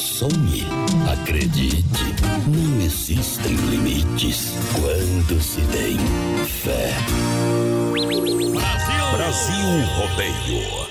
[0.00, 0.64] Sonhe,
[1.12, 5.98] acredite, não existem limites quando se tem
[6.46, 6.94] fé.
[8.50, 10.88] Brasil, Brasil Rodeio.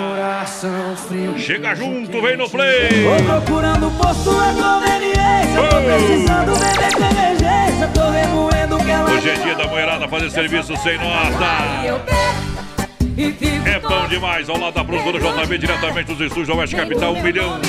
[1.37, 3.05] Chega junto, vem no play.
[3.17, 5.69] Tô procurando posto na conveniência.
[5.69, 7.87] Tô precisando beber com emergência.
[7.93, 9.09] Tô remoendo que ela.
[9.11, 12.54] Hoje é dia da mulherada fazer serviço sem nota.
[13.17, 17.21] É bom demais, ao lado da produtora JB, diretamente dos estúdios da Oeste Capital, um
[17.21, 17.61] milhão.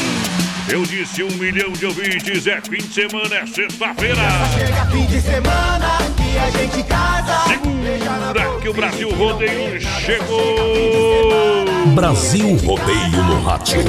[0.68, 4.20] Eu disse um milhão de ouvintes, é fim de semana, é sexta-feira.
[4.52, 7.44] Chega fim de semana que a gente casa.
[7.46, 11.64] Segura que o Brasil Rodeio chegou.
[11.94, 13.80] Brasil Rodeio no Rádio.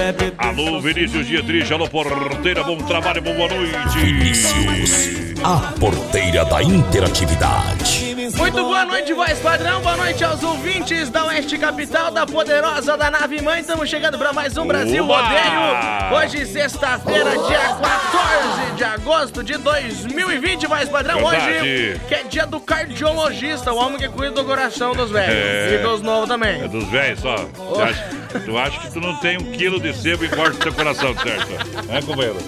[0.00, 0.48] É.
[0.48, 3.98] Alô, Vinícius Dietrich, alô, porteira, bom trabalho, boa noite.
[3.98, 8.13] Vinícius, a porteira da interatividade.
[8.32, 9.82] Muito boa noite, voz padrão.
[9.82, 13.60] Boa noite aos ouvintes da Oeste Capital, da poderosa da nave mãe.
[13.60, 15.20] Estamos chegando para mais um Brasil Oba!
[15.20, 16.16] Rodeio.
[16.16, 21.22] Hoje, sexta-feira, dia 14 de agosto de 2020, voz padrão.
[21.22, 25.74] Hoje, que é dia do cardiologista, o homem que cuida do coração dos velhos É.
[25.74, 26.62] e dos novos também.
[26.62, 27.36] É dos velhos só.
[27.36, 28.04] Tu acha,
[28.46, 31.14] tu acha que tu não tem um quilo de sebo e corta o teu coração,
[31.14, 31.52] certo?
[31.92, 32.38] É, companheiro?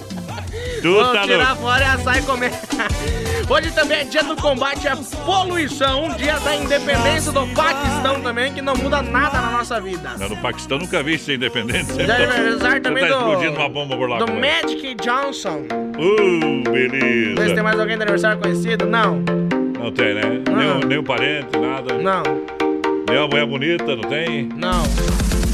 [0.86, 1.62] Tu Vamos tá tirar louco.
[1.62, 2.52] fora e assar e comer.
[3.50, 8.62] Hoje também é dia do combate à poluição, dia da independência do Paquistão também, que
[8.62, 10.12] não muda nada na nossa vida.
[10.16, 11.92] Não, no Paquistão nunca vi ser independente.
[11.92, 14.18] Dia de aniversário também tá do- explodindo uma bomba por lá.
[14.18, 14.32] Do.
[14.32, 15.62] Magic Johnson.
[15.98, 17.62] Uh, Vê se tem beleza.
[17.64, 18.86] mais alguém de aniversário conhecido.
[18.86, 19.16] Não,
[19.78, 20.22] Não tem, né?
[20.48, 21.94] Nem, nem um parente, nada.
[21.98, 22.22] não,
[23.08, 24.48] Nem uma mulher bonita, não tem?
[24.54, 24.82] não.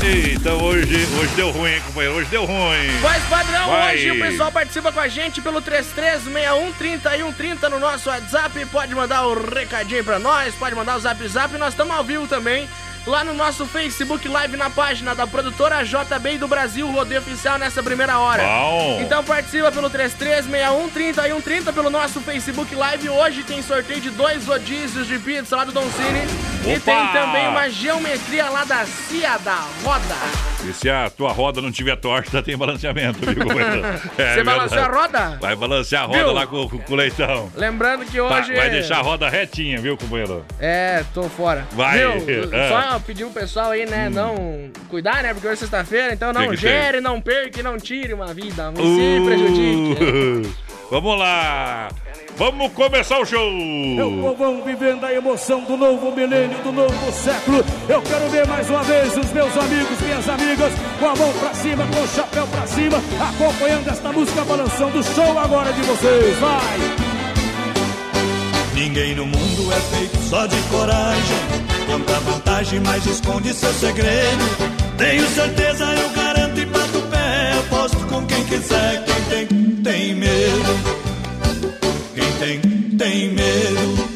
[0.04, 2.16] Então hoje, hoje deu ruim, hein, companheiro?
[2.16, 2.90] Hoje deu ruim.
[3.00, 3.94] Voz padrão, Vai.
[3.94, 8.66] hoje o pessoal participa com a gente pelo 33613130 no nosso WhatsApp.
[8.66, 11.56] Pode mandar o recadinho pra nós, pode mandar o zap zap.
[11.56, 12.68] Nós estamos ao vivo também.
[13.04, 17.58] Lá no nosso Facebook Live na página da produtora JB e do Brasil Rodeio Oficial
[17.58, 18.44] nessa primeira hora.
[18.44, 19.00] Bom.
[19.02, 23.08] Então participa pelo 33613130 pelo nosso Facebook Live.
[23.08, 26.22] Hoje tem sorteio de dois rodízios de pizza lá do Don Cine.
[26.64, 30.52] E tem também uma geometria lá da Cia da Roda.
[30.64, 33.42] E se a tua roda não tiver torta, tem balanceamento, viu?
[34.16, 35.38] É Você balanceia a roda?
[35.40, 36.32] Vai balancear a roda Viu?
[36.32, 37.50] lá com, com, o leitão.
[37.56, 38.54] Lembrando que hoje.
[38.54, 40.44] vai deixar a roda retinha, viu, companheiro?
[40.60, 41.66] É, tô fora.
[41.72, 41.98] Vai.
[41.98, 42.52] Viu?
[42.52, 42.68] É.
[42.68, 45.32] Só pedir o pessoal aí, né, não cuidar, né?
[45.32, 48.70] Porque hoje é sexta-feira, então não que gere, não perca e não tire uma vida.
[48.70, 50.02] Não se prejudique.
[50.02, 51.88] Uh, Vamos lá.
[52.36, 53.50] Vamos começar o show.
[53.98, 57.64] É o povão vivendo a emoção do novo milênio, do novo século.
[57.88, 61.54] Eu quero ver mais uma vez os meus amigos, minhas amigas, com a mão pra
[61.54, 62.98] cima, com o chapéu pra cima,
[63.30, 66.38] acompanhando esta música balançando o show agora de vocês.
[66.38, 67.21] Vai!
[68.74, 71.36] Ninguém no mundo é feito só de coragem.
[71.86, 74.72] Conta vantagem, mas esconde seu segredo.
[74.96, 77.52] Tenho certeza, eu garanto e bato o pé.
[77.58, 79.04] Aposto com quem quiser.
[79.04, 81.02] Quem tem, tem medo.
[82.14, 82.60] Quem tem,
[82.96, 84.12] tem medo.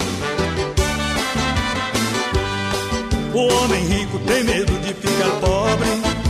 [3.34, 5.88] O homem rico tem medo de ficar pobre.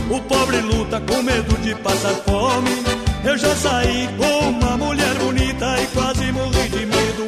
[0.09, 2.83] O pobre luta com medo de passar fome.
[3.23, 5.06] Eu já saí com uma mulher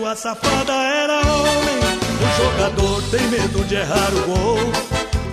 [0.09, 0.15] de medo.
[0.15, 1.99] A safada era homem.
[2.19, 4.57] O jogador tem medo de errar o gol.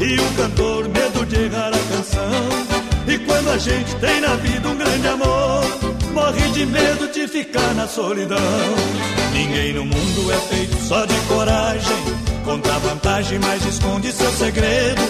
[0.01, 3.09] E o cantor, medo de errar a canção.
[3.09, 5.65] E quando a gente tem na vida um grande amor,
[6.13, 8.37] morre de medo de ficar na solidão.
[9.33, 11.97] Ninguém no mundo é feito só de coragem.
[12.45, 15.03] Conta vantagem, mas esconde seu segredo.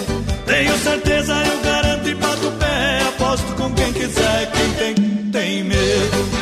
[0.45, 3.01] Tenho certeza, eu garanto e bato o pé.
[3.09, 4.95] Aposto com quem quiser, quem tem,
[5.31, 6.36] tem medo.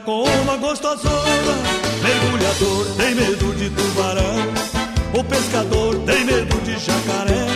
[0.00, 1.54] Com uma gostosona.
[2.02, 4.64] Mergulhador tem medo de tubarão.
[5.18, 7.46] O pescador tem medo de jacaré.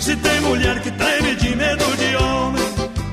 [0.00, 2.64] Se tem mulher que treme de medo de homem,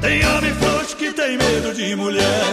[0.01, 2.45] tem homem frouxo que tem medo de mulher.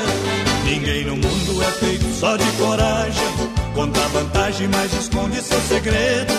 [0.65, 3.29] Ninguém no mundo é feito só de coragem.
[3.75, 6.35] Conta vantagem, mas esconde seu segredo.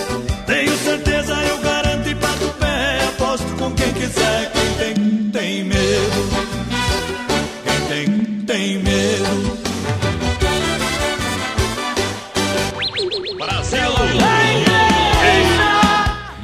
[0.46, 3.00] Tenho certeza, eu garanto e bato o pé.
[3.10, 4.52] Aposto com quem quiser,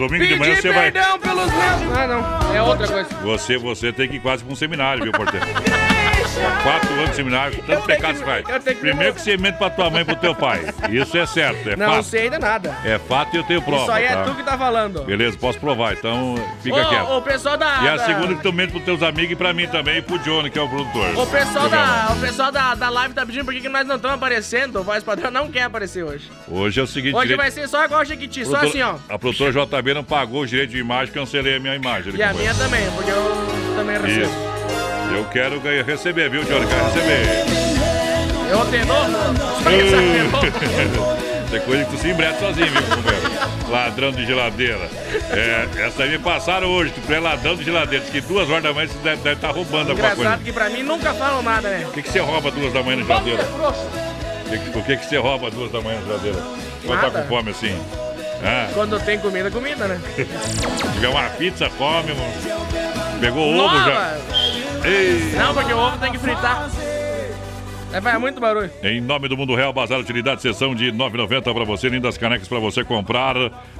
[0.07, 0.91] Domingo de manhã Pedir você vai.
[0.91, 1.97] perdão pelos meus.
[1.97, 2.44] Ah, não.
[2.55, 3.09] É outra coisa.
[3.21, 5.45] Você, você tem que ir quase pra um seminário, viu, porteiro?
[6.63, 8.49] Quatro anos de seminário, tanto tenho pecado que- você faz.
[8.49, 10.65] eu que- Primeiro que você mente pra tua mãe e pro teu pai.
[10.91, 12.03] Isso é certo, é Não fato.
[12.03, 12.75] sei ainda nada.
[12.83, 13.83] É fato e eu tenho prova.
[13.83, 14.23] Isso aí é tá?
[14.23, 15.03] tu que tá falando.
[15.05, 17.09] Beleza, posso provar, então fica Ô, quieto.
[17.09, 17.83] o pessoal da.
[17.83, 20.01] E a da- segunda que tu mente pros teus amigos e pra mim também e
[20.01, 21.15] pro Johnny, que é o produtor.
[21.17, 23.95] O pessoal, da, o pessoal da, da live tá pedindo por que que nós não
[23.95, 24.79] estamos aparecendo.
[24.79, 26.29] O voz padrão não quer aparecer hoje.
[26.49, 28.95] Hoje é o seguinte, Hoje direito- vai ser só igual o Jequiti, só assim, ó.
[29.07, 32.13] A produtora JB não pagou o direito de imagem, cancelei a minha imagem.
[32.15, 32.44] E a companheiro.
[32.45, 34.21] Minha também, porque eu também recebo.
[34.21, 35.15] Isso.
[35.15, 36.67] Eu quero ganhar- receber, viu, Johnny?
[36.67, 37.45] Quero receber.
[38.51, 39.05] Eu tenor.
[41.49, 43.29] Tem coisa que tu se embrete sozinho, viu, companheiro?
[43.69, 44.89] Ladrão de geladeira.
[45.31, 48.03] É, essa aí me passaram hoje, tu é ladrão de geladeira.
[48.03, 50.37] Diz que duas horas da manhã você deve estar roubando alguma Engraçado coisa.
[50.43, 51.85] que pra mim nunca falam nada, né?
[51.87, 53.43] O que, que você rouba duas da manhã na geladeira?
[53.43, 56.43] O que, que- o que, que você rouba duas da manhã na geladeira?
[56.85, 57.75] Quando tá com fome assim?
[58.47, 59.99] Ah, Quando tem comida, comida, né?
[60.93, 63.19] tiver uma pizza, come, mano.
[63.19, 63.91] Pegou ovo Nova!
[63.91, 64.17] já.
[64.87, 65.31] Ei.
[65.35, 66.69] Não, porque o ovo tem que fritar.
[67.95, 68.69] É, faz muito barulho.
[68.83, 72.59] Em nome do Mundo Real, Bazar Utilidade, sessão de 9,90 para você, lindas canecas para
[72.59, 73.35] você comprar,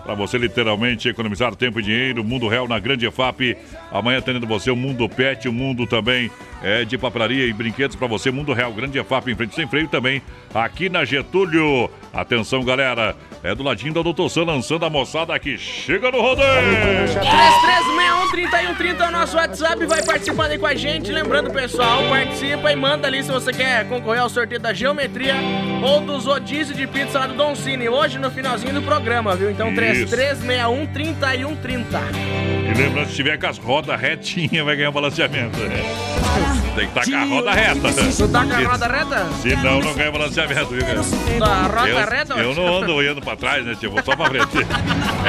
[0.05, 2.23] para você literalmente economizar tempo e dinheiro.
[2.23, 3.57] Mundo Real na Grande EFAP.
[3.91, 6.31] Amanhã atendendo você o Mundo Pet, o Mundo também
[6.63, 8.31] é de papelaria e brinquedos para você.
[8.31, 10.21] Mundo Real, Grande EFAP em frente sem freio também
[10.53, 11.89] aqui na Getúlio.
[12.13, 13.13] Atenção, galera,
[13.43, 16.47] é do ladinho da Doutor Sam lançando a moçada que chega no rodeio.
[18.79, 21.11] 3361-3130 é o nosso WhatsApp, vai participando aí com a gente.
[21.11, 25.35] Lembrando, pessoal, participa e manda ali se você quer concorrer ao sorteio da geometria
[25.83, 27.89] ou dos rodízio de pizza lá do Don Cine.
[27.89, 29.49] Hoje no finalzinho do programa, viu?
[29.49, 30.15] Então Isso.
[30.15, 31.85] 3361-3130.
[32.65, 35.57] E lembrando, se tiver com as rodas retinhas, vai ganhar um balanceamento.
[36.75, 37.93] Tem que estar com a roda reta.
[38.17, 39.25] Tu tá com a roda reta?
[39.41, 41.01] Senão não ganha balanceamento, viu, cara?
[41.39, 42.33] Da roda eu, reta?
[42.33, 43.91] eu não ando olhando pra trás, né, tio?
[43.91, 44.57] Vou só pra frente.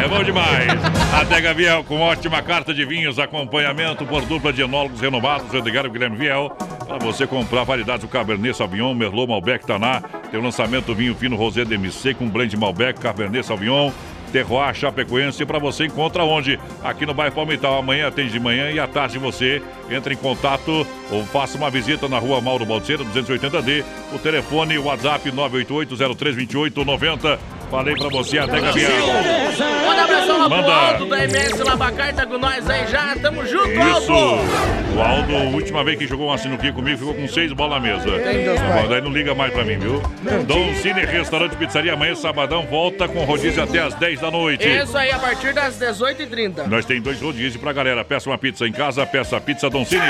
[0.03, 0.67] É bom demais.
[1.15, 5.89] Adega Viel, com ótima carta de vinhos, acompanhamento por dupla de enólogos renomados, Edgar e
[5.89, 6.51] Guilherme Viel.
[6.51, 10.01] Para você comprar variedades do Cabernet Sauvignon, Merlot, Malbec, Taná.
[10.31, 13.93] Tem o lançamento vinho fino Rosé DMC com blend Malbec, Cabernet Sauvignon.
[14.33, 16.59] Terroir Chapecoense para você encontra onde?
[16.83, 17.79] Aqui no bairro Palmital.
[17.79, 22.07] Amanhã atende de manhã e à tarde você entra em contato ou faça uma visita
[22.09, 23.85] na rua Mauro Balseira, 280D.
[24.13, 27.39] O telefone, o WhatsApp 988-032890.
[27.71, 28.91] Falei pra você, até Gabriel.
[28.91, 30.71] Manda um abração lá pro.
[30.71, 33.17] Aldo da MS Labacar, tá com nós aí já.
[33.17, 34.13] Tamo junto, Isso!
[34.13, 34.77] Aldo!
[34.97, 37.89] O Aldo, a última vez que jogou uma sinuquinha comigo, ficou com seis bolas na
[37.89, 38.11] mesa.
[38.19, 40.01] Tem Deus, Tá bom, Daí não liga mais pra mim, viu?
[40.47, 44.67] Dom Cine Restaurante Pizzaria, amanhã, sabadão, volta com rodízio até as 10 da noite.
[44.67, 46.67] Isso aí, a partir das 18h30.
[46.69, 48.05] Nós tem dois rodízios pra galera.
[48.05, 50.01] Peça uma pizza em casa, peça a pizza Dom Cine.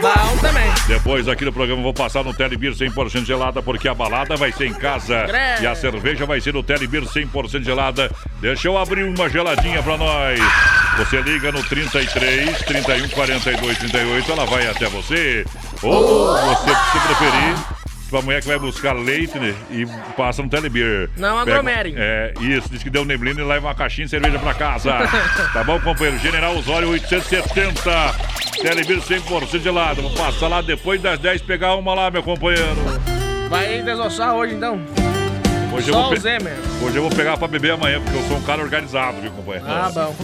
[0.00, 0.68] Bom também.
[0.88, 4.66] Depois aqui no programa vou passar no Telebir 100% gelada, porque a balada vai ser
[4.66, 5.26] em casa
[5.60, 8.10] e a cerveja vai ser no Telebir 100% gelada.
[8.40, 10.40] Deixa eu abrir uma geladinha pra nós.
[10.98, 15.44] Você liga no 33 31 42 38, ela vai até você.
[15.82, 17.54] Ou você, se preferir,
[18.10, 21.10] pra mulher que vai buscar leite né, e passa no Telebir.
[21.16, 21.94] Não aglomerem.
[21.96, 24.92] É, isso, diz que deu neblina e leva uma caixinha de cerveja pra casa.
[25.52, 26.18] tá bom, companheiro?
[26.18, 27.90] General Osório 870.
[28.60, 30.02] Telebir 100% gelado.
[30.02, 32.76] Vou passar lá depois das 10 pegar uma lá, meu companheiro.
[33.48, 34.80] Vai desossar hoje então?
[35.72, 36.62] Hoje eu, Só vou pe- Zé mesmo.
[36.86, 39.66] Hoje eu vou pegar pra beber amanhã, porque eu sou um cara organizado, viu, companheiro?
[39.68, 40.14] Ah, bom.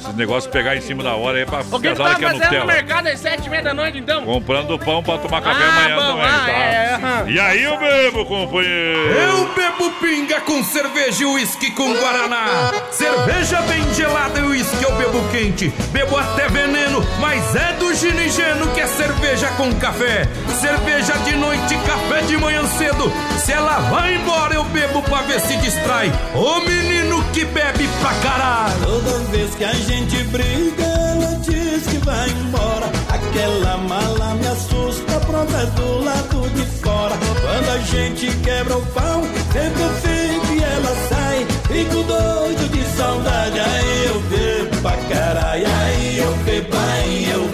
[0.00, 2.14] Esse negócio pegar em cima da hora aí é pra O que tu pesada tá
[2.16, 4.24] que é fazendo no mercado às sete e meia da noite então?
[4.24, 6.52] Comprando pão pra tomar café Ah, amanhã bom, também, ah, tá?
[6.52, 7.30] é, aham.
[7.30, 9.10] E aí eu bebo, companheiro?
[9.10, 12.72] Eu bebo pinga com cerveja e uísque com guaraná.
[12.90, 15.68] Cerveja bem gelada e uísque eu bebo quente.
[15.92, 20.26] Bebo até veneno, mas é do ginigeno que é cerveja com café.
[20.60, 23.12] Cerveja de noite, café de manhã cedo.
[23.38, 26.12] Se ela vai embora, eu bebo pra ver se distrai.
[26.34, 28.74] Ô menino que bebe pra caralho.
[28.84, 32.86] Toda vez que a gente briga, ela diz que vai embora.
[33.08, 37.16] Aquela mala me assusta, pronta do lado de fora.
[37.40, 39.22] Quando a gente quebra o pau,
[39.52, 41.46] sempre eu fico e ela sai.
[41.66, 45.66] Fico doido de saudade, aí eu bebo pra caralho.
[45.66, 47.53] Aí eu bebo, aí eu bebo.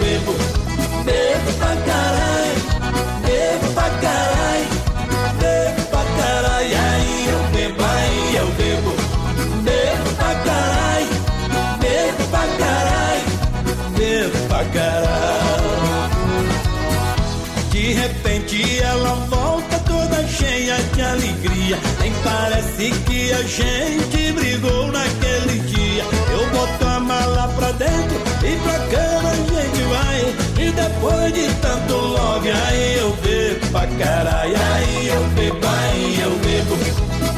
[22.81, 26.03] parece que a gente brigou naquele dia.
[26.31, 30.65] Eu boto a mala pra dentro e pra cama a gente vai.
[30.65, 34.55] E depois de tanto love, aí eu bebo pra caralho.
[34.73, 36.75] Aí eu bebo, aí eu bebo.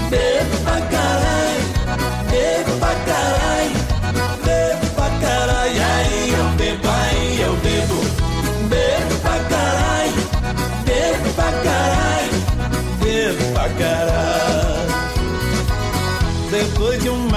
[0.09, 1.63] Bebo pra caralho,
[2.29, 3.82] bebo pra caralho.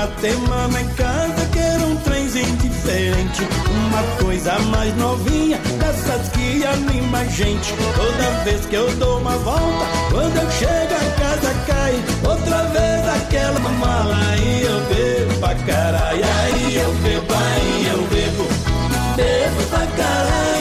[0.07, 3.43] Uma semana em casa, quero um trenzinho diferente.
[3.89, 7.75] Uma coisa mais novinha, dessas que anima a gente.
[7.97, 11.95] Toda vez que eu dou uma volta, quando eu chego a casa cai.
[12.25, 14.17] Outra vez aquela mala,
[14.63, 16.25] eu bebo pra caralho.
[16.25, 18.49] Aí eu bebo, aí eu bebo.
[19.17, 20.56] Bebo pra caralho,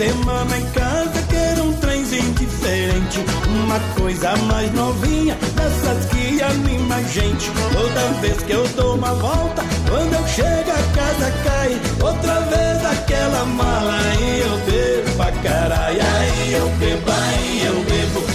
[0.00, 3.18] uma semana em casa, quero um trenzinho diferente.
[3.48, 7.50] Uma coisa mais novinha, dessas que anima a gente.
[7.72, 11.80] Toda vez que eu dou uma volta, quando eu chego a casa cai.
[12.02, 16.00] Outra vez aquela mala, aí eu bebo pra caralho.
[16.00, 18.26] Aí eu bebo, aí eu bebo.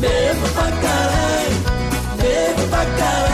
[0.00, 1.56] Bebo pra caralho,
[2.18, 3.27] bebo pra caralho.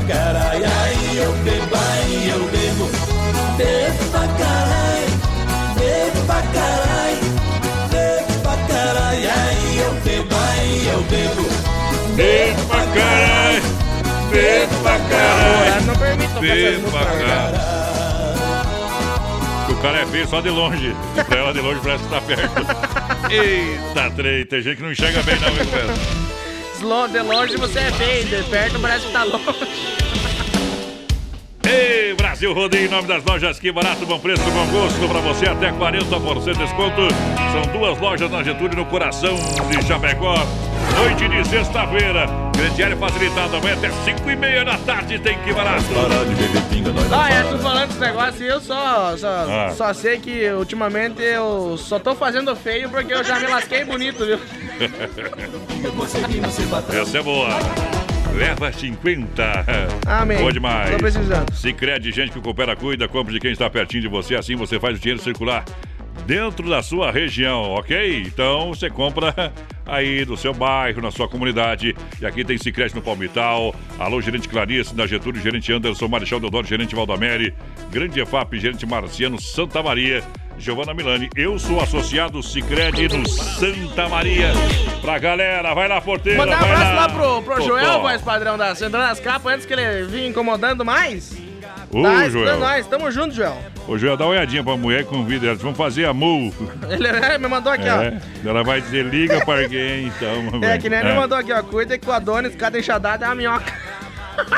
[0.00, 2.90] Pra caralho, aí eu bebo, aí eu bebo.
[3.56, 5.10] Bebo pra caralho,
[5.76, 7.18] bebo pra caralho.
[7.90, 11.42] Bebo pra caralho, aí eu bebo, aí eu bebo.
[12.16, 13.62] Bebo pra caralho,
[14.30, 15.86] bebo pra caralho.
[15.86, 17.70] Não essas Bebo pra caralho.
[19.68, 20.94] O cara é feio só de longe.
[21.16, 23.30] E pra ela de longe parece que tá perto.
[23.30, 24.44] Eita, trem.
[24.44, 26.39] Tem gente que não enxerga bem, não, meu velho.
[26.80, 26.86] De
[27.20, 29.44] longe você é feio, de perto parece que tá longe.
[31.62, 35.46] Ei, Brasil Rodeio, em nome das lojas Que Barato, bom preço, bom gosto pra você,
[35.46, 37.02] até 40% de desconto.
[37.52, 39.34] São duas lojas na Getúlio, no coração
[39.70, 40.34] de Chapecó.
[40.96, 45.84] Noite de sexta-feira, crediário facilitado, amanhã até 5 e meia da tarde tem Que Barato.
[45.84, 47.52] Parar de beber pinga, nós Ah, é, para.
[47.52, 49.72] tu falando desse negócio e eu só, só, Ah.
[49.76, 54.24] só sei que ultimamente eu só tô fazendo feio porque eu já me lasquei bonito,
[54.24, 54.40] viu?
[57.00, 57.48] Essa é boa.
[58.34, 59.66] Leva 50.
[60.06, 60.38] Amém.
[60.38, 60.90] Boa demais.
[60.90, 61.54] Tô precisando.
[61.54, 64.36] Sicredi, gente que coopera, cuida, compra de quem está pertinho de você.
[64.36, 65.64] Assim você faz o dinheiro circular
[66.26, 68.22] dentro da sua região, ok?
[68.22, 69.52] Então você compra
[69.84, 71.94] aí do seu bairro, na sua comunidade.
[72.20, 73.74] E aqui tem Sicredi no Palmital.
[73.98, 77.54] Alô, gerente Clarice, da Getúlio, gerente Anderson, Marechal Deodoro, gerente Valdamere,
[77.90, 80.22] Grande EFAP, gerente Marciano, Santa Maria.
[80.60, 84.52] Giovana Milani, eu sou associado Sicredi no Santa Maria.
[85.00, 86.38] Pra galera, vai lá, porteira.
[86.38, 87.66] Mandar um abraço lá pro, pro Totó.
[87.66, 91.32] Joel, voz padrão da Centrando das Capas, antes que ele vinha incomodando mais.
[91.90, 92.58] Ô, tá Joel.
[92.58, 93.56] nós, tamo junto, Joel.
[93.88, 95.56] Ô, Joel, dá uma olhadinha pra mulher e convida ela.
[95.56, 96.52] Vamos fazer a mu.
[96.90, 98.02] Ele é, me mandou aqui, ó.
[98.02, 100.60] É, ela vai dizer, liga pra alguém, então.
[100.62, 101.14] É, que nem ele é.
[101.14, 101.62] mandou aqui, ó.
[101.62, 103.72] Cuida que o Adonis, cada enxadada é uma minhoca.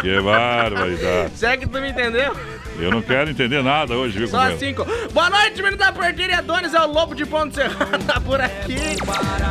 [0.00, 1.30] Que barbaridade.
[1.38, 2.36] Será que tu me entendeu?
[2.78, 4.84] Eu não quero entender nada hoje, viu, Só cinco.
[5.12, 8.76] Boa noite, menino da porteira Adonis, é o Lobo de Ponte Serrada tá por aqui.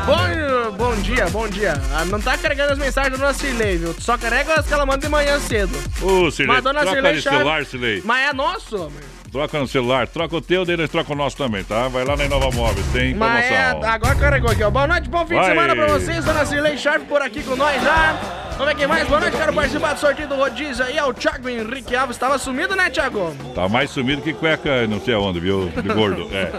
[0.05, 1.73] Bom, bom dia, bom dia.
[1.93, 3.93] Ah, Não tá carregando as mensagens do nosso Cirlei, viu?
[3.93, 5.77] Tu Só carrega as que ela manda de manhã cedo.
[6.01, 6.29] Ô,
[6.61, 8.01] dona troca Cirlei de celular, Silei.
[8.03, 9.10] Mas é nosso, homem.
[9.31, 11.87] Troca no celular, troca o teu, daí nós troca o nosso também, tá?
[11.87, 13.89] Vai lá na Inova Móveis, tem Mas é, promoção.
[13.89, 14.69] agora carregou aqui, ó.
[14.69, 15.45] Boa noite, bom fim de Vai.
[15.45, 16.25] semana pra vocês.
[16.25, 18.19] Dona Cirlei Sharp por aqui com nós já.
[18.57, 19.07] Vamos ver quem mais.
[19.07, 20.97] Boa noite, quero participar do sorteio do rodízio aí.
[20.97, 22.17] É o Thiago Henrique Alves.
[22.17, 23.33] Tava sumido, né, Thiago?
[23.55, 25.69] Tá mais sumido que cueca, não sei aonde, viu?
[25.69, 26.27] De gordo.
[26.35, 26.51] É.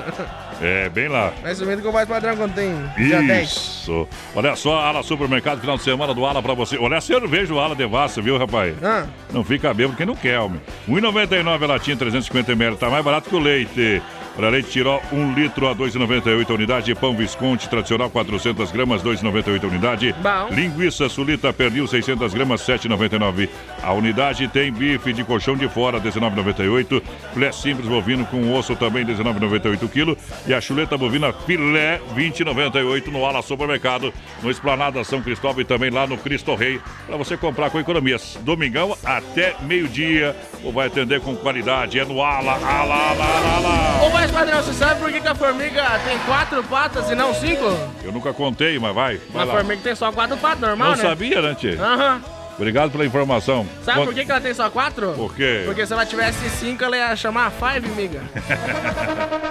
[0.63, 1.33] É, bem lá.
[1.43, 3.49] Mais sumido que o mais padrão quando tem dia 10.
[3.49, 4.09] Isso.
[4.35, 6.79] Olha só, Ala Supermercado, final de semana do Ala pra você.
[6.79, 8.75] Olha a cerveja, o Ala Devassa, viu, rapaz?
[8.83, 9.07] Ah.
[9.33, 10.61] Não fica bêbado quem não quer, homem.
[10.89, 12.79] 1,99 a latinha, 350ml.
[12.79, 14.01] Tá mais barato que o leite.
[14.37, 16.95] Para leite tiró, 1 litro a 2,98 a unidade.
[16.95, 20.15] Pão Visconti tradicional, 400 gramas, 2,98 a unidade.
[20.23, 20.55] Bom.
[20.55, 23.49] Linguiça sulita pernil, 600 gramas, 7,99
[23.83, 24.49] a unidade.
[24.49, 27.03] Tem bife de colchão de fora, 19,98.
[27.35, 30.17] Filé simples bovino com osso também, 19,98 quilo.
[30.47, 34.13] E a chuleta bovina filé, 20,98 no Ala Supermercado,
[34.43, 38.39] no Esplanada São Cristóvão e também lá no Cristo Rei, para você comprar com economias.
[38.43, 40.35] Domingão até meio-dia,
[40.65, 41.99] ou vai atender com qualidade.
[41.99, 44.22] É no Ala, Ala, Ala, Ala, Ala.
[44.23, 47.35] Ô, mais padrão, você sabe por que, que a formiga tem quatro patas e não
[47.35, 47.65] cinco?
[48.05, 49.21] Eu nunca contei, mas vai.
[49.33, 49.55] vai A lá.
[49.55, 51.03] formiga tem só quatro patas, normal, Não né?
[51.03, 51.77] sabia, né, Tchê?
[51.77, 52.23] Aham.
[52.57, 53.67] Obrigado pela informação.
[53.85, 55.13] Sabe por que, que ela tem só quatro?
[55.15, 55.63] Por quê?
[55.67, 58.21] Porque se ela tivesse cinco, ela ia chamar Five, miga.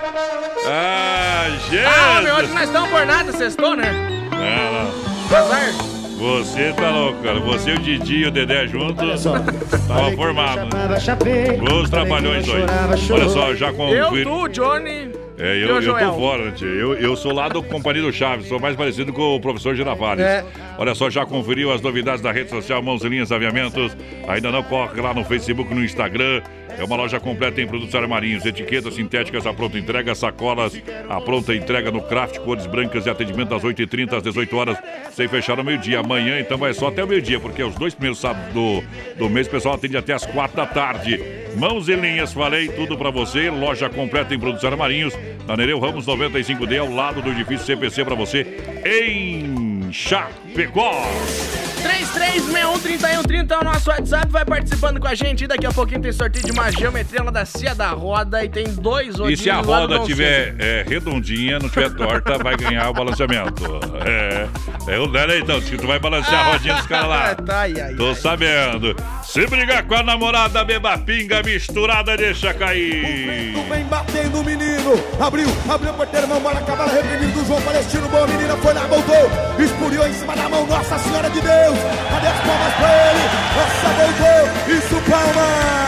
[0.63, 1.87] Ah, Jesus!
[1.87, 3.91] Ah, homem, hoje nós estamos por nada, sextou, né?
[4.31, 6.00] Não, Azar.
[6.21, 7.39] Você tá louco, cara.
[7.39, 10.69] Você, o Didi e o Dedé juntos, tava formado.
[11.81, 12.63] Os trabalhões dois.
[13.09, 14.23] Olha só, já Eu, conferi.
[14.23, 15.20] tu, Johnny.
[15.41, 16.11] É, eu, eu Joel.
[16.11, 16.67] tô fora, tio?
[16.67, 20.23] Eu, eu sou lá do Companhia do Chaves, sou mais parecido com o professor Girafales.
[20.23, 20.45] É.
[20.77, 23.97] Olha só, já conferiu as novidades da rede social Mãos e Linhas Aviamentos?
[24.27, 26.43] Ainda não corre lá no Facebook, no Instagram.
[26.77, 31.53] É uma loja completa em produtos armarinhos, etiquetas sintéticas à pronta entrega, sacolas à pronta
[31.53, 34.77] entrega no craft, cores brancas e atendimento das 8h30 às 18 horas,
[35.11, 35.99] sem fechar no meio-dia.
[35.99, 38.81] Amanhã, então, vai só até o meio-dia, porque os dois primeiros sábados do,
[39.17, 41.19] do mês o pessoal atende até as 4 da tarde.
[41.57, 43.49] Mãos e linhas, falei tudo pra você.
[43.49, 45.13] Loja completa em produtos armarinhos.
[45.47, 48.45] Na Nereu Ramos 95D, ao lado do edifício CPC pra você,
[48.85, 49.60] em
[49.91, 51.05] Chapecó.
[51.81, 55.47] 33613130 é o nosso WhatsApp, vai participando com a gente.
[55.47, 58.65] Daqui a pouquinho tem sorteio de uma geometria lá da Cia da Roda e tem
[58.65, 63.63] dois E se a roda tiver é, redondinha, não tiver torta, vai ganhar o balanceamento.
[64.05, 64.47] É,
[64.87, 67.35] é o Lera então, tu vai balancear a rodinha dos caras lá.
[67.41, 68.15] Tá, ai, ai, Tô ai.
[68.15, 68.95] sabendo.
[69.23, 73.53] Se brigar com a namorada, beba pinga misturada, deixa cair.
[73.69, 78.07] Vem batendo o menino, abriu, abriu a porteira, mão, bola, cavalo, reprimido do João Palestino,
[78.09, 79.31] boa menina, foi lá, voltou,
[79.81, 81.79] espuriou em cima da mão, Nossa Senhora de Deus,
[82.11, 83.23] cadê as palmas pra ele?
[83.57, 85.81] Nossa, voltou, isso, palmas!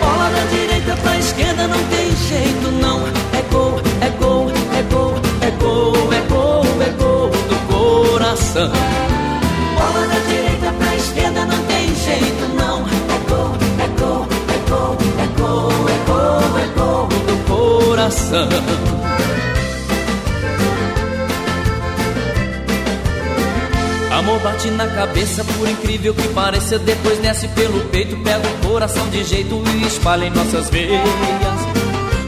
[0.00, 5.14] Bola da direita pra esquerda não tem jeito não É gol, é gol, é gol,
[5.40, 8.70] é gol, é gol, é gol do coração
[9.74, 14.96] Bola da direita pra esquerda não tem jeito não É gol, é gol, é gol,
[15.18, 18.48] é gol, é gol, é gol do coração
[24.24, 29.06] Amor bate na cabeça, por incrível que pareça, depois desce pelo peito, pega o coração
[29.10, 31.02] de jeito e espalha em nossas veias.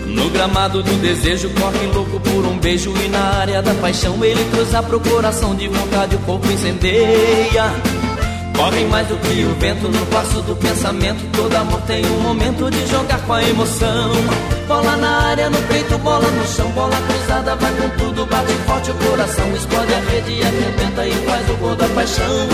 [0.04, 4.44] No gramado do desejo, corre louco por um beijo e na área da paixão ele
[4.50, 7.64] cruza pro coração de vontade, o corpo incendeia.
[8.56, 11.22] Corre mais do que o vento no passo do pensamento.
[11.36, 14.12] Todo amor tem um momento de jogar com a emoção.
[14.66, 18.90] Bola na área, no peito, bola no chão, bola cruzada, vai com tudo, bate forte
[18.90, 22.48] o coração, explode a rede e arrebenta e faz o gol da paixão.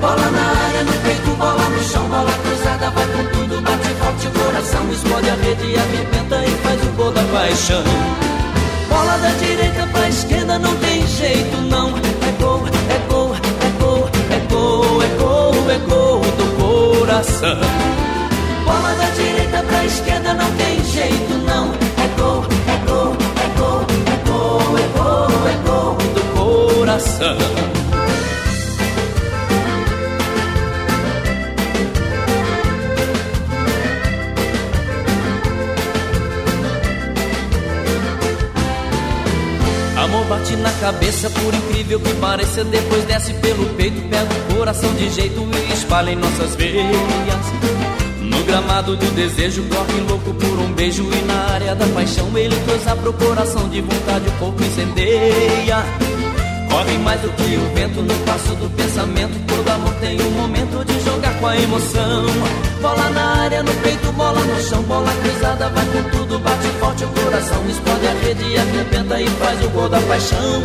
[0.00, 4.26] Bola na área, no peito, bola no chão, bola cruzada, vai com tudo, bate forte
[4.26, 7.84] o coração, explode a rede e arrebenta e faz o gol da paixão.
[8.88, 12.62] Bola da direita pra esquerda não tem jeito não é gol,
[17.14, 17.56] coração.
[18.64, 21.72] Bola da direita pra esquerda não tem jeito não.
[21.72, 25.96] É gol, é gol, é gol, é gol, é gol, é gol.
[25.96, 27.73] Do coração
[40.28, 45.10] Bate na cabeça, por incrível que pareça, depois desce pelo peito, pega o coração de
[45.10, 46.86] jeito e espalha em nossas veias.
[48.20, 52.56] No gramado do desejo, corre louco por um beijo e na área da paixão ele
[52.64, 55.84] cruza pro coração de vontade, o corpo incendeia.
[56.74, 59.38] Corre mais do que o vento no passo do pensamento.
[59.46, 62.26] Todo amor tem um momento de jogar com a emoção.
[62.82, 64.82] Bola na área, no peito, bola no chão.
[64.82, 67.62] Bola cruzada, vai com tudo, bate forte o coração.
[67.68, 70.62] Explode a rede arrebenta e faz o gol da paixão.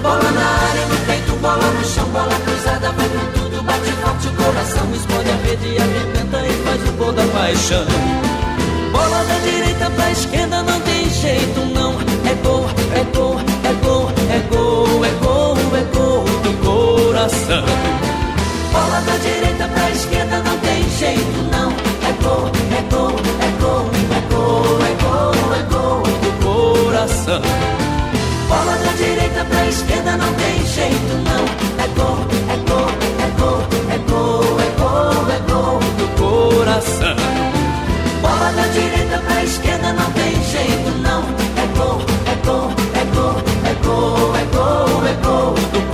[0.00, 2.08] Bola na área, no peito, bola no chão.
[2.08, 4.94] Bola cruzada, vai com tudo, bate forte o coração.
[4.94, 7.84] Explode a rede arrebenta e faz o gol da paixão.
[8.92, 11.92] Bola da direita pra esquerda, não tem jeito, não.
[12.24, 14.69] É gol, é gol, é gol, é gol,
[17.20, 17.64] coração.
[18.72, 21.70] Bola da direita pra esquerda, não tem jeito, não.
[21.70, 27.42] É gol, é gol, é gol, é gol, é gol, é gol do coração.
[28.48, 31.44] Bola da direita pra esquerda, não tem jeito, não.
[31.84, 37.16] É gol, é gol, é gol, é gol, é gol, é gol do coração.
[38.22, 41.22] Bola da direita pra esquerda não tem jeito não
[41.56, 45.89] É gol, é gol, é gol, é gol, é gol, é gol do coração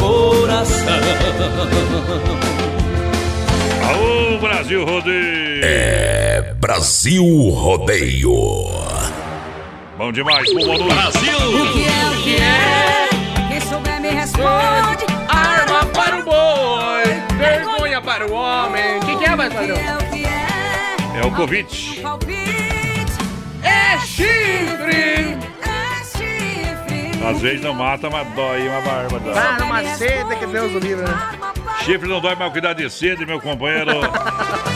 [3.82, 5.60] Aô, Brasil Rodeio!
[5.64, 8.34] É Brasil Rodeio.
[9.96, 10.88] Bom demais, pro Manu.
[10.88, 11.32] Brasil!
[11.32, 13.08] O que é, o que é?
[13.48, 15.06] Quem souber me responde.
[15.28, 17.04] Arma para o boi,
[17.38, 18.98] vergonha para o homem.
[18.98, 19.76] O que, que é, mais padrão?
[19.76, 21.20] O que é?
[21.20, 22.00] É o Covid.
[22.02, 23.16] Palpite.
[23.62, 25.38] É chifre!
[27.24, 29.18] Às vezes não mata, mas dói uma barba.
[29.18, 29.34] Dói.
[29.34, 31.30] Tá numa sede que Deus o livre, né?
[31.84, 33.92] Chifre não dói, mas cuidar de sede, meu companheiro.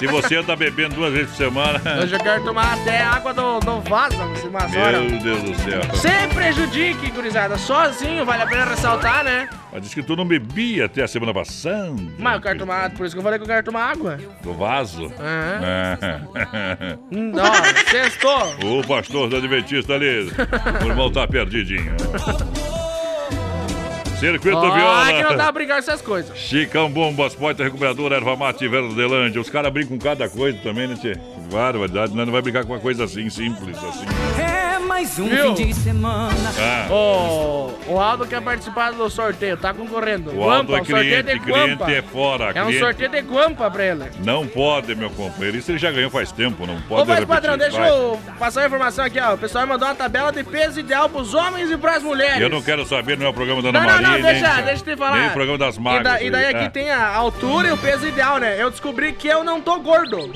[0.00, 1.78] Se você anda bebendo duas vezes por semana.
[2.02, 4.16] Hoje eu quero tomar até água do, do vaso,
[4.48, 5.10] umas horas.
[5.10, 5.82] Meu Deus do céu.
[5.94, 7.58] Sem prejudique, gurizada.
[7.58, 9.46] Sozinho, vale a pena ressaltar, né?
[9.70, 11.94] Mas disse que tu não bebia até a semana passada.
[12.18, 14.18] Mas eu quero tomar, por isso que eu falei que eu quero tomar água.
[14.42, 15.12] Do vaso?
[15.20, 16.98] Aham.
[17.12, 17.54] Não,
[17.90, 18.54] sextou.
[18.64, 20.32] o pastor da Adventista ali.
[20.82, 21.94] O irmão tá perdidinho.
[24.20, 25.12] Circuito Ó, Viola.
[25.14, 26.36] que não dá pra brigar com essas coisas.
[26.36, 29.40] Chicão Bombas, Poita Recuperadora, Erva Mate Verdelândia.
[29.40, 31.14] Os caras brincam com cada coisa também, né, Tchê?
[31.50, 34.04] Barbaridade, nós não vai brincar com uma coisa assim, simples, assim.
[34.38, 35.56] É mais um Viu?
[35.56, 36.30] fim de semana.
[36.58, 40.30] Ah, Ô, o Aldo quer participar do sorteio, tá concorrendo.
[40.34, 41.84] o Aldo é Guampa, sorteio cliente, de Guampa.
[41.84, 42.44] cliente é fora.
[42.54, 44.04] É um cliente sorteio de Guampa pra ele.
[44.24, 45.56] Não pode, meu companheiro.
[45.58, 47.26] Isso ele já ganhou faz tempo, não pode Ô, mas repetir.
[47.26, 47.88] padrão, deixa Vai.
[47.90, 49.34] eu passar a informação aqui, ó.
[49.34, 52.40] O pessoal mandou uma tabela de peso ideal pros homens e pras mulheres.
[52.40, 54.08] Eu não quero saber, não é o programa da Ana Não, não, Maria.
[54.08, 55.16] não, nem- deixa, deixa eu te falar.
[55.18, 56.04] Nem o programa das E, magras.
[56.04, 56.54] da- e daí aí.
[56.54, 58.56] aqui Ah, tem a altura e o peso ideal, né?
[58.60, 60.30] Eu descobri que eu não tô gordo.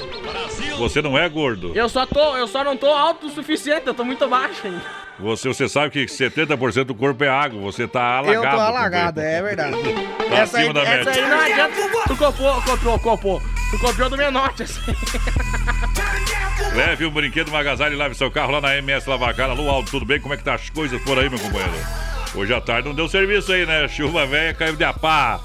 [0.78, 1.72] Você não é gordo.
[1.74, 5.04] Eu só tô, eu só não tô alto o suficiente, eu tô muito baixo ainda.
[5.16, 7.60] Você, você sabe que 70% do corpo é água.
[7.60, 8.46] Você tá alagado.
[8.46, 9.76] eu tô alagado, é verdade.
[10.24, 11.24] Tá essa aí, acima da essa média.
[11.24, 11.74] aí não adianta.
[12.08, 13.42] Tu copiou, copiou, copiou.
[13.70, 14.80] Tu copiou do Menote, assim.
[16.74, 19.50] Leve um brinquedo, um agasalho e lave seu carro lá na MS Lavacar.
[19.50, 20.18] Alô, Aldo, tudo bem?
[20.18, 21.74] Como é que tá as coisas por aí, meu companheiro?
[22.34, 23.86] Hoje à tarde não deu serviço aí, né?
[23.86, 25.38] Chuva velha caiu de a pá.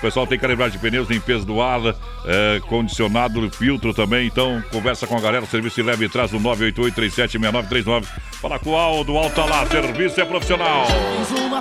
[0.00, 1.78] O pessoal tem calibragem de pneus, limpeza do ar,
[2.24, 4.26] é, condicionado, filtro também.
[4.26, 8.06] Então, conversa com a galera, o serviço se leva e traz no 988-376939.
[8.40, 10.86] Fala com o Aldo, Aldo tá lá, serviço é profissional.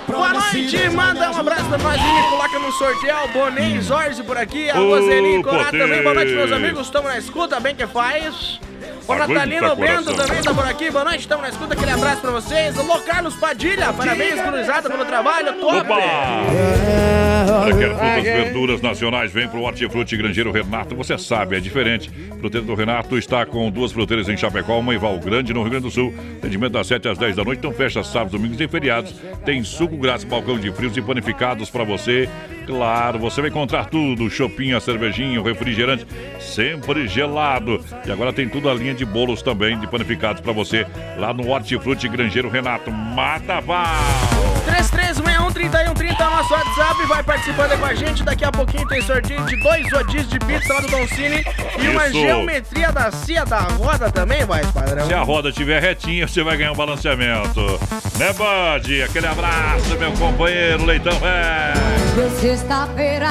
[0.07, 3.25] Boa noite, manda um abraço pra nós e coloca no sorteio.
[3.25, 6.01] O Bonet Zorzi por aqui, a Roseli Corá também.
[6.01, 6.85] Boa noite, meus amigos.
[6.85, 8.61] Estamos na escuta, bem que faz.
[9.07, 10.91] O Natalino Bento também tá por aqui.
[10.91, 11.73] Boa noite, estamos na escuta.
[11.73, 12.77] Aquele abraço pra vocês.
[12.77, 13.91] Alô, Carlos Padilha.
[13.93, 15.53] Parabéns, gurizada, pelo trabalho.
[15.53, 15.77] Top.
[15.77, 15.99] Opa!
[17.45, 18.43] Para quer frutas, é.
[18.43, 20.95] verduras nacionais, vem pro Hortifruti Grangeiro Renato.
[20.95, 22.09] Você sabe, é diferente.
[22.39, 25.71] Fruteiro do Renato está com duas fruteiras em Chapecó, uma em Val Grande, no Rio
[25.71, 26.13] Grande do Sul.
[26.37, 29.15] Atendimento das 7 às 10 da noite, então fecha sábados, domingos e feriados.
[29.45, 32.29] Tem suco grátis, balcão de frios e panificados para você.
[32.65, 36.05] Claro, você vai encontrar tudo: chopinha, cervejinha, refrigerante,
[36.39, 37.83] sempre gelado.
[38.05, 40.85] E agora tem toda a linha de bolos também, de panificados para você,
[41.17, 43.85] lá no Hortifruti Grangeiro Renato Mataval.
[44.65, 45.08] 3.
[45.21, 48.23] 3130 é o nosso WhatsApp, vai participando com a gente.
[48.23, 51.43] Daqui a pouquinho tem sorteio de dois rodízios de pizza lá do Don Cine
[51.77, 51.91] e Isso.
[51.91, 55.05] uma geometria da CIA da roda também, vai, padrão.
[55.05, 57.61] Se a roda estiver retinha, você vai ganhar um balanceamento.
[58.17, 59.01] Né, Bud?
[59.03, 61.73] Aquele abraço, meu companheiro Leitão é.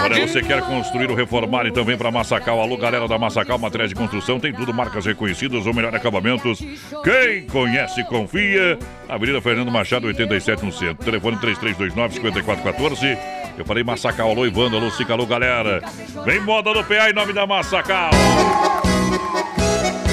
[0.04, 2.60] Olha, você quer construir ou reformar e também para Massacal?
[2.60, 6.58] Alô, galera da Massacal, materiais de construção, tem tudo, marcas reconhecidas ou melhor, acabamentos.
[7.04, 8.78] Quem conhece, confia.
[9.08, 11.02] Avenida Fernando Machado, 87 no centro.
[11.04, 13.18] Telefone 3329-5414.
[13.56, 15.82] Eu falei Massacal, alô, Ivando, alô, Cica, alô, galera.
[16.24, 18.10] Vem moda no PA em nome da Massacal.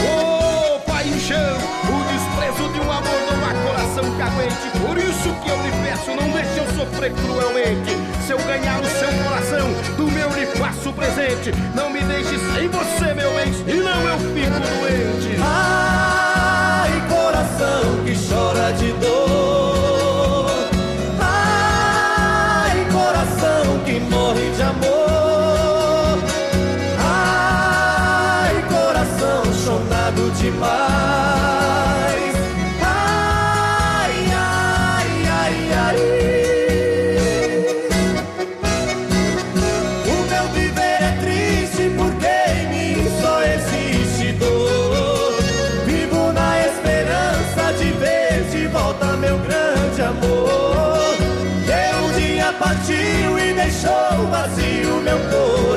[0.01, 4.69] Ô, paixão, o desprezo de um amor não há coração que aguente.
[4.87, 7.91] Por isso que eu lhe peço, não deixe eu sofrer cruelmente.
[8.25, 11.51] Se eu ganhar o seu coração, do meu lhe faço presente.
[11.75, 15.14] Não me deixe sem você, meu bem, senão eu fico doente.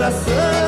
[0.09, 0.68] Coração.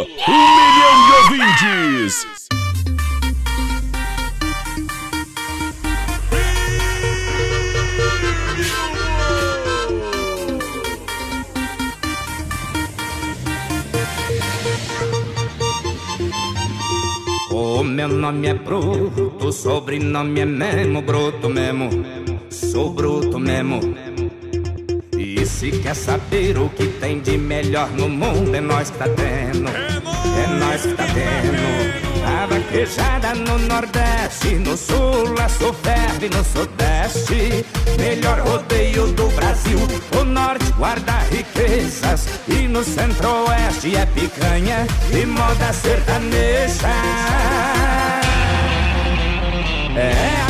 [0.00, 2.26] Um milhão de ouvintes!
[17.50, 21.90] O meu nome é Bruto, sobrenome é mesmo Bruto mesmo.
[22.48, 24.09] Sou bruto mesmo.
[25.60, 29.68] Se quer saber o que tem de melhor no mundo, é nós que tá tendo.
[29.68, 32.24] É nós que tá tendo.
[32.24, 37.62] A vaquejada no Nordeste, no Sul, a Soferve no Sudeste.
[37.98, 39.78] Melhor rodeio do Brasil.
[40.18, 42.26] O Norte guarda riquezas.
[42.48, 46.88] E no Centro-Oeste é picanha e moda sertaneja.
[49.94, 50.49] É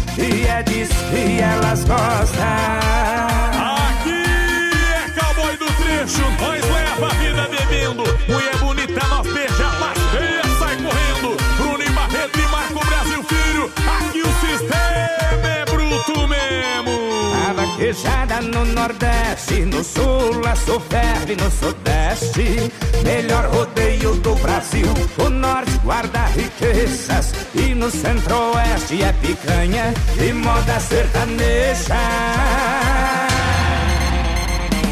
[0.17, 2.43] E é disso que elas gostam.
[3.53, 4.23] Aqui
[4.95, 8.03] é cowboy do trecho, nós leva a vida bebendo.
[8.27, 11.37] Mulher bonita, nós beija, passeia, sai correndo.
[11.57, 14.80] Bruno e Barreto e Marco Brasil Filho, aqui o sistema
[17.91, 18.31] bruto mesmo.
[18.31, 22.71] A vaquejada no Nordeste, no Sul a ferve no Sudeste.
[23.03, 30.79] Melhor rodeio do Brasil, o Norte guarda riquezas e no Centro-Oeste é picanha e moda
[30.79, 31.95] sertaneja.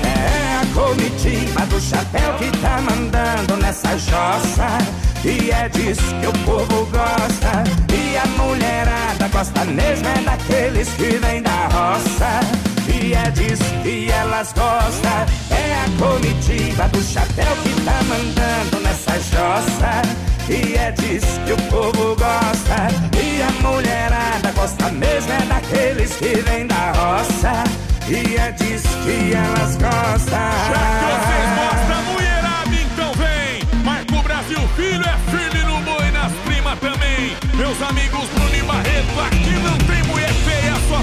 [0.04, 4.78] É a comitiva do chapéu que tá mandando nessa jossa.
[5.24, 7.64] E é disso que o povo gosta.
[7.94, 12.69] E a mulherada gosta mesmo é daqueles que vêm da roça.
[12.88, 15.26] E é disso que elas gostam.
[15.52, 20.02] É a comitiva do chapéu que tá mandando nessa jossa.
[20.50, 22.88] E é disso que o povo gosta.
[23.22, 27.64] E a mulherada gosta mesmo é daqueles que vêm da roça.
[28.08, 30.40] E é disso que elas gostam.
[30.70, 33.84] Já que vocês gostam, mulherada, então vem.
[33.84, 37.38] Marco Brasil Filho é firme no boi, nas primas também.
[37.54, 39.89] Meus amigos Bruno e Barreto, aqui não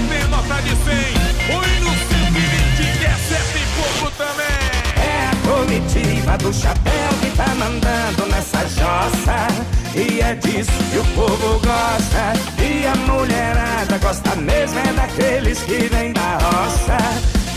[0.09, 1.57] tem nota de 100.
[1.57, 4.77] Oi no 120, que é sete e pouco também.
[4.97, 9.47] É a comitiva do chapéu que tá mandando nessa jossa.
[9.95, 12.33] E é disso que o povo gosta.
[12.61, 16.97] E a mulherada gosta mesmo é daqueles que vêm da roça.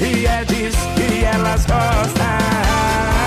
[0.00, 3.19] E é disso que elas gostam.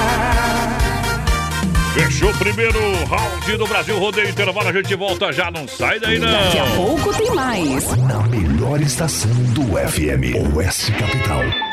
[2.14, 4.68] Fechou o primeiro round do Brasil Rodeio Intervalo.
[4.70, 6.32] A gente volta já, não sai daí não.
[6.32, 7.98] Daqui a pouco tem mais.
[7.98, 11.73] Na melhor estação do FM, Oeste Capital.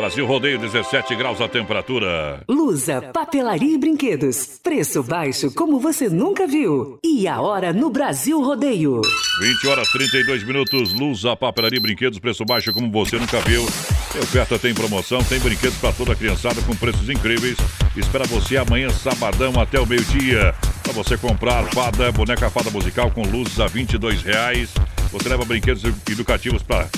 [0.00, 2.42] Brasil Rodeio, 17 graus a temperatura.
[2.48, 4.58] Lusa, papelaria e brinquedos.
[4.62, 6.98] Preço baixo como você nunca viu.
[7.04, 9.02] E a hora no Brasil Rodeio.
[9.42, 13.62] 20 horas 32 minutos, luz, a papelaria e brinquedos, preço baixo como você nunca viu.
[14.10, 17.58] Tem oferta, tem promoção, tem brinquedos para toda a criançada com preços incríveis.
[17.94, 20.54] Espera você amanhã, sabadão, até o meio-dia.
[20.82, 24.70] Para você comprar fada, boneca fada musical com luzes a 22 reais.
[25.12, 26.88] Você leva brinquedos educativos para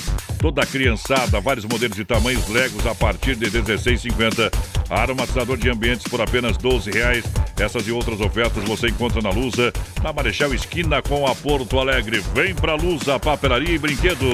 [0.43, 4.51] toda a criançada, vários modelos e tamanhos, Legos a partir de R$ 16,50.
[4.89, 7.23] Aromatizador de ambientes por apenas 12 reais.
[7.57, 9.71] Essas e outras ofertas você encontra na Lusa,
[10.03, 12.21] na Marechal Esquina com a Porto Alegre.
[12.33, 14.27] Vem pra Lusa, papelaria e brinquedos.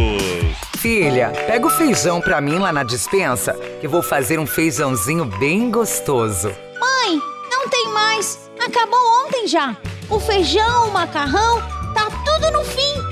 [0.77, 5.69] Filha, pega o feijão pra mim lá na dispensa, que vou fazer um feijãozinho bem
[5.69, 6.51] gostoso.
[6.79, 8.49] Mãe, não tem mais.
[8.59, 9.77] Acabou ontem já.
[10.09, 11.61] O feijão, o macarrão,
[11.93, 12.78] tá tudo no fim.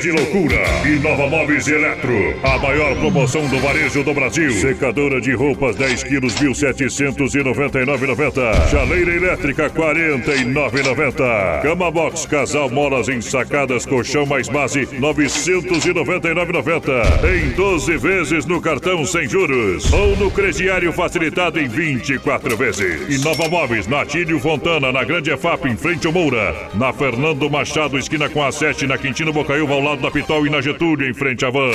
[0.00, 0.62] de loucura.
[0.84, 2.34] E Nova Móveis Eletro.
[2.42, 4.50] A maior promoção do varejo do Brasil.
[4.52, 8.70] Secadora de roupas 10 quilos, 1.799,90.
[8.70, 11.62] Chaleira elétrica 49,90.
[11.62, 17.24] Cama box casal molas ensacadas colchão mais base 999,90.
[17.24, 23.02] Em 12 vezes no cartão sem juros ou no crediário facilitado em 24 vezes.
[23.08, 26.54] E Nova Móveis na Tílio Fontana, na Grande EFAP, em frente ao Moura.
[26.74, 30.50] Na Fernando Machado, esquina com a 7, na Quintino Bocaiúva, ao lado da Pitol e
[30.50, 31.70] na Getúlio, em frente à Van.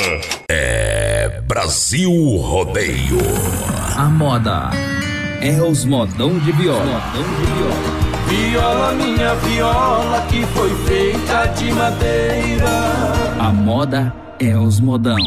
[0.50, 3.18] É Brasil Rodeio.
[3.96, 4.70] A moda
[5.42, 6.84] é os modão de viola.
[6.84, 8.02] Modão de viola.
[8.28, 12.70] Viola, minha viola, que foi feita de madeira.
[13.40, 15.18] A moda é os modão.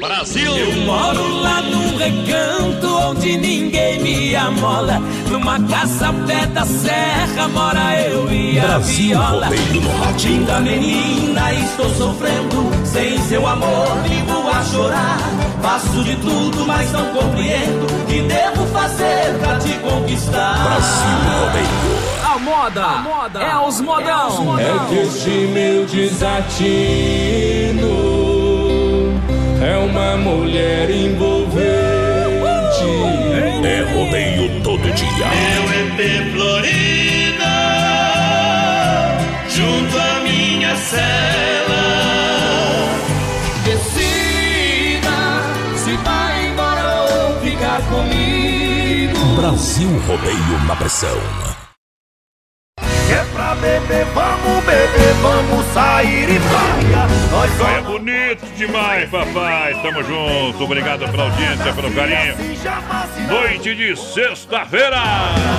[0.00, 0.56] Brasil!
[0.56, 5.00] Eu moro lá num recanto onde ninguém me amola.
[5.30, 9.46] Numa casa pé da serra mora eu e a Brasil viola.
[9.46, 9.90] Rodeio no.
[10.18, 12.68] Linda menina, estou sofrendo.
[12.84, 15.20] Sem seu amor, vivo a chorar.
[15.62, 17.86] Faço de tudo, mas não compreendo.
[17.86, 20.58] O que devo fazer pra te conquistar?
[20.64, 22.16] Brasil Rodeio.
[22.34, 24.58] A moda, é os modão.
[24.58, 27.06] É que este meu desatino
[29.62, 31.66] é uma mulher envolvente.
[33.64, 35.26] É rodeio todo dia.
[35.26, 37.54] Meu EP Florida,
[39.48, 41.84] junto à minha cela.
[43.64, 45.18] Decida
[45.76, 49.18] se vai embora ou ficar comigo.
[49.36, 51.55] Brasil Rodeio na pressão.
[53.46, 57.06] É pra beber, vamos beber, vamos sair e praia.
[57.30, 59.80] Nós É bonito demais, papai.
[59.82, 60.64] Tamo junto.
[60.64, 62.34] Obrigado pela audiência, pelo carinho.
[63.28, 65.00] Noite de sexta-feira.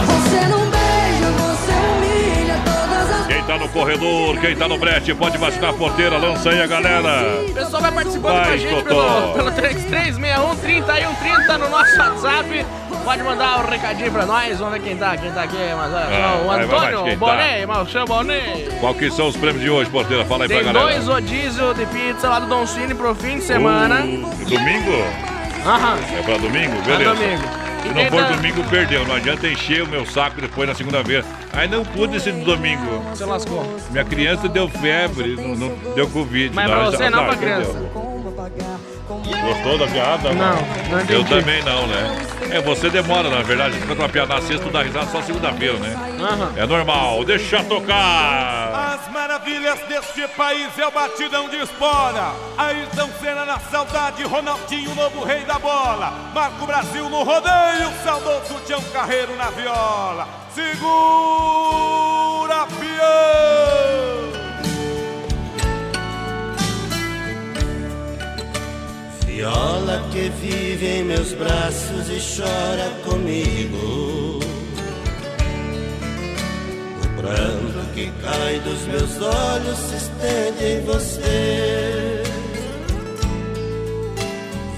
[0.06, 5.14] Você não beija, você humilha todas as Quem tá no corredor, quem tá no brete,
[5.14, 6.18] pode vacinar a porteira.
[6.18, 7.42] Lança aí a galera.
[7.48, 9.32] O pessoal vai participando Vai, com a gente Totó.
[9.32, 12.66] pelo, pelo 3361 3130 no nosso WhatsApp.
[13.08, 14.60] Pode mandar um recadinho pra nós.
[14.60, 15.56] Vamos ver quem tá, quem tá aqui.
[15.78, 17.68] Mas olha só, o vai, vai, vai, Antônio quem tá?
[17.68, 18.40] Marcelo Boné.
[18.82, 20.26] Qual que são os prêmios de hoje, porteira?
[20.26, 20.94] Fala aí Tem pra galera.
[20.94, 24.02] dois rodízios de pizza lá do Don Cine pro fim de semana.
[24.02, 24.92] Uh, domingo?
[25.66, 25.98] Aham.
[26.20, 26.76] É pra domingo?
[26.84, 27.16] Pra Beleza.
[27.16, 27.44] domingo.
[27.82, 29.08] Se não for tá- domingo, perdeu.
[29.08, 31.26] Não adianta encher o meu saco depois na segunda vez.
[31.54, 33.00] Aí não pude esse domingo.
[33.12, 33.64] Você lascou.
[33.90, 36.54] Minha criança deu febre, não, não deu Covid.
[36.54, 38.97] Mas pra Não, você já- não, já pra perdeu.
[39.08, 40.34] Gostou da piada?
[40.34, 40.56] Não,
[40.90, 41.30] não Eu entendi.
[41.30, 42.18] também não, né?
[42.52, 43.78] É, você demora, na verdade.
[43.86, 45.96] Quando uma piada na sexta, tu dá risada só segunda-feira, né?
[46.58, 47.24] É normal.
[47.24, 48.98] Deixa tocar.
[49.00, 52.34] As maravilhas deste país é o batidão de espora.
[52.58, 56.12] Ayrton Senna na saudade, Ronaldinho, novo rei da bola.
[56.34, 60.28] Marco Brasil no rodeio, saudoso Tião Carreiro na viola.
[60.54, 60.76] Segura,
[62.80, 63.77] peão!
[69.38, 74.40] Viola que vive em meus braços e chora comigo.
[77.04, 82.24] O pranto que cai dos meus olhos se estende em você.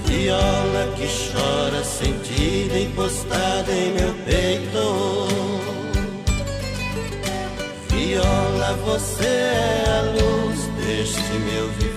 [0.04, 5.26] Viola que chora sentida encostada em meu peito.
[7.88, 11.89] Viola, você é a luz deste meu viver.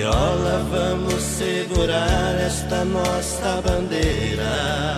[0.00, 4.96] Viola, vamos segurar esta nossa bandeira.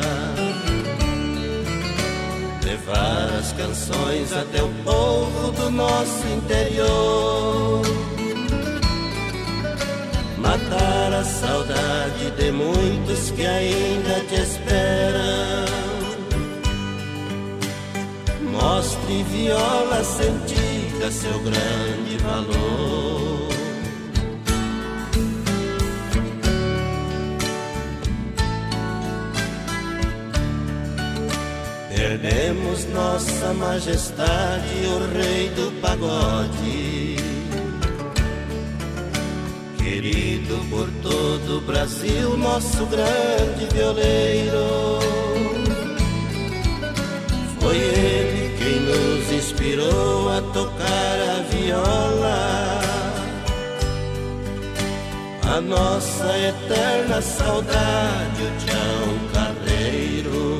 [2.64, 7.82] Levar as canções até o povo do nosso interior.
[10.38, 15.66] Matar a saudade de muitos que ainda te esperam.
[18.52, 23.41] Mostre viola sentida seu grande valor.
[32.02, 37.16] Perdemos nossa majestade, o rei do pagode.
[39.78, 44.98] Querido por todo o Brasil, nosso grande violeiro.
[47.60, 52.80] Foi ele quem nos inspirou a tocar a viola.
[55.56, 60.51] A nossa eterna saudade, o Tião Carreiro.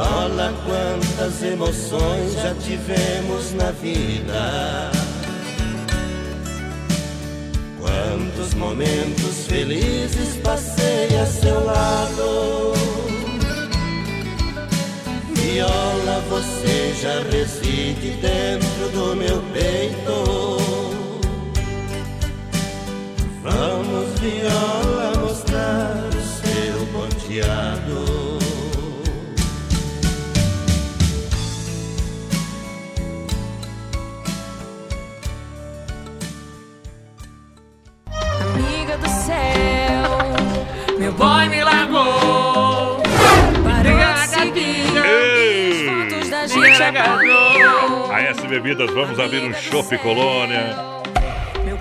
[0.00, 4.90] Viola, quantas emoções já tivemos na vida.
[7.78, 12.72] Quantos momentos felizes passei a seu lado.
[15.34, 20.56] Viola, você já reside dentro do meu peito.
[23.42, 28.39] Vamos, viola, mostrar o seu ponteado.
[39.30, 43.00] Céu, meu boy me largou.
[43.62, 45.06] Parou de seguir as
[45.86, 48.10] fotos da gente apagou.
[48.12, 50.74] A S Bebidas, vamos abrir um Chopp Colônia.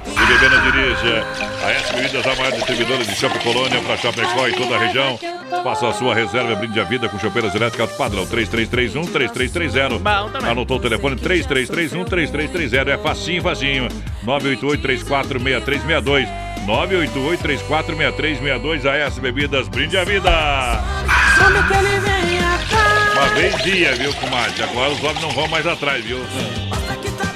[0.06, 1.26] Se beber não dirija.
[1.66, 5.20] A S Bebidas, a maior distribuidora de Chopp Colônia para Chapecó e toda a região.
[5.64, 10.00] Faça a sua reserva, brinde a vida com chopeiras elétricas padrão 3331-3330.
[10.47, 12.88] Anotou o telefone 3331-3330.
[12.88, 13.88] É facinho, facinho.
[14.26, 16.49] 988-346362.
[16.70, 18.86] 988-346362.
[18.86, 20.30] A S Bebidas, brinde a vida.
[20.30, 23.13] Sabe que ele vem atrás.
[23.13, 24.63] Uma vez ia, viu, comadre?
[24.63, 26.24] Agora os homens não vão mais atrás, viu?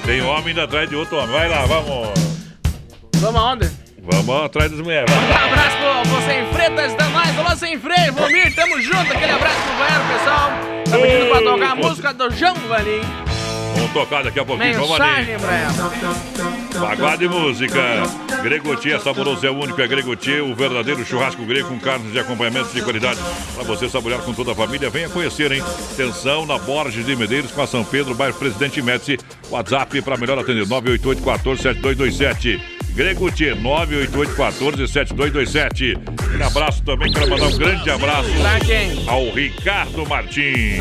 [0.05, 1.31] Tem homem indo atrás de outro homem.
[1.31, 2.09] Vai lá, vamos.
[3.15, 3.71] Vamos aonde?
[4.03, 5.09] Vamos atrás das mulheres.
[5.09, 5.29] Vamos.
[5.29, 9.31] Um abraço pro você em Freitas da nós, alô sem freio, Vomir, tamo junto, aquele
[9.31, 10.51] abraço pro banheiro, pessoal.
[10.89, 13.01] Tá pedindo pra tocar a música do João Valim.
[13.75, 14.73] Vamos tocar daqui a pouquinho.
[14.73, 15.43] Vamos Mensagem ali.
[15.43, 15.91] pra ela.
[16.79, 18.03] Pagode e música.
[18.41, 22.73] Gregotti é saboroso, é único, é Gregotti, o verdadeiro churrasco grego com carnes de acompanhamento
[22.73, 23.19] de qualidade.
[23.55, 25.63] Para você saborear com toda a família, venha conhecer, hein?
[25.93, 29.17] Atenção na Borges de Medeiros com a São Pedro, bairro Presidente Médici.
[29.49, 32.61] WhatsApp para melhor atender, 988 14 7227.
[32.95, 35.97] Gregotti, 988 14 7227.
[36.37, 38.29] Um abraço também, quero mandar um grande abraço
[39.07, 40.77] ao Ricardo Martins.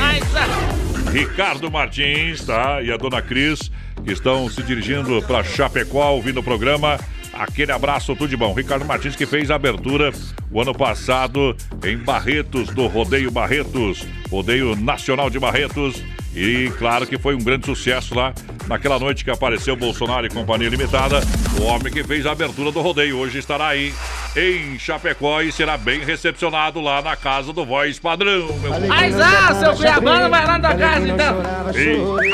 [1.11, 2.83] Ricardo Martins, tá?
[2.83, 3.71] E a dona Cris,
[4.05, 6.99] que estão se dirigindo para Chapecó, ouvindo o programa.
[7.33, 8.53] Aquele abraço, tudo de bom.
[8.53, 10.13] Ricardo Martins que fez a abertura
[10.51, 16.03] o ano passado em Barretos, do Rodeio Barretos, Rodeio Nacional de Barretos.
[16.35, 18.33] E claro que foi um grande sucesso lá
[18.67, 21.21] naquela noite que apareceu Bolsonaro e Companhia Limitada.
[21.61, 23.93] O homem que fez a abertura do rodeio hoje estará aí
[24.35, 28.47] em Chapecó e será bem recepcionado lá na casa do Voz Padrão.
[28.61, 31.37] Meu Mas ah, seu Cuiabano vai lá na casa então.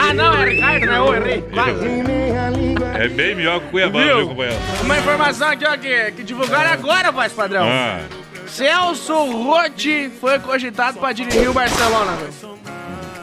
[0.01, 0.99] Ah, não, é Ricardo, né?
[0.99, 1.43] Eu errei.
[1.43, 2.99] Quase.
[3.03, 4.17] É bem melhor que o Cuiabano, Viu?
[4.17, 4.59] meu companheiro.
[4.83, 7.67] Uma informação aqui, ó, que, que divulgaram agora, voz padrão.
[7.69, 8.01] Ah.
[8.47, 12.59] Celso Rotti foi cogitado pra dirigir o Barcelona, velho.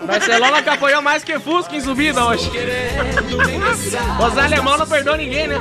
[0.05, 2.49] Barcelona que apoiou mais que Fusca em subida hoje.
[4.19, 5.57] Os alemão não perdoam ninguém, né?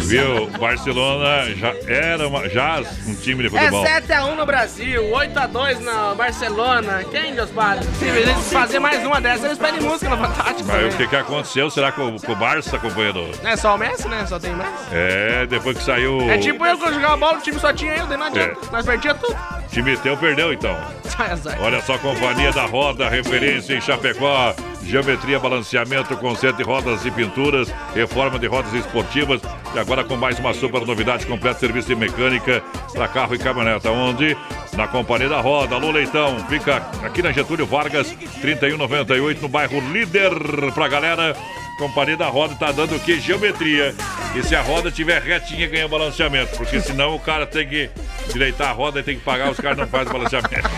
[0.00, 0.46] Viu?
[0.58, 3.84] Barcelona já era uma, já um time de É futebol.
[3.84, 7.04] 7x1 no Brasil, 8x2 na Barcelona.
[7.10, 7.86] Quem, Deus Padre?
[7.98, 10.64] Se eles fazer mais uma dessa, eles pedem música no Fantástico.
[10.66, 10.96] Mas o também.
[10.96, 11.70] que, que aconteceu?
[11.70, 13.30] Será com, com o Barça, companheiro?
[13.42, 14.24] Não é só o Messi, né?
[14.26, 14.72] Só tem mais.
[14.92, 16.20] É, depois que saiu.
[16.30, 18.58] É tipo eu quando jogava bola, o time só tinha eu, daí não adianta.
[18.70, 19.34] Nós perdíamos tudo.
[19.34, 20.76] O time teu perdeu, então.
[21.18, 21.56] Azar.
[21.60, 24.54] Olha só, Companhia da Roda, referência em Chapecó.
[24.84, 29.40] Geometria, balanceamento, conserto de rodas e pinturas, reforma de rodas esportivas.
[29.74, 32.62] E agora com mais uma super novidade, completo serviço de mecânica
[32.92, 33.90] para carro e caminhoneta.
[33.90, 34.36] Onde?
[34.76, 35.76] Na Companhia da Roda.
[35.76, 36.38] Alô, Leitão.
[36.46, 38.10] Fica aqui na Getúlio Vargas,
[38.42, 40.32] 3198, no bairro Líder.
[40.74, 41.34] Pra galera,
[41.78, 43.18] Companhia da Roda tá dando o que?
[43.18, 43.94] Geometria.
[44.34, 46.56] E se a roda tiver retinha, ganha balanceamento.
[46.56, 47.90] Porque senão o cara tem que
[48.30, 50.68] direitar a roda e tem que pagar, os caras não fazem balanceamento.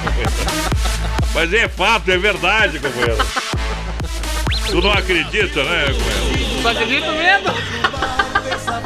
[1.34, 3.26] Mas é fato, é verdade, companheiro.
[4.70, 6.62] Tu não acredita, né, companheiro?
[6.62, 8.24] Só acredito mesmo.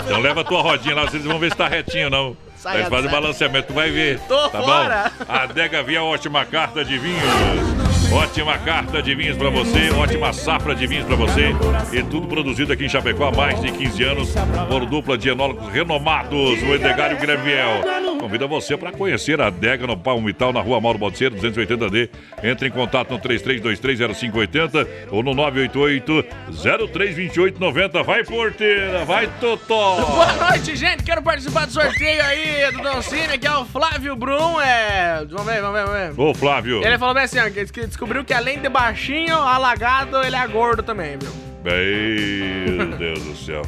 [0.04, 2.36] Então leva a tua rodinha lá, vocês vão ver se tá retinho ou não.
[2.56, 4.18] Sai faz o balanceamento, tu vai ver.
[4.26, 5.12] Tô tá fora.
[5.18, 5.24] bom?
[5.28, 7.88] A Adega Via ótima carta de vinhos.
[8.12, 11.50] Ótima carta de vinhos pra você, ótima safra de vinhos pra você.
[11.92, 14.34] E tudo produzido aqui em Chapecó há mais de 15 anos
[14.68, 18.18] por dupla de enólogos renomados, o Edgar e o Guilherme Viel.
[18.18, 22.11] Convida você para conhecer a adega no Palmital, na rua Mauro Balseiro, 280D.
[22.42, 28.04] Entre em contato no 33230580 ou no 988-032890.
[28.04, 30.00] Vai, porteira, vai, Totó.
[30.00, 31.04] Boa noite, gente.
[31.04, 34.61] Quero participar do sorteio aí do Don Cine, que é o Flávio Brum.
[34.61, 35.24] É...
[35.30, 36.20] Vamos ver, vamos ver, vamos ver.
[36.20, 36.84] Ô, Flávio.
[36.84, 37.61] Ele falou bem assim, ó, que
[37.99, 41.32] descobriu que além de baixinho, alagado, ele é gordo também, viu?
[41.64, 43.62] Meu Deus do céu.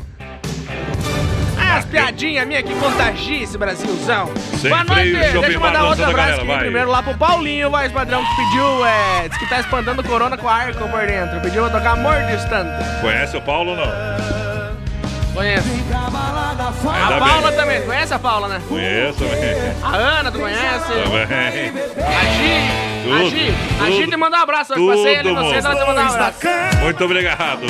[1.58, 4.30] Ah, as piadinhas minhas que contagia esse Brasilzão.
[4.60, 6.58] Sem Boa noite, freio, deixa eu mandar outro abraço aqui vai.
[6.60, 10.48] primeiro lá pro Paulinho, voz padrão, que pediu, é, diz que tá espantando corona com
[10.48, 11.40] arco por dentro.
[11.40, 12.70] Pediu pra tocar amor distante.
[13.00, 13.92] Conhece o Paulo ou não?
[15.34, 15.68] Conheço.
[15.92, 17.56] A Ainda Paula bem.
[17.58, 18.62] também, conhece a Paula, né?
[18.68, 19.74] Conheço também.
[19.82, 20.86] A Ana, tu conhece?
[20.92, 21.72] Também.
[22.04, 23.48] A Gi, Tudo, Gi,
[23.80, 25.66] a Gi tudo, te mandou um abraço, hoje passei ali tudo, você, moço.
[25.66, 26.40] ela te mandou um abraço.
[26.82, 27.60] Muito obrigado.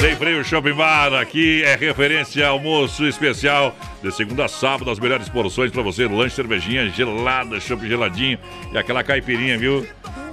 [0.00, 3.74] Sem freio Shopping Bar, aqui é referência almoço especial.
[4.02, 6.06] De segunda a sábado, as melhores porções pra você.
[6.08, 8.38] Lanche, cervejinha gelada, chopp geladinho
[8.72, 9.86] e aquela caipirinha, viu?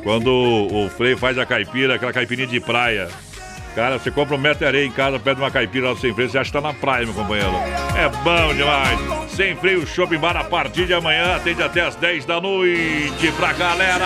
[0.03, 3.09] Quando o Frei faz a caipira, aquela caipirinha de praia.
[3.79, 6.29] Cara, você compra um metro de areia em casa, pede uma caipira lá Sem Freio,
[6.29, 7.53] você acha que tá na praia, meu companheiro.
[7.95, 8.99] É bom demais.
[9.31, 13.53] Sem Freio Shopping Bar, a partir de amanhã, atende até as 10 da noite pra
[13.53, 14.05] galera.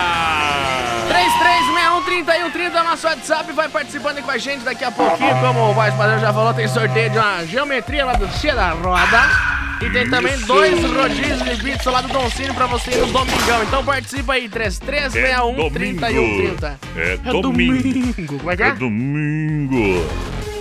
[2.54, 5.74] 33613130 é o nosso WhatsApp, vai participando com a gente daqui a pouquinho, como o
[5.74, 9.63] Voz Padrão já falou, tem sorteio de uma geometria lá do Cia da Roda.
[9.84, 13.06] E tem também dois rodízios de pizza lá do Don Cine pra você ir no
[13.12, 13.62] domingão.
[13.62, 16.78] Então participa aí, 33613130.
[16.96, 18.38] É domingo.
[18.38, 18.72] Como é que É é?
[18.72, 20.06] domingo.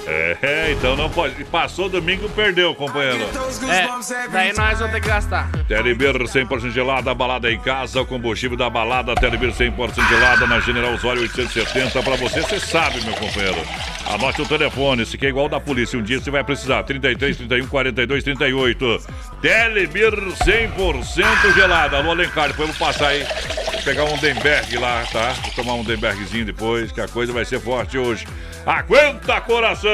[0.06, 1.44] É, então não pode.
[1.46, 3.24] Passou domingo, perdeu, companheiro.
[3.70, 5.50] É, daí nós vamos ter que gastar.
[5.68, 10.94] Telebir 100% gelada, balada em casa, o combustível da balada, Telebir 100% gelada na General
[10.94, 12.02] Osório 870.
[12.04, 13.62] Pra você, você sabe, meu companheiro.
[14.06, 16.84] Anote o telefone, se quer igual da polícia, um dia você vai precisar.
[16.84, 19.08] 33, 31, 42, 38.
[19.44, 21.98] Telebir 100% gelada.
[21.98, 23.28] Alô, Alencar, depois eu vou passar aí.
[23.74, 25.34] Vou pegar um Denberg lá, tá?
[25.42, 28.26] Vou tomar um Denbergzinho depois, que a coisa vai ser forte hoje.
[28.66, 29.90] Aguenta, coração!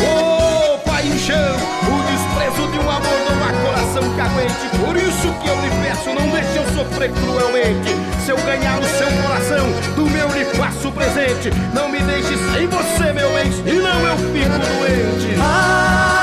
[0.00, 1.56] Ô, paixão,
[1.88, 4.78] o desprezo de um amor não há coração que aguente.
[4.82, 7.94] Por isso que eu lhe peço, não deixe eu sofrer cruelmente.
[8.24, 11.50] Se eu ganhar o seu coração, do meu lhe faço presente.
[11.74, 16.21] Não me deixe sem você, meu bem, senão eu fico doente.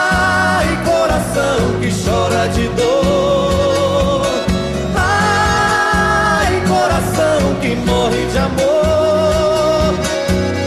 [0.70, 4.22] Ai, coração que chora de dor.
[4.96, 9.96] Ai, coração que morre de amor.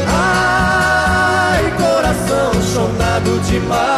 [0.08, 3.91] Ai, coração chonado demais.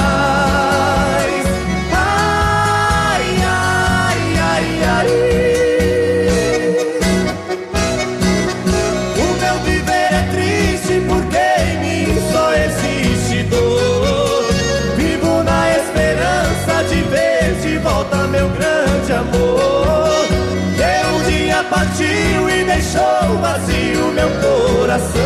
[23.25, 25.21] Deixou vazio meu coração.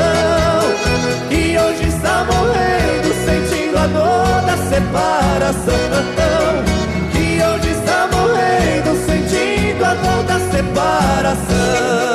[1.30, 5.74] E hoje está morrendo, sentindo a dor da separação.
[7.14, 12.08] E hoje está morrendo, sentindo a dor da separação.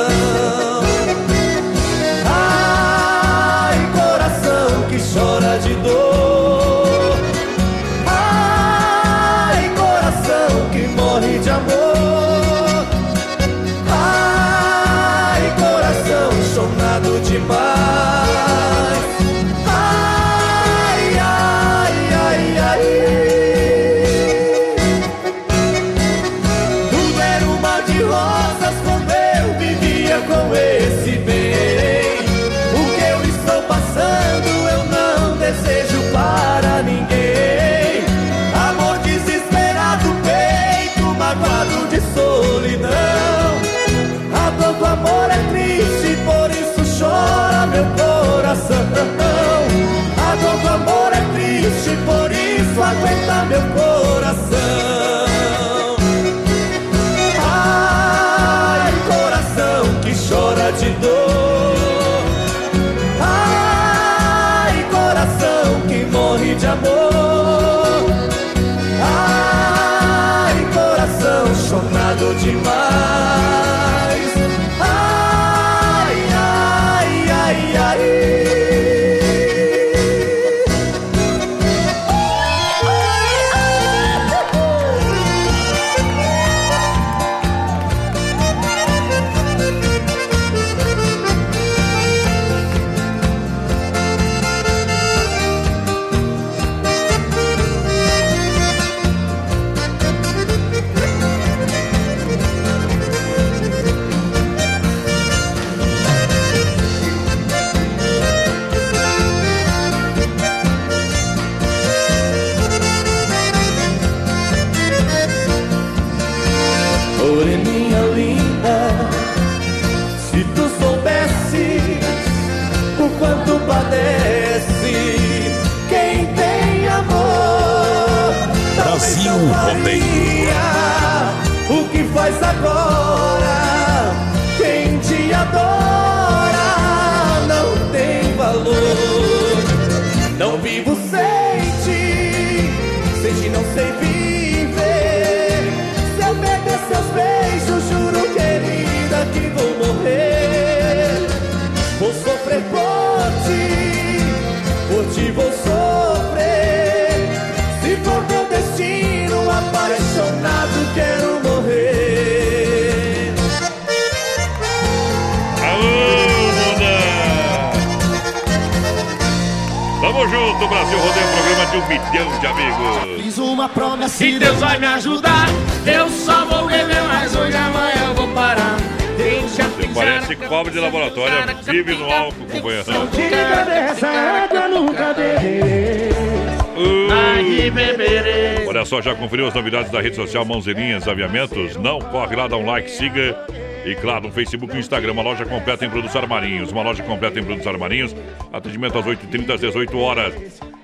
[189.34, 191.76] Conferiu as novidades da rede social Mãozinhas Aviamentos?
[191.76, 191.98] Não?
[191.98, 193.36] Corre lá, dá um like, siga.
[193.84, 196.70] E claro, no Facebook e Instagram, uma loja completa em produtos armarinhos.
[196.70, 198.14] Uma loja completa em produtos armarinhos.
[198.52, 200.34] Atendimento às 8h30 às 18 horas.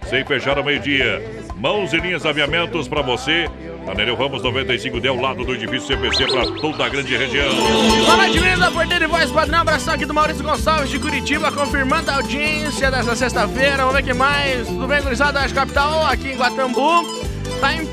[0.09, 1.23] Sem fechar ao meio-dia.
[1.59, 3.49] Mãos e linhas aviamentos para você.
[3.87, 7.51] Na Ramos 95D, ao lado do edifício CPC para toda a grande região.
[8.05, 11.53] Fala de mim da Porteira e Voz Padrão, abração aqui do Maurício Gonçalves de Curitiba,
[11.53, 13.79] confirmando a audiência dessa sexta-feira.
[13.79, 14.67] Vamos ver o que mais.
[14.67, 15.41] Tudo bem, gurizada?
[15.41, 17.10] da capital, aqui em Guatambu.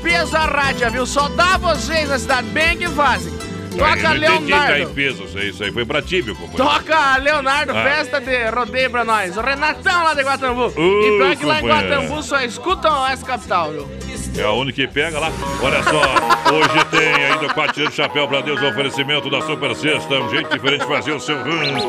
[0.02, 1.06] Peso a rádio, viu?
[1.06, 3.32] Só dá vocês na cidade, bem que fazem.
[3.76, 4.90] Toca Eu entendi, Tá em Leonardo.
[4.94, 6.64] peso, isso aí, isso aí foi pra ti, meu companheiro.
[6.64, 7.82] Toca Leonardo, Ah.
[7.84, 9.36] festa de rodeio pra nós.
[9.36, 10.66] O Renatão lá de Guatambu.
[10.68, 10.72] Uh,
[11.04, 11.66] e pior que lá em.
[11.66, 13.88] Guatambu só escutam essa capital, viu?
[14.36, 15.30] É a única que pega lá.
[15.62, 20.14] Olha só, hoje tem ainda quatro tirando chapéu pra Deus, o oferecimento da Super Sexta.
[20.14, 21.88] Um jeito diferente de fazer o seu rancho.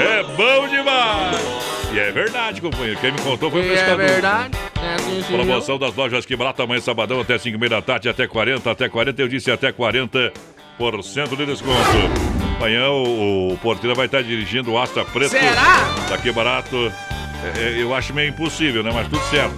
[0.00, 1.38] É bom demais!
[1.92, 2.98] E é verdade, companheiro.
[3.00, 3.96] Quem me contou foi o é pescador.
[3.96, 4.50] verdade.
[5.26, 9.22] Promoção das lojas que barata amanhã sabadão até 5 da tarde, até 40, até 40,
[9.22, 10.32] eu disse até 40%
[11.36, 11.78] de desconto.
[12.56, 15.30] Amanhã o, o porteiro vai estar dirigindo o Astra Preto.
[15.30, 15.94] Será?
[16.08, 16.92] Daqui barato.
[17.56, 18.90] É, é, eu acho meio impossível, né?
[18.92, 19.54] Mas tudo certo.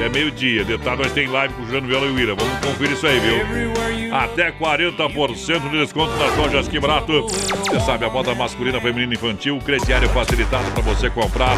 [0.00, 0.64] É meio-dia.
[0.64, 2.34] Detalhe, nós tem live com o Juliano Viola e o Ira.
[2.34, 4.14] Vamos conferir isso aí, viu?
[4.14, 7.22] Até 40% de desconto nas lojas Que Barato.
[7.22, 11.56] Você sabe, a moda masculina, feminina e infantil, crediário facilitado para você comprar.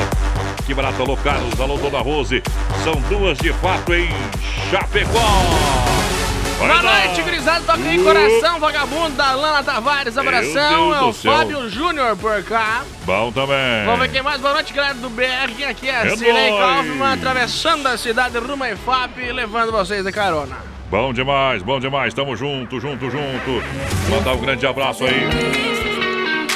[0.67, 2.43] Que Barato, Alô Carlos, Alô Dona Rose.
[2.85, 4.09] São duas de fato em
[4.71, 5.78] Chapecó.
[6.59, 7.65] Boa noite, gurizada.
[7.65, 10.19] Toca aí, coração vagabundo da Lana Tavares.
[10.19, 10.95] Abração.
[10.95, 11.13] É o.
[11.13, 12.83] Fábio Júnior por cá.
[13.05, 13.85] Bom também.
[13.85, 14.41] Vamos ver quem mais.
[14.41, 15.65] Boa noite, galera do BR.
[15.69, 16.61] Aqui é, É Cirei nóis.
[16.61, 20.57] Kaufmann, atravessando a cidade rumo a IFAP, levando vocês de carona.
[20.91, 22.13] Bom demais, bom demais.
[22.13, 23.63] Tamo junto, junto, junto.
[24.11, 25.29] Mandar um grande abraço aí.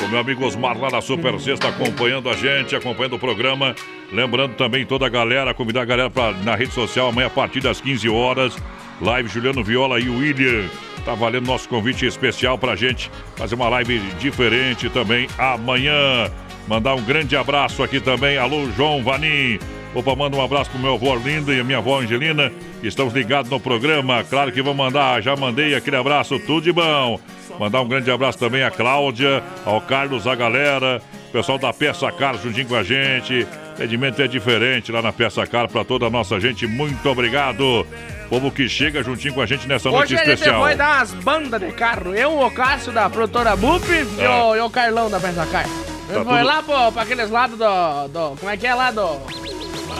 [0.04, 3.74] O meu amigo Osmar lá na Super Sexta acompanhando a gente, acompanhando o programa.
[4.10, 7.60] Lembrando também toda a galera, convidar a galera pra, na rede social amanhã a partir
[7.60, 8.56] das 15 horas.
[9.00, 10.68] Live Juliano Viola e William.
[11.04, 16.30] Tá valendo nosso convite especial pra gente fazer uma live diferente também amanhã.
[16.68, 18.38] Mandar um grande abraço aqui também.
[18.38, 19.58] Alô, João Vanim.
[19.94, 22.50] Opa, manda um abraço pro meu avô Arlindo e a minha avó Angelina,
[22.82, 24.24] estamos ligados no programa.
[24.24, 27.20] Claro que vou mandar, já mandei aquele abraço, tudo de bom.
[27.60, 32.38] Mandar um grande abraço também à Cláudia, ao Carlos, a galera, pessoal da Peça Car
[32.38, 33.46] juntinho com a gente.
[33.72, 36.66] Atendimento é diferente lá na Peça Car para toda a nossa gente.
[36.66, 37.86] Muito obrigado.
[38.32, 40.62] Povo que chega juntinho com a gente nessa noite Hoje a gente especial.
[40.62, 42.14] foi dar umas bandas de carro.
[42.14, 44.44] Eu, o Cássio da produtora Bup e, Ah.
[44.46, 45.64] o, e o Carlão da Peça Car.
[45.64, 45.68] Tá
[46.14, 48.36] Eu foi tudo- lá pô, pra aqueles lados do, do.
[48.38, 49.18] Como é que é lá do.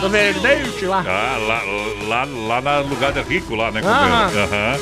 [0.00, 1.04] Do Verdente lá.
[1.06, 1.62] Ah, lá,
[2.08, 4.78] lá, lá no lugar rico, lá, né, Aham.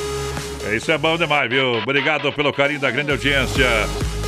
[0.69, 1.73] Isso é bom demais, viu?
[1.79, 3.67] Obrigado pelo carinho da grande audiência.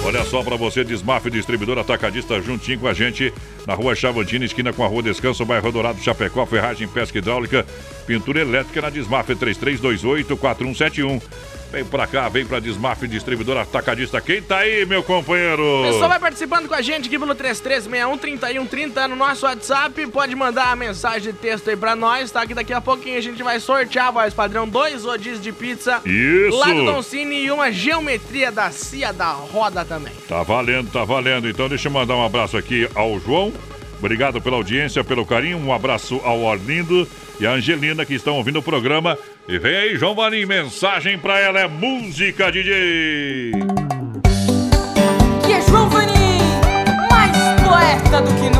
[0.04, 3.32] Olha só pra você, Desmaf Distribuidor Atacadista, juntinho com a gente,
[3.66, 7.64] na rua Chavantina, esquina com a rua Descanso, bairro Dourado, Chapecó, ferragem, pesca hidráulica,
[8.06, 11.22] pintura elétrica na Desmaf 3328-4171.
[11.72, 14.20] Vem pra cá, vem pra Desmaf Distribuidor Atacadista.
[14.20, 15.62] Quem tá aí, meu companheiro?
[15.80, 20.06] O pessoal vai participando com a gente aqui pelo 3361-3130 no nosso WhatsApp.
[20.08, 22.46] Pode mandar a mensagem de texto aí pra nós, tá?
[22.46, 26.02] Que daqui a pouquinho a gente vai sortear, voz padrão, dois rodízios de pizza.
[26.04, 26.58] Isso.
[26.58, 30.12] Lá do Don Cine e uma geometria da Cia da Roda também.
[30.28, 31.48] Tá valendo, tá valendo.
[31.48, 33.50] Então deixa eu mandar um abraço aqui ao João.
[34.02, 35.58] Obrigado pela audiência, pelo carinho.
[35.58, 37.06] Um abraço ao Orlindo
[37.38, 39.16] e à Angelina que estão ouvindo o programa.
[39.46, 43.52] E vem aí, João Vanim, mensagem pra ela é música, DJ.
[45.46, 46.40] Que é João Vanim,
[47.12, 48.51] mais poeta do que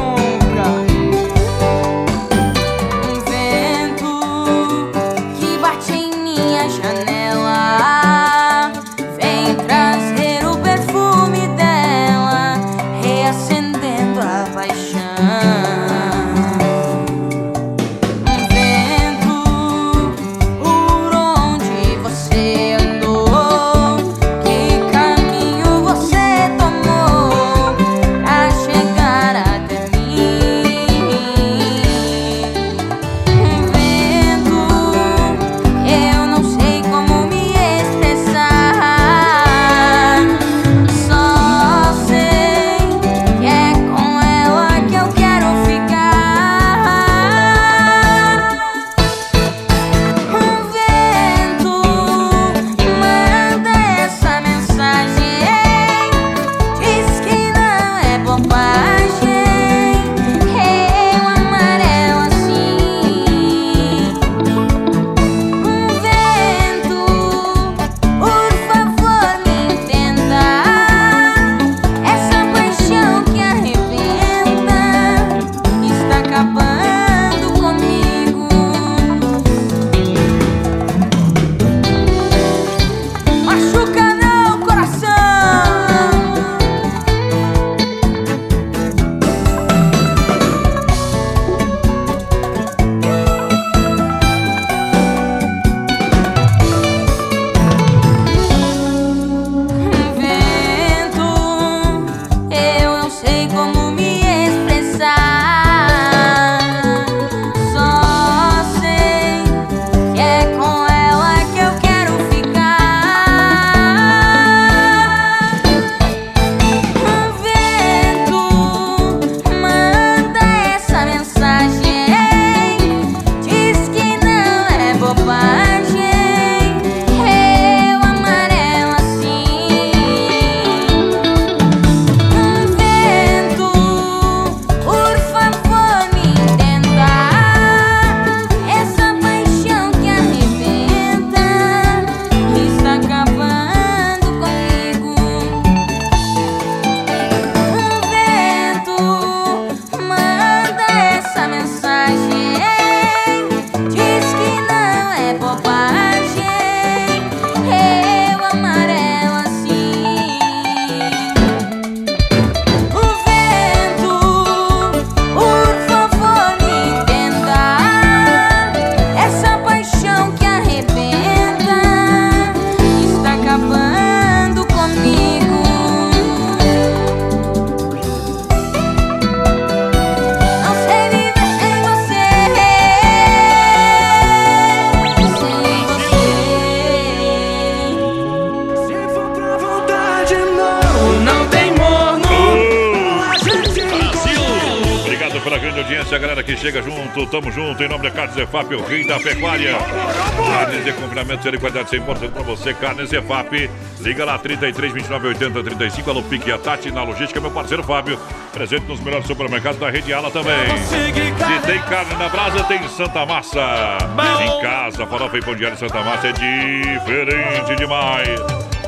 [197.33, 199.74] tamo junto, em nome da Carne Zefap, o rei da pecuária.
[199.74, 203.70] Carnes de confinamento, de qualidade 100% pra você, Carne Zefap.
[204.01, 208.20] Liga lá, 33, 29, 80, 35, alô Pique a Tati, na logística, meu parceiro Fábio.
[208.53, 210.76] Presente nos melhores supermercados da Rede Ala também.
[210.87, 213.97] Se tem carne na brasa, tem Santa Massa.
[214.45, 218.28] Em casa, farofa e pão diário Santa Massa é diferente demais.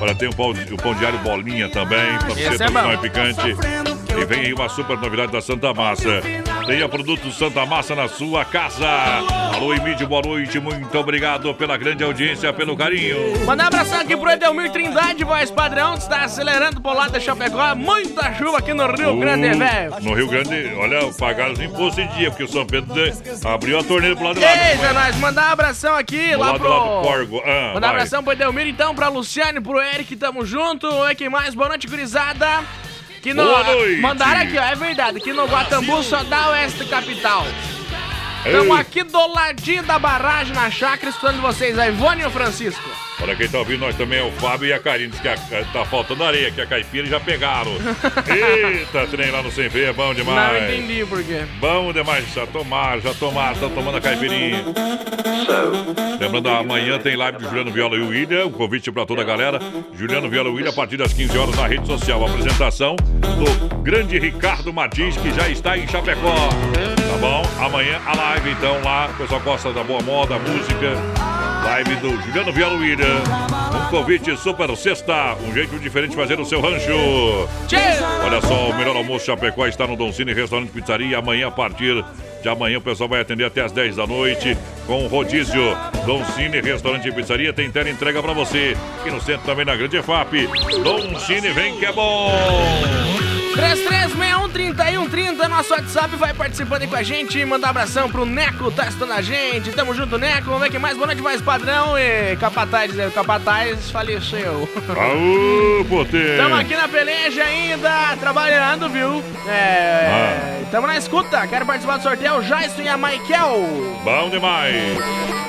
[0.03, 3.57] Olha, tem o pão, o pão diário bolinha também, pra você Esse é e picante.
[4.20, 6.43] E vem aí uma super novidade da Santa Massa.
[6.66, 8.88] Tenha produtos Santa Massa na sua casa.
[9.54, 10.58] Alô, Emílio, boa noite.
[10.58, 13.44] Muito obrigado pela grande audiência, pelo carinho.
[13.44, 17.20] Mandar um abração aqui pro Edelmir Trindade, voz padrão, que está acelerando pro lado da
[17.20, 17.74] Chapecó.
[17.74, 19.94] Muita chuva aqui no Rio Grande, Uh, velho.
[20.00, 22.94] No Rio Grande, olha, pagaram os impostos em dia, porque o São Pedro
[23.44, 24.70] abriu a torneira pro lado de lá.
[24.70, 26.68] Eita, nós mandar um abração aqui lá lado pro.
[26.70, 27.42] lá do Corgo.
[27.44, 30.86] Ah, mandar um abração pro Edelmir, então, pra Luciane, pro Eric, tamo junto.
[30.88, 31.54] Oi, quem mais?
[31.54, 32.62] Boa noite, gurizada.
[33.25, 33.43] Que no...
[33.43, 34.03] Boa noite.
[34.03, 37.47] Mandaram aqui, ó, é verdade, que no Guatambu só dá Oeste Capital.
[38.43, 38.81] Tamo Ei.
[38.83, 42.87] aqui do ladinho da barragem na chácara, escutando vocês, a Ivone e o Francisco.
[43.25, 45.09] Olha, quem tá ouvindo nós também é o Fábio e a Karine.
[45.11, 45.37] Diz que a-
[45.72, 47.72] tá faltando areia, que a caipira já pegaram.
[48.29, 50.62] Eita, trem lá no Sem Ver, é bom demais.
[50.62, 51.43] Não entendi por quê.
[51.59, 54.62] Bom demais, já tomaram, já tomaram, estão tomando a caipirinha.
[56.20, 59.25] Lembrando, amanhã tem live de Juliano Viola e o William, um convite para toda a
[59.25, 59.59] galera.
[59.97, 62.22] Juliano Viola e o William a partir das 15 horas na rede social.
[62.25, 66.35] A apresentação do grande Ricardo Martins, que já está em Chapecó.
[67.11, 67.43] Tá bom?
[67.64, 69.09] Amanhã a live, então, lá.
[69.14, 71.13] O pessoal gosta da boa moda, música.
[71.64, 73.22] Live do Juliano William.
[73.74, 76.92] Um convite super sexta, um jeito diferente de fazer o seu rancho.
[78.22, 81.18] Olha só, o melhor almoço Chapecó está no Don Cine Restaurante Pizzaria.
[81.18, 82.04] Amanhã, a partir
[82.42, 84.56] de amanhã, o pessoal vai atender até as 10 da noite
[84.86, 85.76] com o rodízio.
[86.04, 88.76] Don Cine Restaurante e Pizzaria tem tela entrega pra você.
[89.00, 90.46] Aqui no centro também na Grande EFAP.
[90.82, 93.24] Don Cine, vem que é bom!
[93.55, 97.44] 33613130, nosso WhatsApp vai participando aí com a gente.
[97.44, 99.70] Mandar um abração pro Neco, tá a gente.
[99.70, 100.46] Tamo junto, Neco.
[100.46, 100.96] Vamos ver quem mais.
[100.96, 101.96] Boa noite, mais padrão.
[101.96, 103.11] E Capataz, né?
[103.14, 104.68] Capataz faleceu.
[104.88, 106.36] Aô, poder!
[106.36, 109.22] Tamo aqui na peleja ainda, trabalhando, viu?
[109.48, 110.62] É.
[110.70, 111.46] Tamo na escuta.
[111.46, 112.42] Quero participar do sorteio.
[112.42, 114.00] Jason e a Michael.
[114.02, 114.74] Bom demais!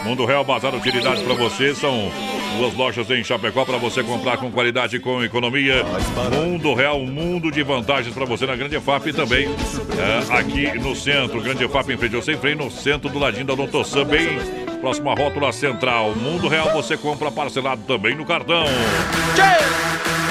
[0.03, 1.73] Mundo Real Bazar Utilidades pra você.
[1.73, 2.11] São
[2.55, 5.83] duas lojas em Chapecó pra você comprar com qualidade e com economia.
[6.31, 10.79] Mundo Real, um mundo de vantagens pra você na Grande FAP e também é, aqui
[10.79, 11.41] no centro.
[11.41, 14.39] Grande FAP em frente ao Sem Freio, no centro do ladinho da Doutor Sam, bem
[14.79, 16.15] próximo à rótula central.
[16.15, 18.65] Mundo Real você compra parcelado também no cartão.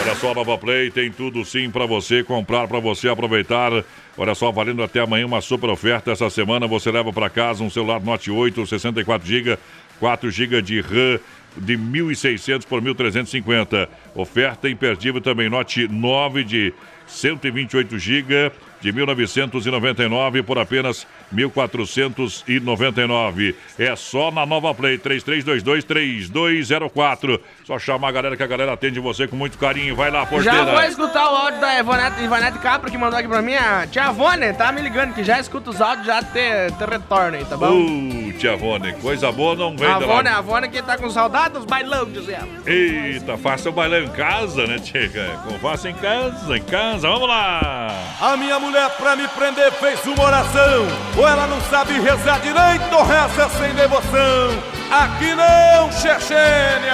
[0.03, 3.73] Olha só, Nova Play tem tudo sim pra você comprar, pra você aproveitar.
[4.17, 6.13] Olha só, valendo até amanhã uma super oferta.
[6.13, 9.59] Essa semana você leva pra casa um celular Note 8, 64 GB,
[9.99, 11.21] 4 GB de RAM
[11.57, 13.89] de 1.600 por 1.350.
[14.15, 16.75] Oferta imperdível também Note 9 de
[17.07, 18.53] 128 GB
[18.85, 23.57] de 1999 por apenas 1499.
[23.79, 27.41] É só na Nova Play 33223204.
[27.65, 29.97] Só chamar a galera que a galera atende você com muito carinho.
[29.97, 30.59] Vai lá, porteira.
[30.59, 33.55] Já vou escutar o áudio da Ivonete Capra que mandou aqui pra mim.
[33.55, 37.39] A tia Vone tá me ligando que já escuta os áudios, já te, te retorna
[37.39, 37.71] aí, tá bom?
[37.71, 40.37] Uh, tia Vone, coisa boa não vem a da Vone, lá.
[40.37, 42.47] a Vone que tá com saudade dos bailão, diz ela.
[42.67, 45.09] Eita, faça o bailão em casa, né, Tia?
[45.43, 47.09] Como faça em casa, em casa.
[47.09, 47.95] Vamos lá.
[48.21, 52.93] A minha mulher pra me prender fez uma oração Ou ela não sabe rezar direito
[52.93, 56.93] ou reza sem devoção Aqui não, Chechênia!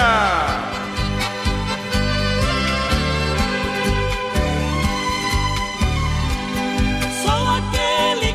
[7.22, 8.29] Sou aquele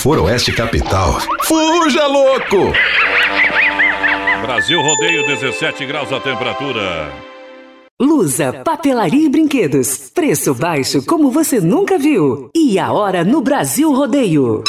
[0.00, 2.72] Se não for Oeste Capital, fuja louco!
[4.40, 7.12] Brasil Rodeio, 17 graus a temperatura.
[8.00, 10.10] Lusa, papelaria e brinquedos.
[10.14, 12.50] Preço baixo como você nunca viu.
[12.56, 14.64] E a hora no Brasil Rodeio.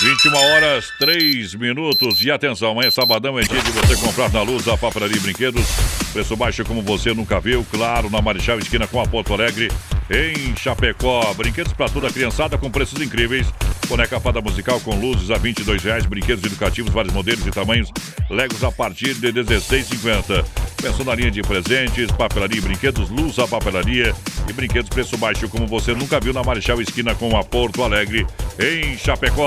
[0.00, 2.24] 21 horas, 3 minutos.
[2.24, 5.66] E atenção, amanhã sabadão é dia de você comprar na Luz a papelaria e brinquedos.
[6.14, 9.70] Preço baixo como você nunca viu, claro, na Marechal Esquina com a Porto Alegre,
[10.10, 11.32] em Chapecó.
[11.34, 13.46] Brinquedos para toda a criançada com preços incríveis.
[13.88, 17.90] Boneca fada musical com luzes a 22 reais, brinquedos educativos, vários modelos e tamanhos.
[18.30, 20.44] Legos a partir de R$ 16,50.
[20.80, 24.14] Pensou na linha de presentes, papelaria e brinquedos, luz a papelaria
[24.48, 28.26] e brinquedos preço baixo como você nunca viu na Marechal Esquina com a Porto Alegre,
[28.58, 29.46] em Chapecó.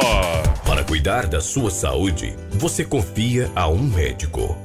[0.65, 4.64] Para cuidar da sua saúde, você confia a um médico.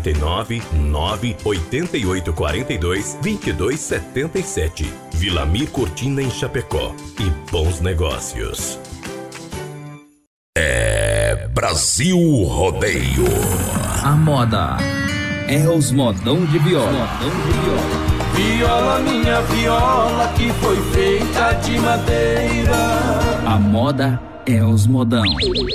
[0.01, 4.93] 49 9 88 42 22 77.
[5.13, 6.95] Vilamir Cortina em Chapecó.
[7.19, 8.79] E bons negócios.
[10.57, 13.25] É Brasil Rodeio.
[14.03, 14.77] A moda
[15.47, 16.91] é os modão de viola.
[16.91, 18.10] Viola,
[19.03, 22.75] minha viola, que foi feita de madeira.
[23.45, 25.23] A moda é os modão.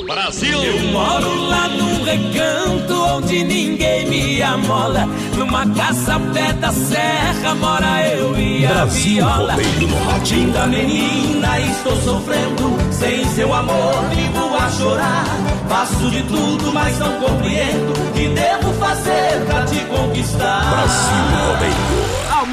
[0.07, 0.63] Brasil!
[0.63, 5.09] Eu moro lá num recanto onde ninguém me amola.
[5.37, 9.53] Numa casa ao pé da serra mora eu e a Brasil viola.
[9.53, 10.37] rádio.
[10.37, 12.77] Linda menina, estou sofrendo.
[12.91, 15.25] Sem seu amor, vivo a chorar.
[15.69, 17.93] Faço de tudo, mas não compreendo.
[17.93, 20.71] O que devo fazer pra te conquistar?
[20.71, 22.26] Brasil Rodeio.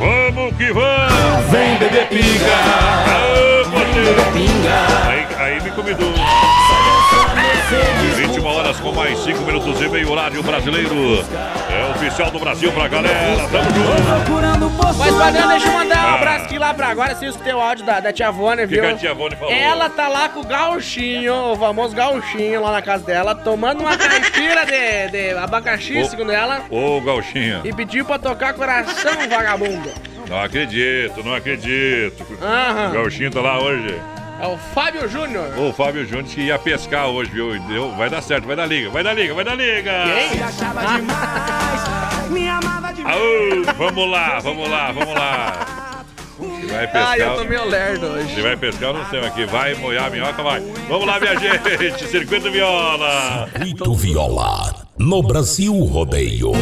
[0.00, 1.50] Vamos que vamos!
[1.50, 2.58] Vem beber pinga,
[3.68, 4.78] Vem beber pinga.
[5.06, 6.14] Aí, aí me convidou.
[8.16, 8.19] 21
[8.70, 10.94] horas com mais 5 minutos e meio, horário brasileiro.
[11.68, 13.48] É oficial do Brasil pra galera.
[13.48, 14.24] Tamo junto.
[14.24, 16.14] Procurando Mas, padrão, deixa eu mandar um Ah.
[16.14, 17.14] abraço aqui lá pra agora.
[17.14, 18.82] Você escutei o áudio da, da tia O que viu?
[18.82, 19.52] que a tia Vônia falou?
[19.52, 23.96] Ela tá lá com o gauchinho, o famoso gauchinho lá na casa dela, tomando uma
[23.96, 26.04] caipira de, de abacaxi, Ô.
[26.04, 27.60] segundo ela, Ô, Gauchinha.
[27.64, 29.90] e pediu pra tocar coração vagabundo.
[30.28, 32.24] Não acredito, não acredito.
[32.40, 32.90] Aham.
[32.90, 33.96] O Gauchinho tá lá hoje.
[34.40, 35.52] É o Fábio Júnior.
[35.58, 37.60] O Fábio Júnior que ia pescar hoje, viu?
[37.60, 39.92] Deu, vai dar certo, vai dar liga, vai dar liga, vai dar liga.
[40.04, 40.40] Quem?
[42.32, 46.04] Me amava de Aô, vamos lá, vamos lá, vamos lá.
[46.40, 47.10] Ele vai pescar.
[47.10, 48.32] Ah, eu tô meio lerdo hoje.
[48.32, 49.44] Ele vai pescar, eu não sei aqui.
[49.44, 50.60] Vai molhar a minhoca, vai.
[50.88, 52.08] Vamos lá, minha gente.
[52.08, 53.46] Circuito Viola.
[53.52, 56.52] Circuito Viola, no Brasil Rodeio.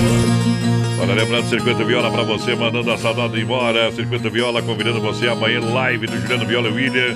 [1.00, 3.92] Olha, lembrando, Circuito Viola pra você, mandando a saudade embora.
[3.92, 7.14] Circuito Viola convidando você amanhã, live do Juliano Viola William,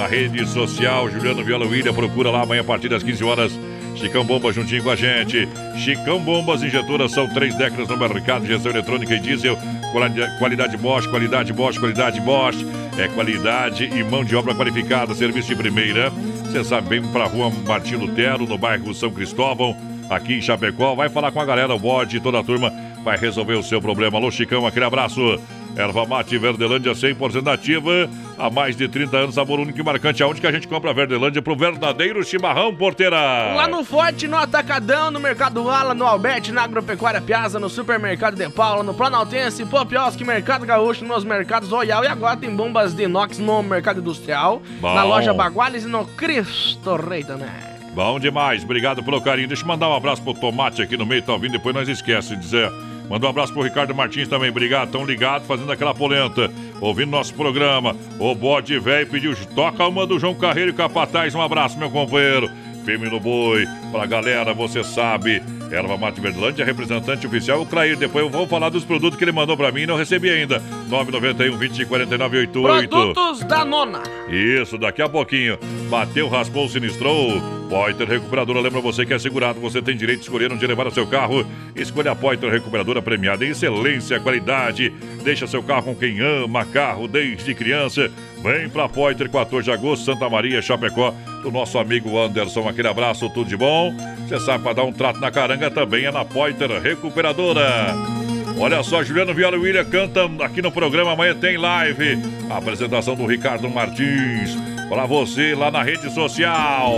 [0.00, 1.92] na rede social Juliano Viola William.
[1.92, 3.52] Procura lá amanhã a partir das 15 horas.
[3.96, 5.46] Chicão Bombas juntinho com a gente.
[5.76, 9.58] Chicão Bombas Injetoras são três décadas no mercado, injeção eletrônica e diesel.
[10.38, 12.64] Qualidade, Bosch, qualidade Bosch, qualidade Bosch.
[12.96, 16.08] É qualidade e mão de obra qualificada, serviço de primeira.
[16.46, 19.76] Você sabe bem, pra rua Martim Lutero, no bairro São Cristóvão,
[20.08, 20.94] aqui em Chapecó.
[20.94, 22.72] Vai falar com a galera, o bode, toda a turma
[23.04, 24.16] vai resolver o seu problema.
[24.16, 25.38] Alô, Chicão, aquele abraço.
[25.76, 28.08] Erva Mate Verdelândia 100% ativa.
[28.38, 30.22] Há mais de 30 anos, sabor único e marcante.
[30.22, 33.16] Aonde que a gente compra a Verdelândia pro verdadeiro chimarrão, porteira?
[33.54, 38.36] Lá no Forte, no Atacadão, no Mercado Ala, no Albete, na Agropecuária Piazza, no Supermercado
[38.36, 43.04] de Paula, no Planaltense, Popioski, Mercado Gaúcho, nos mercados Royal e agora tem bombas de
[43.04, 44.94] inox no Mercado Industrial, Bom.
[44.94, 47.48] na loja Baguales e no Cristo Rei também.
[47.94, 49.48] Bom demais, obrigado pelo carinho.
[49.48, 51.52] Deixa eu mandar um abraço pro Tomate aqui no meio, tá ouvindo?
[51.52, 52.70] Depois nós esquece de dizer.
[53.10, 54.92] Manda um abraço pro Ricardo Martins também, obrigado.
[54.92, 56.48] Tão ligado, fazendo aquela polenta,
[56.80, 57.96] ouvindo nosso programa.
[58.20, 61.34] O bode velho pediu, toca uma do João Carreiro e Capataz.
[61.34, 62.48] Um abraço, meu companheiro.
[62.84, 65.42] Firme no boi, pra galera, você sabe.
[65.70, 67.96] Erva Mate Verdelândia, representante oficial, o Clair.
[67.96, 70.60] Depois eu vou falar dos produtos que ele mandou pra mim e não recebi ainda.
[70.88, 72.88] 991 20 49 88.
[72.88, 74.02] Produtos da Nona.
[74.28, 75.58] Isso, daqui a pouquinho.
[75.88, 77.40] Bateu, raspou, sinistrou.
[77.70, 80.90] Poiter Recuperadora, lembra você que é segurado, você tem direito de escolher onde levar o
[80.90, 81.46] seu carro.
[81.76, 84.92] Escolha a Poiter Recuperadora premiada em excelência, qualidade.
[85.22, 88.10] Deixa seu carro com quem ama carro desde criança.
[88.42, 91.14] Vem pra Poiter, 14 de agosto, Santa Maria, Chapecó,
[91.44, 92.68] do nosso amigo Anderson.
[92.68, 93.79] Aquele abraço, tudo de bom.
[94.26, 97.94] Você sabe, para dar um trato na caranga também é na Poiter Recuperadora.
[98.58, 101.12] Olha só, Juliano Viola e William cantam aqui no programa.
[101.12, 102.18] Amanhã tem live.
[102.50, 104.56] A apresentação do Ricardo Martins.
[104.88, 106.92] Para você lá na rede social.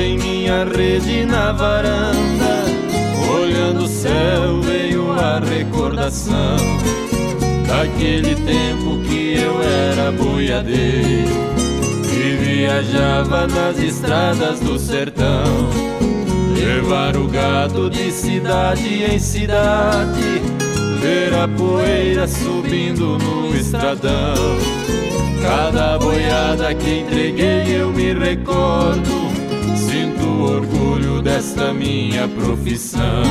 [0.00, 2.64] Em minha rede na varanda,
[3.32, 6.56] olhando o céu, veio a recordação
[7.66, 11.28] daquele tempo que eu era boiadeiro
[12.12, 15.68] e viajava nas estradas do sertão.
[16.54, 20.42] Levar o gado de cidade em cidade,
[21.00, 24.58] ver a poeira subindo no estradão.
[25.42, 29.27] Cada boiada que entreguei eu me recordo,
[30.42, 33.22] orgulho desta minha profissão.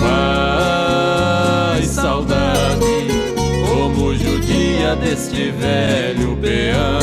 [0.00, 3.08] Vai, saudade,
[3.66, 6.98] como judia deste velho peão.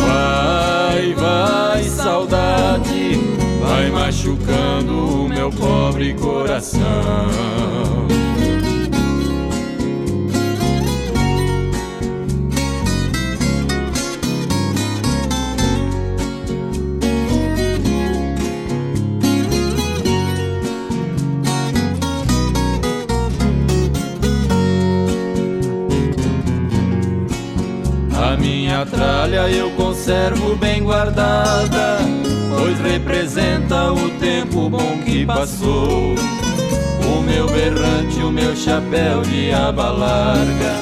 [0.00, 3.20] Vai, vai, saudade,
[3.60, 7.87] vai machucando o meu pobre coração.
[29.08, 31.98] Tralha eu conservo bem guardada,
[32.54, 36.14] pois representa o tempo bom que passou.
[37.10, 40.74] O meu berrante, o meu chapéu de aba larga,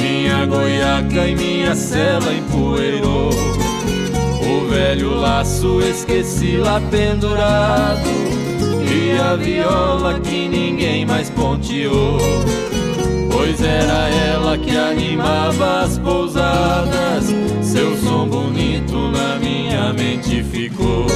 [0.00, 3.28] minha goiaca e minha cela empoeirou.
[3.28, 8.08] O velho laço esqueci lá pendurado,
[8.90, 12.18] e a viola que ninguém mais ponteou.
[13.30, 17.26] Pois era ela que animava as pousadas,
[17.62, 21.06] seu som bonito na minha mente ficou.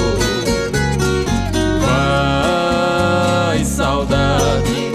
[1.87, 4.93] Vai, saudade,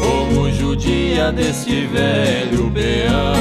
[0.00, 3.32] como judia deste velho peão.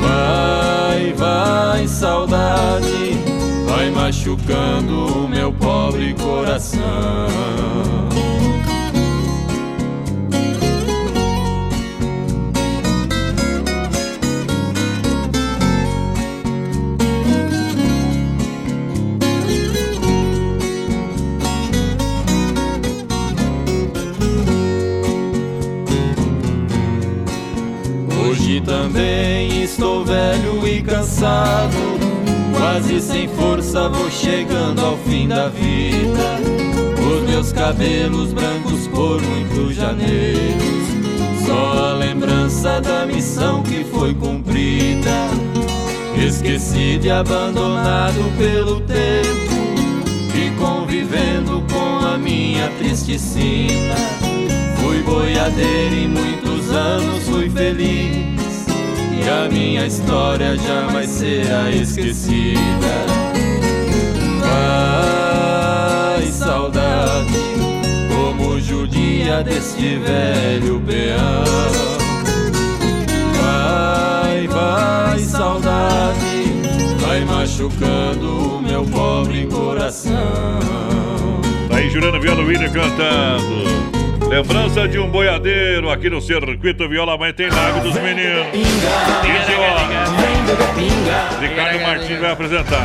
[0.00, 3.18] Vai, vai, saudade,
[3.66, 8.03] vai machucando o meu pobre coração.
[31.14, 31.76] Cansado,
[32.56, 36.40] quase sem força vou chegando ao fim da vida.
[36.98, 40.88] Os meus cabelos brancos por muitos janeiros,
[41.46, 45.28] só a lembrança da missão que foi cumprida.
[46.16, 49.54] Esquecido e abandonado pelo tempo,
[50.34, 53.94] e convivendo com a minha triste sina.
[54.76, 58.33] Fui boiadeiro e muitos anos fui feliz.
[59.22, 62.60] E a minha história jamais será esquecida.
[64.40, 67.32] Vai, saudade,
[68.14, 71.44] como judia deste velho peão.
[73.40, 76.44] Vai, vai, saudade,
[77.00, 80.14] vai machucando o meu pobre coração.
[81.68, 83.93] Tá aí Juliano Viola William cantando.
[84.28, 88.46] Lembrança de um boiadeiro aqui no circuito Viola Mãe tem Lago dos Meninos.
[88.54, 91.40] Isso, ó.
[91.40, 92.82] Ricardo Martins vai apresentar.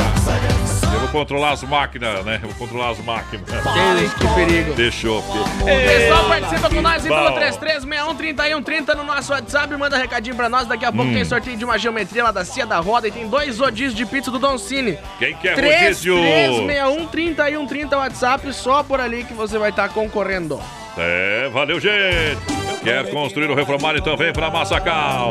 [0.94, 2.40] Eu vou controlar as máquinas, né?
[2.44, 3.46] Eu vou controlar as máquinas.
[3.50, 4.74] Que, que perigo.
[4.76, 5.20] Deixou.
[5.20, 7.40] O pessoal participa com nós e pelo Bom.
[7.40, 9.76] 33613130 no nosso WhatsApp.
[9.78, 10.68] Manda recadinho pra nós.
[10.68, 11.14] Daqui a pouco Hum.
[11.14, 14.06] tem sorteio de uma geometria lá da Cia da Roda e tem dois rodízios de
[14.06, 14.98] pizza do Don Cine.
[15.18, 16.16] Quem quer rodízio?
[16.16, 18.54] 33613130 WhatsApp.
[18.54, 20.60] Só por ali que você vai estar concorrendo.
[20.98, 22.38] É, valeu, gente!
[22.84, 23.96] Quer construir ou reformar?
[23.98, 25.28] Então vem pra Massacal.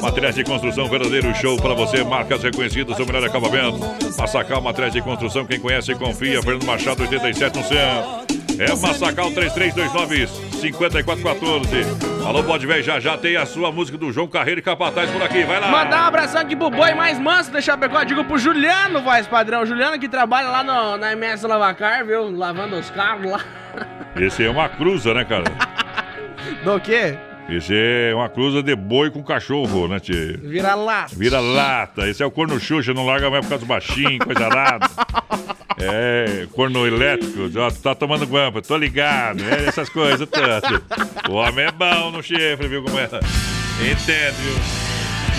[0.00, 2.02] Materiais de construção, verdadeiro show pra você.
[2.04, 3.78] Marcas reconhecidas, o melhor acabamento.
[4.18, 6.40] Massacal, materiais de construção, quem conhece, confia.
[6.42, 8.22] Fernando Machado, 87 no centro.
[8.58, 12.24] É Massacal 3329-5414.
[12.24, 15.20] Alô, pode ver, já já tem a sua música do João Carreiro e Capataz por
[15.22, 15.42] aqui.
[15.42, 15.68] Vai lá!
[15.68, 18.04] Mandar um abração aqui pro boi mais manso da Chapecó.
[18.04, 19.66] Digo pro Juliano, voz padrão.
[19.66, 22.30] Juliano que trabalha lá no- na MS Lavacar, viu?
[22.36, 23.40] Lavando os carros lá.
[24.16, 25.44] Esse é uma cruza, né, cara?
[26.64, 27.16] Do quê?
[27.48, 30.38] Esse é uma cruza de boi com cachorro, né, tio?
[30.42, 31.06] Vira lá.
[31.12, 32.08] Vira lata.
[32.08, 34.88] Esse é o corno Xuxa, não larga mais por causa do baixinho, coisa arada.
[35.84, 40.80] É, corno elétrico, ó, tu tá tomando guampa, tô ligado, é, essas coisas tanto.
[41.28, 43.04] O homem é bom no chifre, viu como é?
[43.04, 44.81] Entende, viu?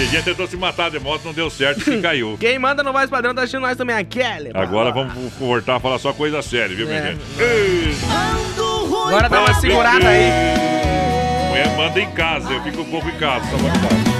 [0.09, 2.35] Dia tentou se matar de moto, não deu certo e caiu.
[2.39, 4.51] Quem manda no voz padrão tá assistindo nós também, a Kelly.
[4.53, 7.05] Agora vamos voltar a falar só coisa séria, viu, minha É.
[7.11, 7.21] gente?
[7.39, 7.95] Ei,
[9.07, 10.29] Agora dá uma segurada aí.
[11.49, 14.13] Mulher manda em casa, eu fico um pouco em casa, tá bom?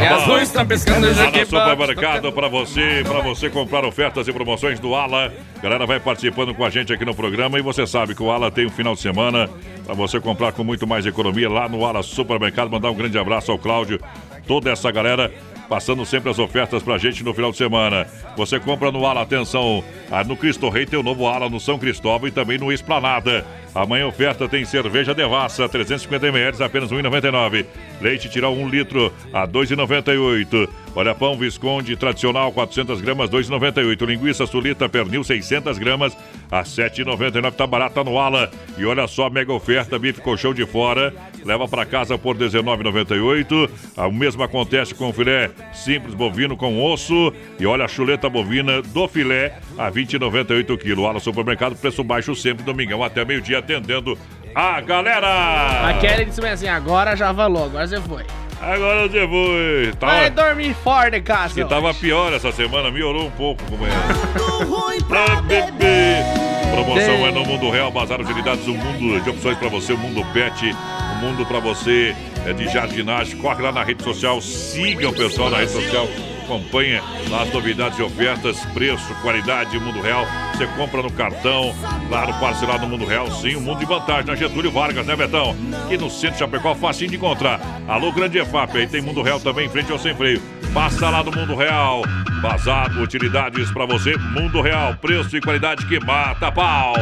[0.00, 3.84] E as luzes estão piscando já Lá aqui, no supermercado para você, para você comprar
[3.84, 5.32] ofertas e promoções do Ala.
[5.60, 8.48] Galera vai participando com a gente aqui no programa e você sabe que o Ala
[8.48, 9.50] tem um final de semana
[9.84, 12.70] para você comprar com muito mais economia lá no Ala Supermercado.
[12.70, 14.00] Mandar um grande abraço ao Cláudio,
[14.48, 15.30] toda essa galera
[15.68, 18.06] passando sempre as ofertas pra gente no final de semana.
[18.36, 21.78] Você compra no Ala, atenção, ah, no Cristo Rei tem o novo Ala no São
[21.78, 23.44] Cristóvão e também no Esplanada.
[23.74, 27.66] Amanhã oferta tem cerveja Devassa, 350 ml, apenas R$ 1,99.
[28.00, 30.68] Leite tirar 1 litro a R$ 2,98.
[30.94, 34.06] Olha, pão Visconde tradicional, 400 gramas, R$ 2,98.
[34.06, 36.16] Linguiça sulita pernil, 600 gramas,
[36.50, 37.52] a R$ 7,99.
[37.52, 38.50] Tá barata no Ala.
[38.76, 43.70] E olha só, mega oferta, bife colchão de fora, leva para casa por R$ 19,98.
[43.96, 47.32] Ah, O mesmo acontece com o filé simples bovino com osso.
[47.60, 51.06] E olha a chuleta bovina do filé a R$ 20,98 o quilo.
[51.06, 54.18] Ala Supermercado, preço baixo sempre, domingão até meio-dia, atendendo
[54.54, 55.88] a galera.
[55.88, 58.24] A Kelly disse assim, agora já valou, agora você foi.
[58.60, 59.92] Agora você foi.
[60.00, 61.54] Vai Tava, dormir fora de casa.
[61.54, 65.04] que tava pior essa semana, melhorou um pouco, companheiro.
[65.08, 66.24] Pra beber.
[66.72, 70.24] Promoção é no Mundo Real, Bazar Utilidades, um mundo de opções pra você, o mundo
[70.32, 70.74] pet,
[71.14, 72.14] um mundo pra você
[72.46, 73.36] é de jardinagem.
[73.38, 76.06] Corre lá na rede social, siga o pessoal na rede social.
[76.48, 77.02] Acompanha
[77.42, 80.24] as novidades e ofertas, preço, qualidade, Mundo Real.
[80.54, 81.74] Você compra no cartão,
[82.08, 84.24] lá no parcelado Mundo Real, sim, um mundo de vantagem.
[84.24, 85.54] Na Getúlio Vargas, né, Betão?
[85.84, 87.60] Aqui no centro de Chapecó, facinho de encontrar.
[87.86, 90.40] Alô, Grande EFAP, aí tem Mundo Real também, em frente ao Sem Freio.
[90.72, 92.02] Passa lá no Mundo Real.
[92.40, 94.94] Bazar, utilidades pra você, Mundo Real.
[94.94, 96.94] Preço e qualidade que mata pau.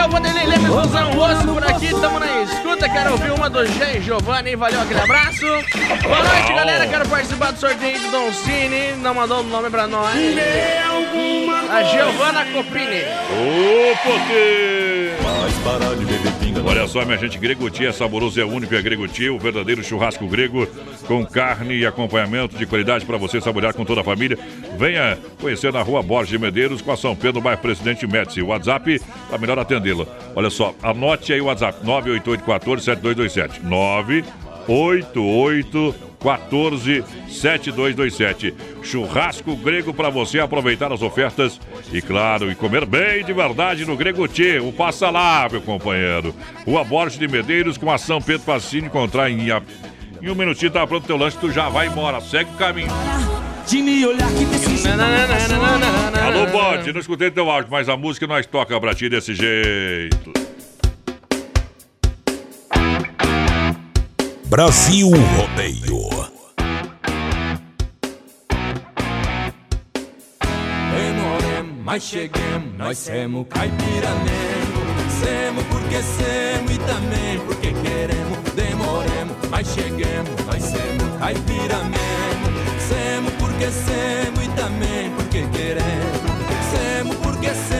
[0.00, 3.66] Eu vou Vanderlei Lemes Luzão Rosso por aqui, tamo na escuta, quero ouvir uma do
[3.66, 5.44] Jean Giovanni, valeu aquele abraço.
[6.02, 9.86] Boa noite, galera, quero participar do sorteio do Don Cine, não mandou o nome pra
[9.86, 10.16] nós.
[11.70, 13.02] A Giovanna Copini.
[13.30, 15.18] Ô, poder!
[15.22, 16.62] Mas parar de beber pinga.
[16.62, 20.66] Olha só, minha gente, Greguti é saboroso, é único, é Greguti, o verdadeiro churrasco grego
[21.06, 24.36] com carne e acompanhamento de qualidade para você saborear com toda a família.
[24.76, 28.42] Venha conhecer na rua Borges de Medeiros com a São Pedro, bairro Presidente Médici.
[28.42, 30.06] WhatsApp para melhor atendê-la.
[30.34, 33.62] Olha só, anote aí o WhatsApp: 988147227.
[33.62, 38.54] 988 14 7227.
[38.82, 41.60] Churrasco grego para você aproveitar as ofertas
[41.92, 44.58] e, claro, e comer bem de verdade no Grego Tchê.
[44.58, 46.34] O passa lá, meu companheiro.
[46.66, 49.48] Rua Borges de Medeiros com a São Pedro Facine encontrar em,
[50.22, 52.20] Em um minutinho tá pronto teu lanche, tu já vai embora.
[52.20, 52.92] Segue o caminho.
[53.66, 58.46] De me olhar que desse Alô, bode, não escutei teu áudio, mas a música nós
[58.46, 60.32] toca pra ti desse jeito.
[64.50, 66.10] Brasil Rodeio.
[70.90, 74.80] Demoremos, mas cheguemos, nós semos caipira mesmo.
[75.20, 78.38] Semos porque semos e também porque queremos.
[78.56, 82.50] Demoremos, mas cheguemos, nós semos caipira mesmo.
[82.88, 86.20] Semos porque semos e também porque queremos.
[86.72, 87.79] Semos porque semos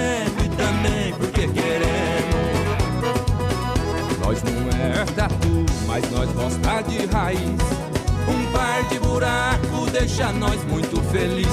[4.31, 7.41] Nós não é tatu, mas nós gosta de raiz.
[8.29, 11.49] Um par de buraco deixa nós muito feliz.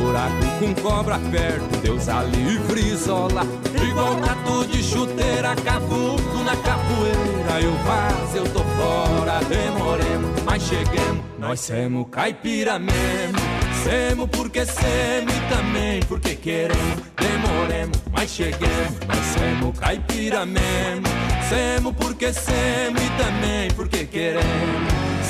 [0.00, 3.42] Buraco com cobra perto, Deus a livre isola.
[3.86, 7.60] Igual tatu de chuteira, cavuco na capoeira.
[7.60, 11.22] Eu vaz, eu tô fora, demoremos, mas cheguemos.
[11.38, 13.38] Nós semos caipira mesmo.
[13.84, 17.02] Semos porque semos e também porque queremos.
[17.14, 19.06] Demoremos, mas cheguemos.
[19.06, 21.31] Nós semos caipira mesmo.
[21.52, 24.46] Semos porque semos e também porque queremos.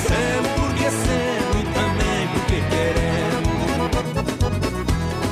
[0.07, 3.53] Semos porque semos e também porque queremos.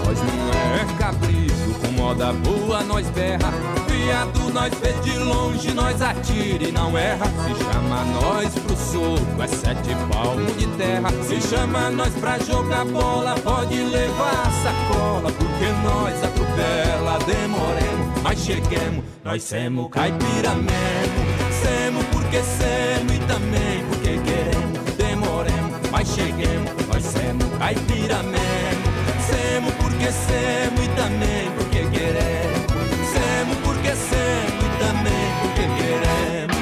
[0.05, 3.53] Nós não é capricho, com moda boa nós berra.
[3.87, 7.25] Viado nós vê de longe, nós atira e não erra.
[7.25, 11.09] Se chama nós pro soco, é sete palmos de terra.
[11.25, 17.17] Se chama nós pra jogar bola, pode levar a sacola, porque nós atropela.
[17.25, 21.21] Demoremos, mas cheguemos, nós semos caipira mesmo.
[21.61, 24.95] Semos porque semos e também porque queremos.
[24.97, 28.91] Demoremos, mas cheguemos, nós semos caipira mesmo.
[29.27, 32.71] Semos porque semos e também porque queremos.
[33.11, 36.61] Semos porque semos e também porque queremos.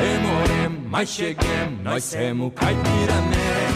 [0.00, 3.67] Demoremos, mas cheguemos, nós semos caipira mesmo.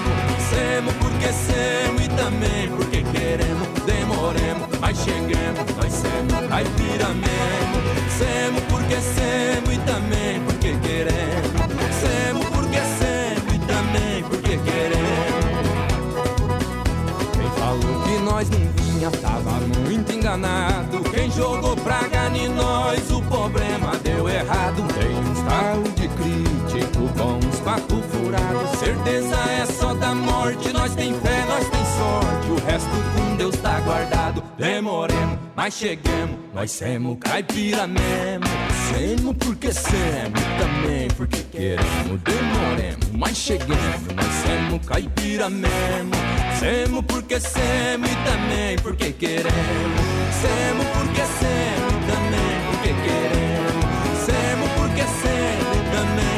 [0.63, 3.67] Semos porque semos e também porque queremos.
[3.85, 7.79] Demoremos, mas cheguemos, nós semos caipira mesmo.
[8.17, 11.51] Semos porque semos e também porque queremos.
[12.01, 15.67] Semos porque semos e também porque queremos.
[17.33, 19.59] Quem falou que nós não vinha tava
[19.89, 21.03] muito enganado.
[21.11, 24.85] Quem jogou praga em nós, o problema deu errado.
[27.73, 28.77] Papo furado.
[28.79, 32.51] Certeza é só da morte, nós tem fé, nós tem sorte.
[32.51, 34.43] O resto com Deus tá guardado.
[34.59, 38.45] Demoremos, mas cheguemos, nós semos caipira mesmo.
[38.91, 42.21] Semos porque semos também porque queremos.
[42.23, 46.13] Demoremos, mas cheguemos, nós semos caipira mesmo.
[46.59, 49.53] Semos porque semos e também porque queremos.
[50.43, 53.83] Semos porque semos também porque queremos.
[54.27, 56.32] Semos porque semos também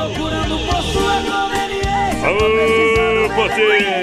[0.00, 2.30] Procurando por sua conveniência.
[2.30, 4.00] Ô, Potê!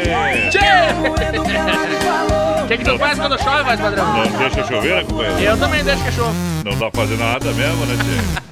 [2.64, 4.14] O que, que tu faz quando chove, voz padrão?
[4.14, 5.40] Não deixa chover, companheiro?
[5.40, 6.38] Eu também deixo que chove.
[6.64, 8.48] Não dá pra fazer nada mesmo, né, tio?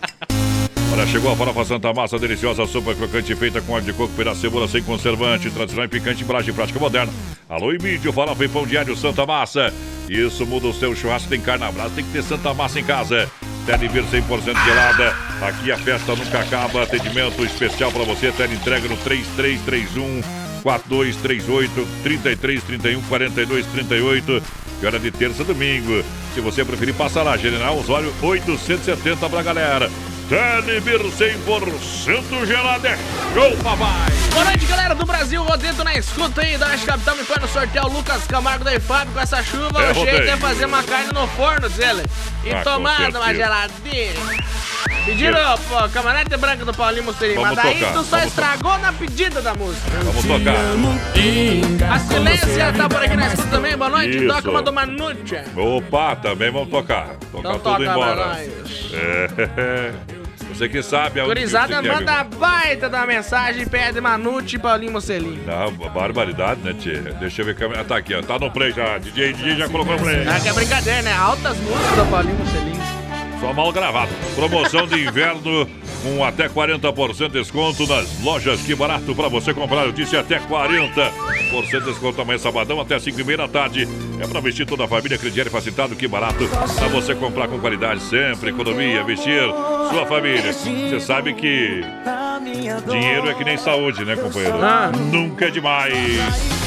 [0.94, 4.38] Olha, chegou a farofa Santa Massa, deliciosa sopa crocante feita com óleo de coco, pedaço
[4.38, 7.12] de cebola sem conservante, tradicional e picante, embalagem prática moderna.
[7.50, 9.74] Alô, Emílio, farofa e pão diário Santa Massa.
[10.08, 12.84] Isso muda o seu churrasco, tem carne na brasa, tem que ter Santa Massa em
[12.84, 13.30] casa.
[13.66, 18.96] Televir 100% gelada, aqui a festa nunca acaba, atendimento especial para você, tele entrega no
[18.98, 20.22] 3331
[20.62, 24.44] 4238 3331 4238
[24.80, 26.04] que hora de terça domingo.
[26.34, 29.90] Se você preferir, passa lá, General Osório 870 pra galera.
[30.28, 32.98] Telebir 100% gelada é
[33.34, 34.12] show, papai!
[34.34, 35.44] Boa noite, galera do Brasil.
[35.44, 37.16] Rodeto na escuta aí da Oeste Capital.
[37.16, 39.84] Me põe no sorteio o Lucas Camargo da IFAB com essa chuva.
[39.84, 42.02] É, o jeito é fazer uma carne no forno, diz ele.
[42.44, 44.14] E Ah, uma geladinha.
[45.06, 47.42] Pediram, pô, camarada branca do Paulinho Mosteirinho.
[47.42, 49.92] Mas daí tocar, tu só estragou na pedida da música.
[50.04, 51.94] Vamos tocar.
[51.94, 53.78] A Silência tá por aqui na escuta também.
[53.78, 54.18] Boa noite.
[54.18, 54.28] Isso.
[54.28, 55.38] Toca uma do Manucci.
[55.56, 57.10] Opa, também vamos tocar.
[57.32, 58.26] Tocar Então tudo toca pra embora.
[58.26, 58.50] nós.
[58.94, 60.15] É.
[60.56, 64.60] Você que sabe aonde que quer, manda a baita da mensagem e pede Manucci e
[64.60, 65.44] Paulinho Mocelinho.
[65.46, 67.02] Não, barbaridade, né, tia?
[67.20, 67.56] Deixa eu ver.
[67.56, 68.22] câmera- Ah, tá aqui, ó.
[68.22, 68.98] Tá no play já.
[68.98, 70.26] DJ, DJ já colocou no play.
[70.28, 71.14] Ah, que é brincadeira, né?
[71.14, 72.95] Altas músicas do Paulinho Mocelinho.
[73.46, 74.12] Só mal gravado.
[74.34, 75.68] Promoção de inverno
[76.02, 78.60] com até 40% de desconto nas lojas.
[78.62, 79.86] Que barato para você comprar.
[79.86, 81.12] Eu disse até 40%
[81.70, 83.88] de desconto amanhã, sabadão, até 5 e meia da tarde.
[84.20, 85.16] É para vestir toda a família.
[85.20, 85.96] Crediário facilitado.
[85.96, 86.48] Que barato.
[86.76, 88.50] Para você comprar com qualidade sempre.
[88.50, 89.44] Economia, vestir
[89.92, 90.52] sua família.
[90.52, 91.84] Você sabe que
[92.90, 94.58] Dinheiro é que nem saúde, né, companheiro?
[94.60, 94.92] Ah.
[95.12, 95.94] Nunca é demais.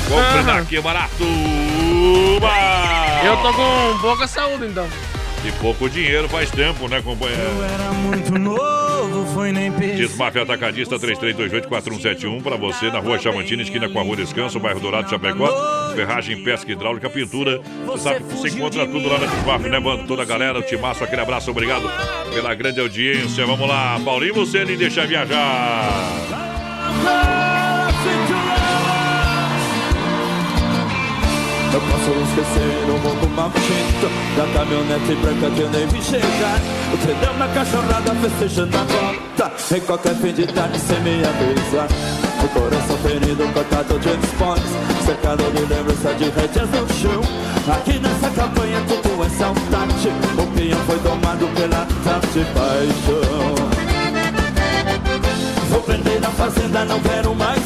[0.09, 0.43] Compre Ah.
[0.61, 1.25] daqui é barato.
[3.25, 4.87] Eu tô com pouca saúde, então.
[5.45, 7.63] E pouco dinheiro faz tempo, né, companheiro?
[7.63, 9.97] Era muito novo, foi nem pensar.
[9.97, 15.09] Desmafia Atacadista 33284171 para você na rua Chamantina, esquina com a rua Descanso, bairro Dourado,
[15.09, 15.49] Chapecó.
[15.95, 17.61] Ferragem, pesca hidráulica, pintura.
[17.87, 20.05] Você sabe que você encontra tudo lá na Desmafia, né, bando?
[20.07, 21.91] Toda a galera, o Timaço, aquele abraço, obrigado
[22.35, 23.47] pela grande audiência.
[23.47, 26.19] Vamos lá, Paulinho, você me deixa viajar.
[31.79, 36.59] Eu posso esquecer o mundo maldito Da caminhonete branca que eu nem vi chegar.
[36.93, 39.77] O tendão na cachorrada festejando a volta.
[39.77, 41.87] Em qualquer fim de tarde sem me avisar
[42.43, 44.73] O coração ferido, cortado de esportes
[45.07, 47.23] Cercado de lembrança de rédeas no chão.
[47.73, 50.09] Aqui nessa campanha tudo é saudade.
[50.37, 53.55] O pinhão foi domado pela tarde paixão.
[55.71, 57.58] Vou prender na fazenda, não quero mais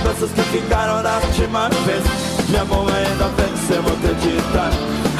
[0.00, 2.02] Lembranças que ficaram da última vez.
[2.48, 4.70] Minha mão ainda venceu, vou acreditar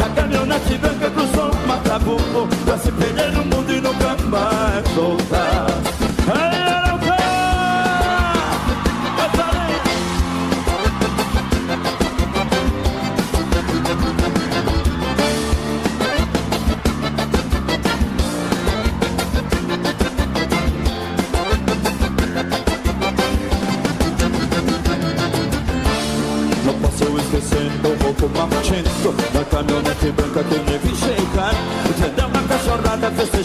[0.05, 5.70] A caminhonete branca cruzou o Matabuco Pra se perder no mundo e nunca mais voltar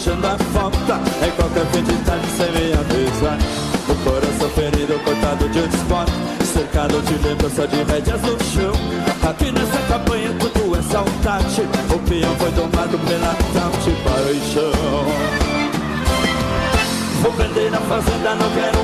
[0.06, 3.38] festejando a Em qualquer fim de tarde sem me avisar.
[3.90, 6.12] O coração ferido, cortado de esporte
[6.44, 8.74] Cercado de lembrança de rédeas no chão.
[9.28, 11.62] Aqui nessa campanha tudo é saudade.
[11.94, 14.72] O peão foi domado pela tal de paixão
[17.22, 18.75] Vou vender na fazenda, não quero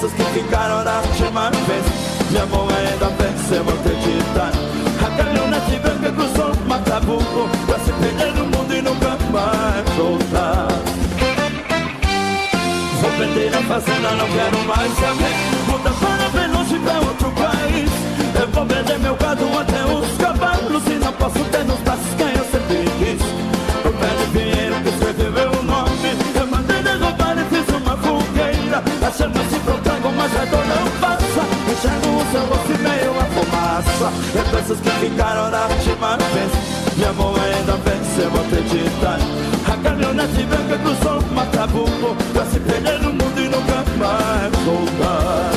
[0.00, 1.84] Lembranças que ficaram da última vez.
[2.30, 4.52] Minha mão ainda venceu, vou acreditar
[5.02, 10.68] A caminhonete branca cruzou o Matabuco Pra se perder no mundo e nunca mais voltar.
[13.00, 15.34] Vou vender a fazenda, não quero mais saber.
[15.68, 17.90] Muda para bem longe pra outro país.
[18.40, 22.14] Eu vou vender meu gado até os cavalos E não posso ter nos braços
[34.34, 36.50] Lembranças que ficaram da última vez
[36.96, 39.18] Minha mão ainda venceu, vou acreditar
[39.66, 45.50] A caminhonete branca cruzou o Matabuco Pra se perder no mundo e nunca mais voltar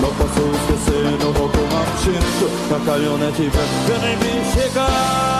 [0.00, 5.32] Não posso esquecer no roubo maldito A caminhonete branca nem me chegar!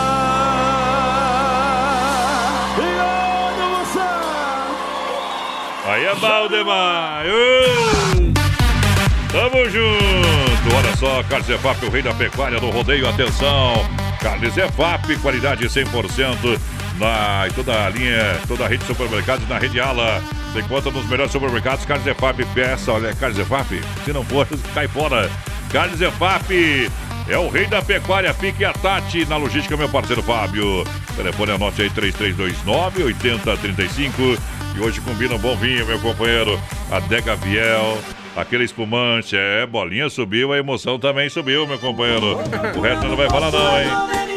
[5.84, 6.12] Aí é.
[6.12, 7.92] Ô!
[9.32, 10.41] Tamo junto.
[10.74, 13.08] Olha só, Carlos Zefap, o rei da pecuária do rodeio.
[13.08, 13.86] Atenção.
[14.20, 16.58] Carnes Zefap, qualidade 100%
[16.98, 20.22] na em toda a linha, toda a rede de supermercados na rede Ala.
[20.52, 21.84] Você encontra nos melhores supermercados.
[21.84, 22.92] Carnes Zefap, peça.
[22.92, 25.30] Olha, Carnes Zefap, se não for, cai fora.
[25.70, 26.90] Carnes Zefap.
[27.28, 30.84] É o rei da pecuária, fique a Tati na logística, meu parceiro Fábio.
[31.14, 34.38] Telefone anote aí 3329 8035.
[34.74, 36.60] E hoje combina um bom vinho, meu companheiro.
[36.90, 37.98] Adega Viel,
[38.36, 39.36] aquele espumante.
[39.36, 42.38] É, bolinha subiu, a emoção também subiu, meu companheiro.
[42.76, 43.88] O resto não vai falar, não, hein?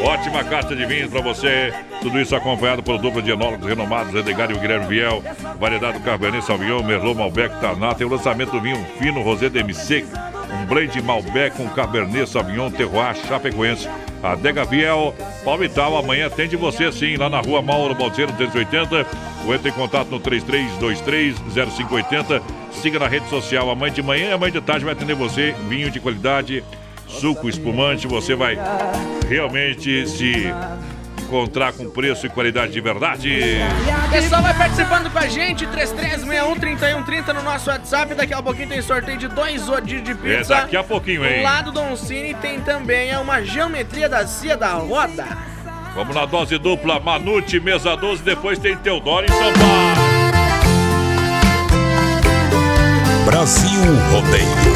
[0.02, 1.72] Ótima carta de vinhos pra você.
[2.02, 5.22] Tudo isso acompanhado por dupla de enólogos renomados, Edgar e o Guilherme Viel.
[5.58, 7.96] Variedade do Cabernet Sauvignon, Merlot, Malbec, Tannat.
[7.96, 10.04] Tem o lançamento do vinho fino Rosé DMC.
[10.52, 13.88] Um blend Malbec com Cabernet Sauvignon, Terroir, Chapecoense.
[14.32, 19.06] Adega Viel, Palmital, amanhã atende você sim, lá na rua Mauro Balseiro 380.
[19.46, 22.42] Ou entre em contato no 33230580.
[22.72, 23.70] Siga na rede social.
[23.70, 25.54] Amanhã de manhã e amanhã de tarde vai atender você.
[25.68, 26.64] Vinho de qualidade,
[27.06, 28.06] suco espumante.
[28.06, 28.58] Você vai
[29.28, 30.46] realmente se
[31.26, 33.58] encontrar com preço e qualidade de verdade.
[34.10, 38.14] Pessoal, vai participando com a gente, 3361-3130 no nosso WhatsApp.
[38.14, 40.54] Daqui a pouquinho tem sorteio de dois rodízios de É pizza.
[40.54, 41.38] daqui a pouquinho, hein?
[41.38, 45.26] Do lado do Don Cine tem também é uma geometria da Cia da Roda.
[45.94, 50.06] Vamos na dose dupla, Manute, mesa 12, depois tem Teodoro em São Paulo.
[53.24, 53.80] Brasil
[54.12, 54.75] Rodeio.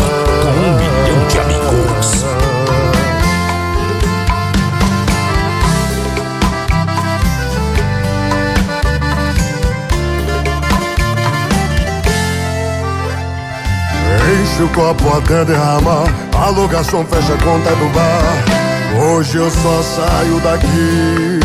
[14.51, 16.03] Enche o copo até derramar.
[16.35, 19.01] Alugação fecha a conta do bar.
[19.01, 21.39] Hoje eu só saio daqui.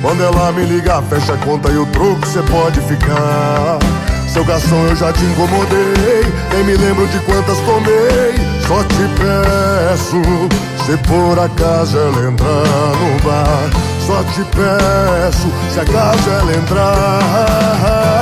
[0.00, 3.78] Quando ela me ligar fecha a conta e o troco cê pode ficar.
[4.28, 6.24] Seu garçom eu já te incomodei.
[6.52, 8.34] Nem me lembro de quantas tomei.
[8.68, 10.22] Só te peço
[10.86, 13.70] Se por acaso ela entrar no bar.
[14.06, 18.21] Só te peço Se acaso ela entrar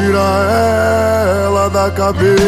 [0.00, 2.40] tira ela da cabeça.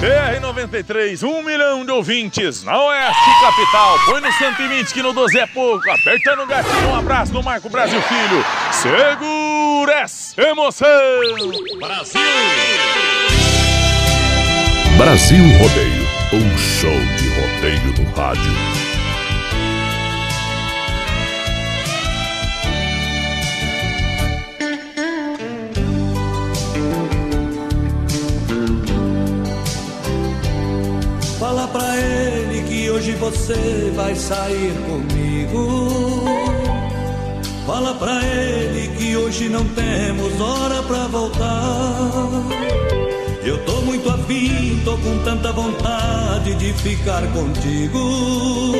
[0.00, 3.98] BR-93, um milhão de ouvintes na Oeste Capital.
[4.04, 5.90] Põe no 120 que no 12 é pouco.
[5.90, 8.44] Apertando o gatinho, um abraço no Marco Brasil Filho.
[8.72, 10.88] Segura essa emoção.
[11.78, 12.20] Brasil!
[14.98, 16.04] Brasil Rodeio.
[16.32, 18.63] Um show de rodeio no rádio.
[33.04, 36.24] Hoje você vai sair comigo.
[37.66, 42.00] Fala pra ele que hoje não temos hora pra voltar.
[43.44, 48.72] Eu tô muito afim, tô com tanta vontade de ficar contigo.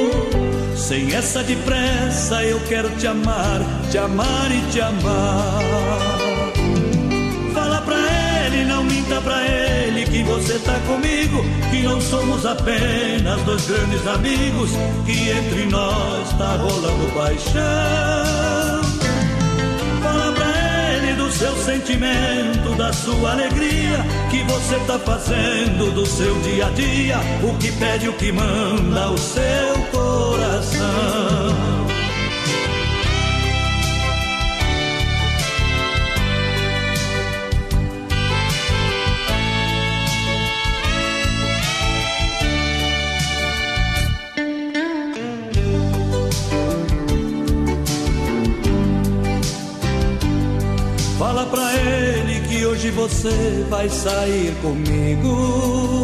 [0.75, 3.61] Sem essa depressa, eu quero te amar,
[3.91, 5.61] te amar e te amar.
[7.53, 9.64] Fala pra ele, não minta pra ele
[10.15, 14.70] que você tá comigo, que não somos apenas dois grandes amigos,
[15.05, 17.61] que entre nós tá rolando paixão.
[20.01, 26.39] Fala pra ele do seu sentimento, da sua alegria, que você tá fazendo do seu
[26.43, 31.24] dia a dia, o que pede, o que manda o seu coração.
[52.85, 56.02] Hoje você vai sair comigo.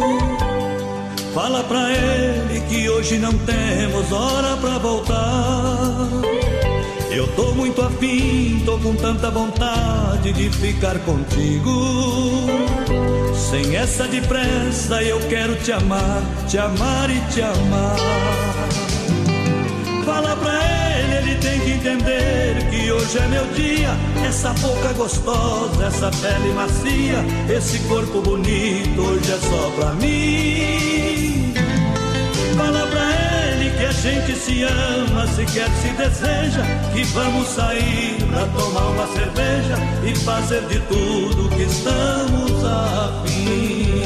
[1.33, 6.07] Fala pra ele que hoje não temos hora pra voltar.
[7.11, 12.47] Eu tô muito afim, tô com tanta vontade de ficar contigo.
[13.35, 18.50] Sem essa depressa, eu quero te amar, te amar e te amar.
[21.31, 23.89] Ele tem que entender que hoje é meu dia.
[24.27, 31.53] Essa boca gostosa, essa pele macia, esse corpo bonito, hoje é só pra mim.
[32.57, 33.11] Fala pra
[33.47, 36.63] ele que a gente se ama, se quer, se deseja.
[36.93, 44.03] Que vamos sair pra tomar uma cerveja e fazer de tudo que estamos afim.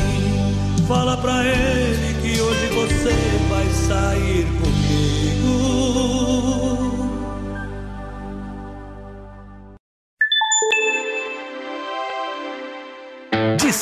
[0.88, 3.16] Fala pra ele que hoje você
[3.50, 4.75] vai sair comigo.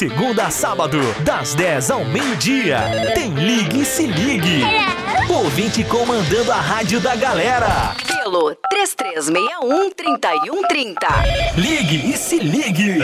[0.04, 2.80] Segunda a sábado, das 10 ao meio-dia,
[3.16, 4.62] tem Ligue e Se Ligue.
[5.30, 7.96] Ouvinte comandando a rádio da galera.
[8.06, 10.98] Pelo 3361-3130.
[11.56, 12.98] Ligue e Se Ligue.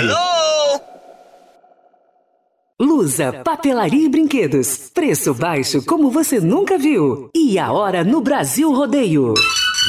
[2.77, 4.91] Lusa, papelaria e brinquedos.
[4.93, 7.29] Preço baixo como você nunca viu.
[7.33, 9.33] E a hora no Brasil Rodeio.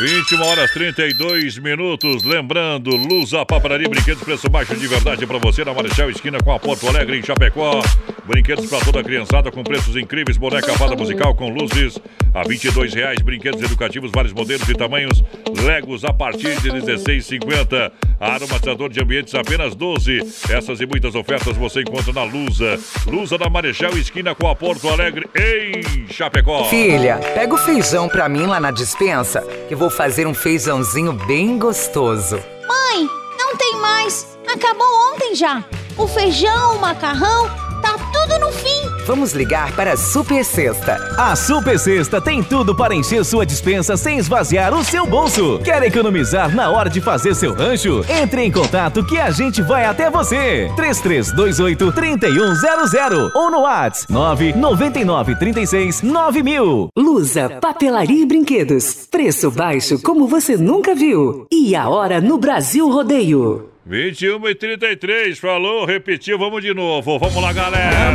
[0.00, 2.22] 21 horas 32 minutos.
[2.22, 6.50] Lembrando, Lusa Papelaria e Brinquedos, preço baixo de verdade para você na Marechal Esquina com
[6.52, 7.82] a Porto Alegre em Chapecó.
[8.24, 10.38] Brinquedos para toda a criançada com preços incríveis.
[10.38, 11.98] Boneca fada musical com luzes
[12.32, 13.20] a 22 reais.
[13.20, 15.22] Brinquedos educativos, vários modelos e tamanhos.
[15.64, 17.92] Legos a partir de R$ 16,50.
[18.18, 20.20] Aromatizador de ambientes apenas 12.
[20.48, 22.78] Essas e muitas ofertas você encontra na Lusa.
[23.06, 26.64] Lusa da Marechal Esquina com a Porto Alegre em Chapecó.
[26.64, 31.58] Filha, pega o feijão pra mim lá na dispensa, que vou fazer um feijãozinho bem
[31.58, 32.36] gostoso.
[32.66, 33.08] Mãe,
[33.38, 34.38] não tem mais.
[34.46, 35.64] Acabou ontem já.
[35.96, 37.50] O feijão, o macarrão,
[37.80, 39.04] tá tudo no fim.
[39.06, 40.94] Vamos ligar para a Super Sexta.
[41.16, 45.58] A Super Sexta tem tudo para encher sua dispensa sem esvaziar o seu bolso.
[45.64, 48.04] Quer economizar na hora de fazer seu rancho?
[48.08, 50.70] Entre em contato que a gente vai até você.
[50.76, 56.88] 3328 3100 ou no WhatsApp 999 36 9000.
[56.96, 59.06] Lusa, papelaria e brinquedos.
[59.10, 61.46] Preço baixo como você nunca viu.
[61.50, 63.69] E a hora no Brasil Rodeio.
[63.86, 67.18] 21 e 33, falou, repetiu, vamos de novo.
[67.18, 68.14] Vamos lá, galera.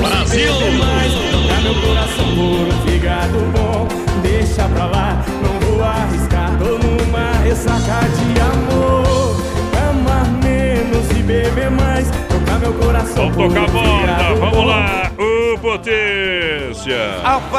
[0.00, 0.52] Brasil!
[1.32, 2.24] Tocar meu coração
[2.86, 3.88] fígado bom
[4.22, 9.36] Deixa pra lá, não vou arriscar Tô numa ressaca de amor
[9.90, 13.68] Amar menos e beber mais Tocar meu coração Vamos tocar a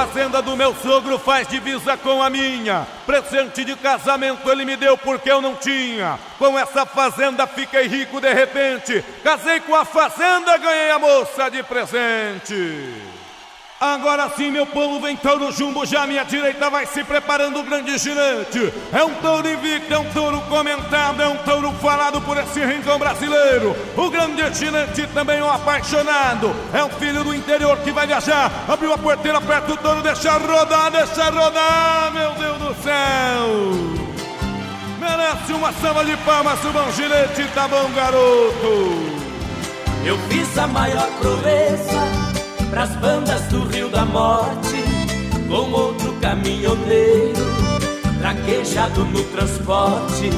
[0.06, 2.86] fazenda do meu sogro faz divisa com a minha.
[3.08, 6.20] Presente de casamento ele me deu porque eu não tinha.
[6.38, 9.04] Com essa fazenda fiquei rico de repente.
[9.24, 13.15] Casei com a fazenda, ganhei a moça de presente.
[13.80, 17.98] Agora sim, meu povo, vem touro jumbo, já minha direita vai se preparando o grande
[17.98, 18.74] ginete.
[18.94, 22.98] É um touro invicto, é um touro comentado, é um touro falado por esse rincão
[22.98, 23.76] brasileiro.
[23.98, 28.50] O grande ginete também é um apaixonado, é um filho do interior que vai viajar.
[28.66, 34.06] Abriu a porteira perto do touro, deixa rodar, deixa rodar, meu Deus do céu.
[35.00, 39.16] Merece uma salva de palmas, o bom ginete, tá bom, garoto.
[40.06, 42.35] Eu fiz a maior proeza
[42.70, 44.84] pras bandas do Rio da Morte,
[45.48, 47.46] com outro caminhoneiro,
[48.20, 50.30] traquejado no transporte,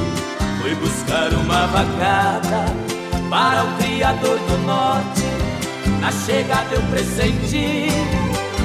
[0.60, 2.66] foi buscar uma vacada
[3.30, 5.24] para o Criador do Norte.
[6.00, 7.88] Na chegada eu pressenti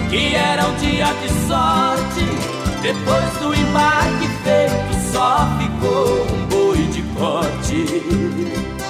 [0.09, 2.53] que era um dia de sorte.
[2.81, 8.82] Depois do embarque feito, só ficou um boi de corte.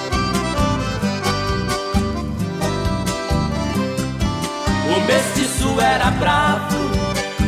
[5.06, 6.76] Mestiço era bravo,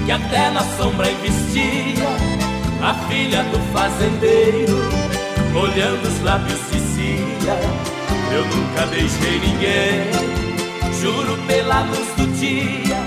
[0.05, 2.07] que até na sombra investia.
[2.83, 4.77] A filha do fazendeiro,
[5.55, 7.59] olhando os lábios dizia:
[8.33, 12.99] Eu nunca beijei ninguém, juro pela luz do dia.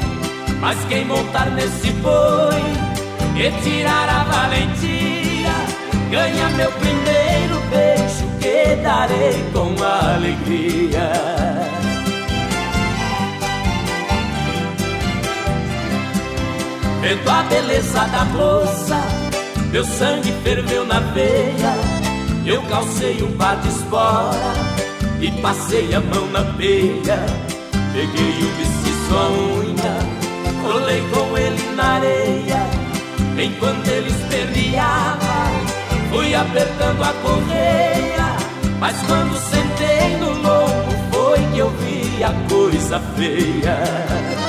[0.60, 2.62] Mas quem montar nesse boi
[3.38, 5.54] e tirar a valentia,
[6.12, 11.69] ganha meu primeiro beijo que darei com alegria.
[17.02, 19.02] Vendo a beleza da moça,
[19.72, 21.74] meu sangue ferveu na veia.
[22.46, 24.54] Eu calcei um par de espora
[25.22, 27.26] e passei a mão na peia.
[27.94, 29.96] Peguei o mestiço a unha,
[30.62, 32.68] colei com ele na areia.
[33.42, 35.52] Enquanto ele esperneava,
[36.12, 38.36] fui apertando a correia.
[38.78, 44.49] Mas quando sentei no lombo, foi que eu vi a coisa feia.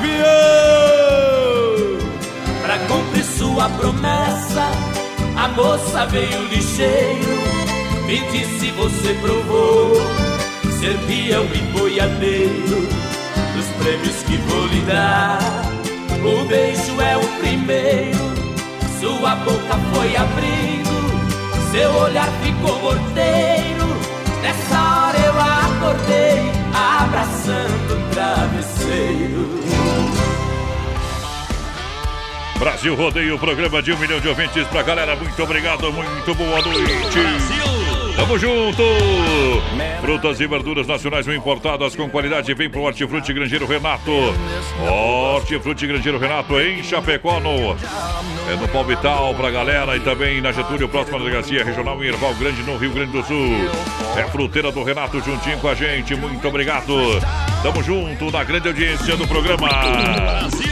[0.00, 1.98] Segura, peão!
[2.62, 4.70] Pra cumprir sua promessa,
[5.36, 7.38] a moça veio ligeiro.
[8.06, 9.94] Me disse: Você provou
[10.78, 12.88] ser peão e boiadeiro
[13.54, 15.38] dos prêmios que vou lhe dar.
[16.22, 18.34] O beijo é o primeiro,
[19.00, 23.88] sua boca foi abrindo, seu olhar ficou morteiro.
[24.42, 27.79] Nessa hora eu acordei, abraçando
[32.60, 35.16] Brasil Rodeio, programa de um milhão de ouvintes pra galera.
[35.16, 37.18] Muito obrigado, muito boa noite.
[38.14, 38.82] Tamo junto!
[40.02, 42.52] Frutas e verduras nacionais ou importadas com qualidade.
[42.52, 44.12] Vem pro Hortifruti Grangeiro Renato.
[44.78, 49.96] Hortifruti Grangeiro Renato em Chapecó, no, é no Palmital pra galera.
[49.96, 53.70] E também na Getúlio, próxima delegacia regional em Erval Grande, no Rio Grande do Sul.
[54.18, 56.14] É fruteira do Renato juntinho com a gente.
[56.14, 56.94] Muito obrigado.
[57.62, 59.66] Tamo junto na grande audiência do programa.
[59.66, 60.69] Brasil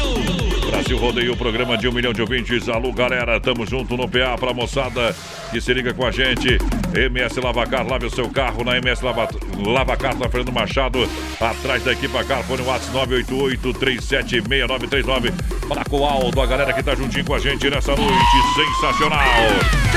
[0.98, 2.68] Rodeio, programa de um milhão de ouvintes.
[2.68, 5.14] Alô, galera, tamo junto no PA pra moçada
[5.50, 6.58] que se liga com a gente.
[6.94, 11.08] MS Lavacar, lave o seu carro na MS Lava, Lavacar, na Fernando Machado,
[11.40, 15.32] atrás da equipa Carfone, WhatsApp 988-376939.
[15.68, 18.14] Fala com o Aldo, a galera que tá juntinho com a gente nessa noite
[18.54, 19.20] sensacional.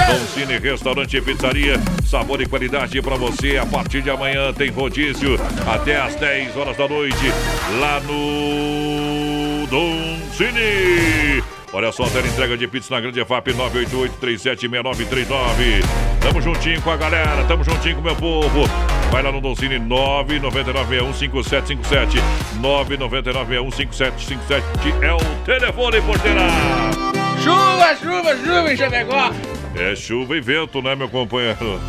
[0.07, 3.57] Dom Cine Restaurante e Pizzaria, sabor e qualidade pra você.
[3.57, 7.31] A partir de amanhã tem rodízio até às 10 horas da noite,
[7.79, 9.20] lá no
[9.71, 11.41] Dom Cine.
[11.71, 15.81] Olha só, tela entrega de pizza na Grande EFAP 988-376939.
[16.19, 18.65] Tamo juntinho com a galera, tamo juntinho com o meu povo.
[19.09, 22.21] Vai lá no Doncini 999615757.
[22.61, 26.41] 999615757 é o telefone, porteira.
[27.41, 29.31] Chuva, chuva, chuva em Chapecó.
[29.73, 31.79] É chuva e vento, né, meu companheiro?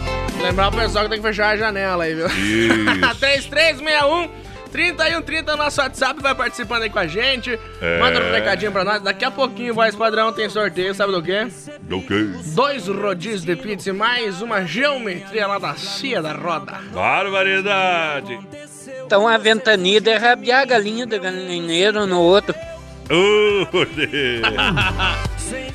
[0.41, 2.29] Lembrar o pessoal que tem que fechar a janela aí, viu?
[2.29, 2.85] Isso.
[3.19, 4.42] 3361
[4.73, 7.59] 3130 nosso WhatsApp vai participando aí com a gente.
[7.81, 7.99] É.
[8.01, 9.03] Manda um recadinho pra nós.
[9.03, 11.47] Daqui a pouquinho, voz padrão, tem sorteio, sabe do quê?
[11.83, 12.31] Do quê?
[12.55, 16.81] Dois rodízios de pizza e mais uma geometria lá da Cia da Roda.
[16.93, 18.39] Barbaridade.
[19.05, 22.55] Então a ventania de rabiar a galinha do galinheiro no outro.
[23.11, 23.67] Uh,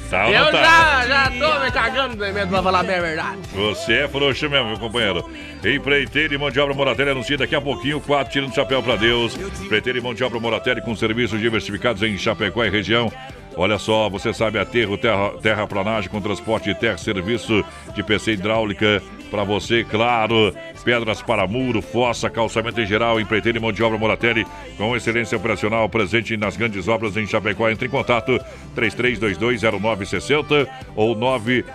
[0.09, 0.63] tá, Eu tá?
[0.63, 3.37] já, já tô me cagando de medo pra falar bem a verdade.
[3.53, 5.29] Você é frouxo mesmo, meu companheiro.
[5.63, 9.35] Empreiteiro e mão de obra Moratelli anuncia daqui a pouquinho, quatro tirando chapéu pra Deus.
[9.35, 13.11] Empreiteiro e mão de obra Moratelli com serviços diversificados em Chapecó e região.
[13.57, 17.65] Olha só, você sabe aterro, terra, terraplanagem com transporte de terra, serviço
[17.95, 19.01] de PC hidráulica
[19.31, 20.53] para você, claro.
[20.83, 24.47] Pedras para muro, fossa, calçamento em geral, empreiteiro e mão de obra Moratelli
[24.77, 27.69] com excelência operacional presente nas grandes obras em Chapecó.
[27.69, 28.39] Entre em contato
[28.73, 30.65] 33220960
[30.95, 31.13] ou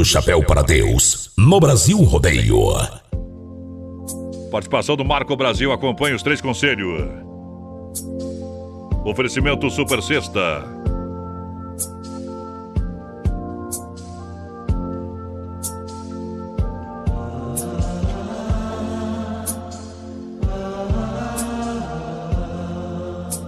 [0.01, 2.59] Tirando o chapéu para Deus, no Brasil Rodeio.
[4.51, 7.07] Participação do Marco Brasil, acompanha os três conselhos.
[9.05, 10.63] Oferecimento Super Sexta.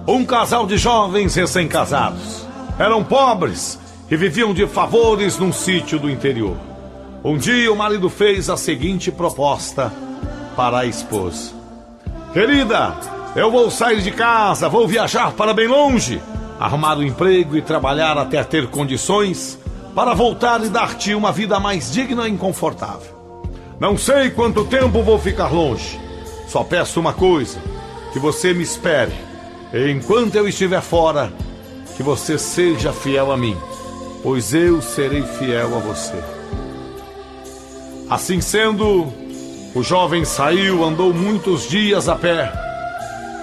[0.08, 2.46] Um casal de jovens recém-casados.
[2.78, 6.58] Eram pobres e viviam de favores num sítio do interior.
[7.24, 9.92] Um dia o marido fez a seguinte proposta
[10.56, 11.54] para a esposa:
[12.34, 12.96] Querida,
[13.36, 16.22] eu vou sair de casa, vou viajar para bem longe,
[16.60, 19.58] arrumar um emprego e trabalhar até ter condições
[19.96, 23.14] para voltar e dar-te uma vida mais digna e confortável.
[23.80, 26.00] Não sei quanto tempo vou ficar longe.
[26.48, 27.60] Só peço uma coisa:
[28.12, 29.14] que você me espere.
[29.90, 31.34] Enquanto eu estiver fora,
[31.98, 33.58] que você seja fiel a mim,
[34.24, 36.18] pois eu serei fiel a você.
[38.10, 39.12] Assim sendo,
[39.76, 42.52] o jovem saiu, andou muitos dias a pé,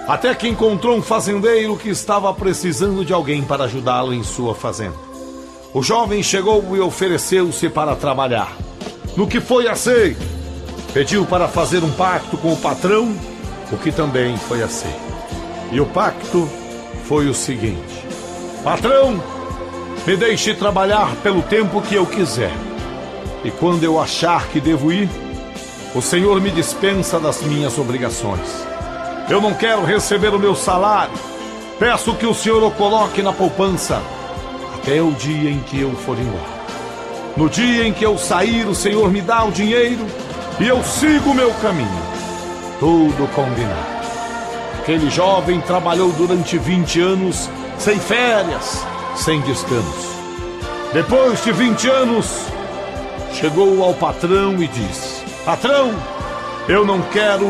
[0.07, 4.97] até que encontrou um fazendeiro que estava precisando de alguém para ajudá-lo em sua fazenda.
[5.73, 8.57] O jovem chegou e ofereceu-se para trabalhar.
[9.15, 10.21] No que foi aceito,
[10.93, 13.15] pediu para fazer um pacto com o patrão,
[13.71, 14.99] o que também foi aceito.
[15.71, 16.49] E o pacto
[17.05, 18.05] foi o seguinte:
[18.63, 19.21] Patrão,
[20.05, 22.53] me deixe trabalhar pelo tempo que eu quiser.
[23.43, 25.09] E quando eu achar que devo ir,
[25.93, 28.65] o Senhor me dispensa das minhas obrigações.
[29.29, 31.13] Eu não quero receber o meu salário.
[31.79, 34.01] Peço que o Senhor o coloque na poupança
[34.75, 36.61] até o dia em que eu for embora.
[37.37, 40.05] No dia em que eu sair, o Senhor me dá o dinheiro
[40.59, 42.11] e eu sigo o meu caminho.
[42.79, 43.91] Tudo combinado.
[44.79, 48.85] Aquele jovem trabalhou durante 20 anos sem férias,
[49.15, 50.21] sem descanso.
[50.93, 52.45] Depois de 20 anos,
[53.33, 55.93] chegou ao patrão e disse: Patrão,
[56.67, 57.45] eu não quero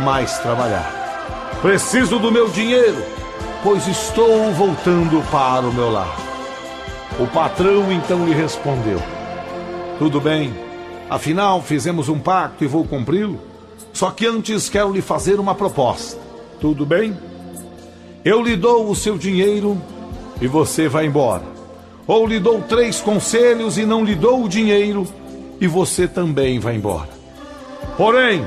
[0.00, 1.58] mais trabalhar.
[1.60, 3.02] Preciso do meu dinheiro,
[3.62, 6.16] pois estou voltando para o meu lar.
[7.18, 9.02] O patrão então lhe respondeu:
[9.98, 10.54] Tudo bem,
[11.10, 13.40] afinal fizemos um pacto e vou cumpri-lo.
[13.92, 16.20] Só que antes quero lhe fazer uma proposta.
[16.60, 17.16] Tudo bem?
[18.24, 19.80] Eu lhe dou o seu dinheiro
[20.40, 21.42] e você vai embora.
[22.06, 25.06] Ou lhe dou três conselhos e não lhe dou o dinheiro
[25.60, 27.08] e você também vai embora.
[27.96, 28.44] Porém,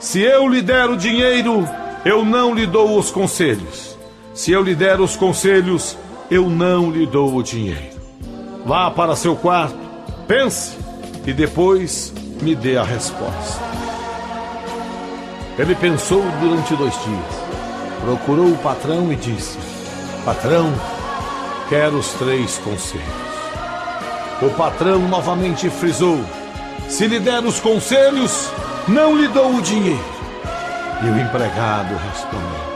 [0.00, 1.68] se eu lhe der o dinheiro,
[2.04, 3.96] eu não lhe dou os conselhos.
[4.34, 5.96] Se eu lhe der os conselhos,
[6.30, 7.96] eu não lhe dou o dinheiro.
[8.64, 9.78] Vá para seu quarto,
[10.26, 10.76] pense
[11.26, 13.64] e depois me dê a resposta.
[15.58, 17.46] Ele pensou durante dois dias
[18.06, 19.58] procurou o patrão e disse:
[20.24, 20.72] Patrão,
[21.68, 23.06] quero os três conselhos.
[24.42, 26.24] O patrão novamente frisou:
[26.88, 28.50] Se lhe der os conselhos,
[28.86, 30.16] não lhe dou o dinheiro.
[31.02, 32.66] E o empregado respondeu: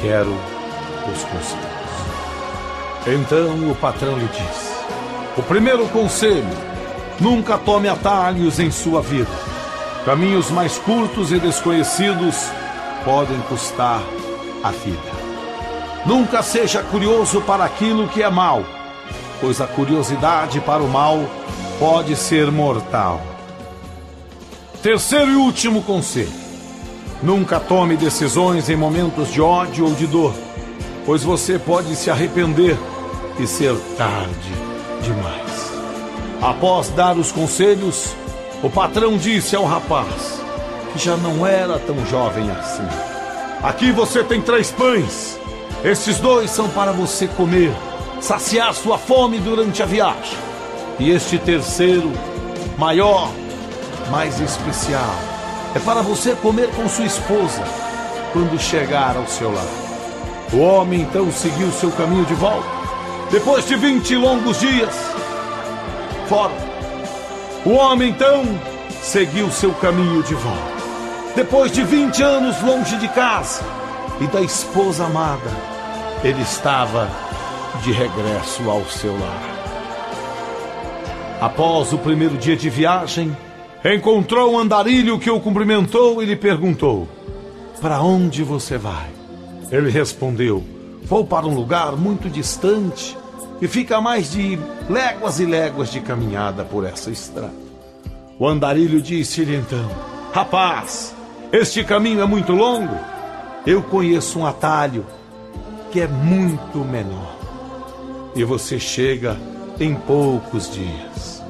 [0.00, 0.34] Quero
[1.12, 1.80] os conselhos.
[3.06, 4.72] Então o patrão lhe disse:
[5.36, 6.56] O primeiro conselho,
[7.20, 9.30] nunca tome atalhos em sua vida.
[10.04, 12.36] Caminhos mais curtos e desconhecidos
[13.04, 14.00] podem custar
[14.62, 15.09] a vida.
[16.06, 18.64] Nunca seja curioso para aquilo que é mal,
[19.40, 21.18] pois a curiosidade para o mal
[21.78, 23.20] pode ser mortal.
[24.82, 26.32] Terceiro e último conselho:
[27.22, 30.34] nunca tome decisões em momentos de ódio ou de dor,
[31.04, 32.78] pois você pode se arrepender
[33.38, 34.52] e ser tarde
[35.02, 35.70] demais.
[36.40, 38.14] Após dar os conselhos,
[38.62, 40.40] o patrão disse ao rapaz:
[40.92, 42.88] que já não era tão jovem assim.
[43.62, 45.39] Aqui você tem três pães.
[45.82, 47.72] Estes dois são para você comer,
[48.20, 50.36] saciar sua fome durante a viagem.
[50.98, 52.12] E este terceiro,
[52.76, 53.30] maior,
[54.10, 55.14] mais especial,
[55.74, 57.62] é para você comer com sua esposa
[58.30, 59.64] quando chegar ao seu lar.
[60.52, 62.68] O homem então seguiu seu caminho de volta.
[63.30, 64.94] Depois de 20 longos dias,
[66.28, 66.52] fora.
[67.64, 68.44] O homem então
[69.00, 70.80] seguiu seu caminho de volta.
[71.34, 73.79] Depois de 20 anos longe de casa
[74.20, 75.50] e da esposa amada,
[76.22, 77.08] ele estava
[77.82, 79.60] de regresso ao seu lar.
[81.40, 83.34] Após o primeiro dia de viagem,
[83.82, 87.08] encontrou um andarilho que o cumprimentou e lhe perguntou:
[87.80, 89.08] Para onde você vai?
[89.72, 90.62] Ele respondeu:
[91.04, 93.16] Vou para um lugar muito distante
[93.62, 97.54] e fica a mais de léguas e léguas de caminhada por essa estrada.
[98.38, 99.90] O andarilho disse-lhe então:
[100.32, 101.14] Rapaz,
[101.50, 103.09] este caminho é muito longo.
[103.66, 105.04] Eu conheço um atalho
[105.90, 107.36] que é muito menor.
[108.34, 109.36] E você chega
[109.78, 111.42] em poucos dias.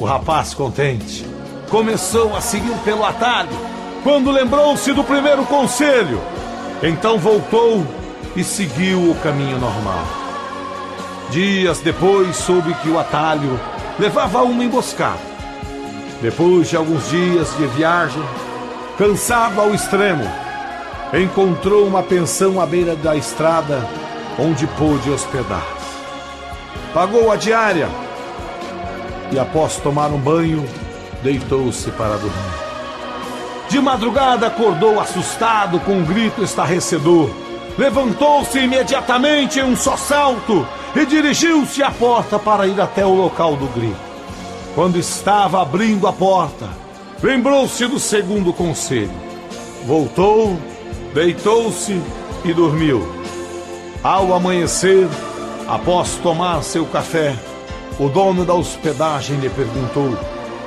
[0.00, 1.26] O rapaz contente
[1.68, 3.50] começou a seguir pelo atalho
[4.02, 6.20] quando lembrou-se do primeiro conselho.
[6.82, 7.84] Então voltou
[8.34, 10.06] e seguiu o caminho normal.
[11.30, 13.60] Dias depois soube que o atalho
[13.98, 15.36] levava a uma emboscada.
[16.22, 18.22] Depois de alguns dias de viagem,
[18.96, 20.24] cansado ao extremo,
[21.12, 23.88] encontrou uma pensão à beira da estrada
[24.38, 25.86] onde pôde hospedar-se.
[26.92, 27.88] Pagou a diária
[29.30, 30.66] e, após tomar um banho,
[31.22, 32.66] deitou-se para dormir.
[33.68, 37.30] De madrugada acordou assustado com um grito estarrecedor.
[37.76, 43.56] Levantou-se imediatamente em um só salto e dirigiu-se à porta para ir até o local
[43.56, 44.06] do grito.
[44.74, 46.68] Quando estava abrindo a porta,
[47.22, 49.10] lembrou-se do segundo conselho.
[49.84, 50.56] Voltou,
[51.16, 51.98] deitou-se
[52.44, 53.10] e dormiu.
[54.04, 55.08] Ao amanhecer,
[55.66, 57.34] após tomar seu café,
[57.98, 60.14] o dono da hospedagem lhe perguntou,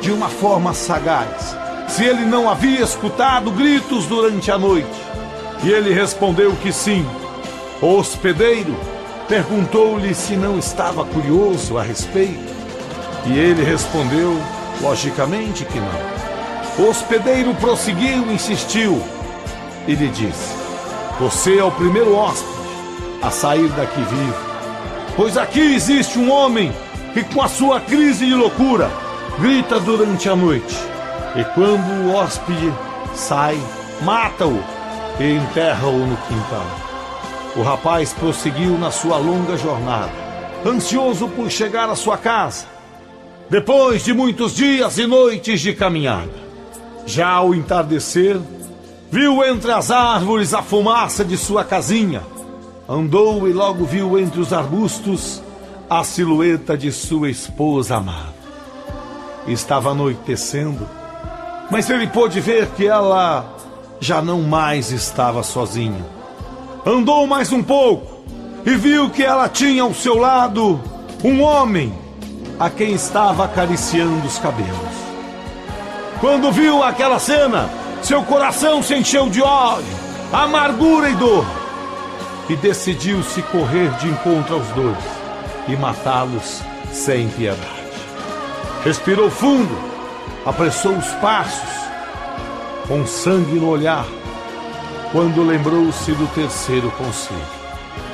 [0.01, 1.55] de uma forma sagaz,
[1.87, 4.89] se ele não havia escutado gritos durante a noite.
[5.63, 7.05] E ele respondeu que sim.
[7.79, 8.75] O hospedeiro
[9.27, 12.55] perguntou-lhe se não estava curioso a respeito.
[13.27, 14.35] E ele respondeu,
[14.81, 16.83] logicamente, que não.
[16.83, 18.99] O hospedeiro prosseguiu e insistiu.
[19.89, 20.53] E lhe disse:
[21.19, 22.59] Você é o primeiro hóspede
[23.23, 24.49] a sair daqui vivo.
[25.15, 26.71] Pois aqui existe um homem
[27.11, 28.91] que, com a sua crise de loucura,
[29.39, 30.77] grita durante a noite.
[31.35, 32.71] E quando o hóspede
[33.15, 33.59] sai,
[34.03, 34.63] mata-o
[35.19, 36.67] e enterra-o no quintal.
[37.55, 40.11] O rapaz prosseguiu na sua longa jornada,
[40.63, 42.67] ansioso por chegar à sua casa.
[43.49, 46.29] Depois de muitos dias e noites de caminhada,
[47.07, 48.39] já ao entardecer,
[49.11, 52.21] viu entre as árvores a fumaça de sua casinha.
[52.87, 55.41] Andou e logo viu entre os arbustos
[55.89, 58.39] a silhueta de sua esposa amada.
[59.47, 60.87] Estava anoitecendo,
[61.71, 63.55] mas ele pôde ver que ela
[63.99, 66.05] já não mais estava sozinha.
[66.85, 68.23] Andou mais um pouco
[68.65, 70.79] e viu que ela tinha ao seu lado
[71.23, 71.93] um homem
[72.59, 74.99] a quem estava acariciando os cabelos.
[76.19, 77.69] Quando viu aquela cena,
[78.01, 79.85] seu coração se encheu de ódio,
[80.31, 81.45] amargura e dor,
[82.49, 84.97] e decidiu-se correr de encontro aos dois
[85.67, 86.61] e matá-los
[86.91, 87.79] sem piedade.
[88.83, 89.77] Respirou fundo,
[90.45, 91.69] apressou os passos,
[92.87, 94.05] com sangue no olhar,
[95.11, 97.59] quando lembrou-se do terceiro conselho.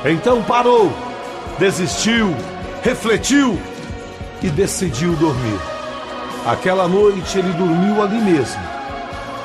[0.03, 0.91] Então parou,
[1.57, 2.35] desistiu,
[2.83, 3.59] refletiu
[4.41, 5.59] e decidiu dormir.
[6.45, 8.61] Aquela noite ele dormiu ali mesmo,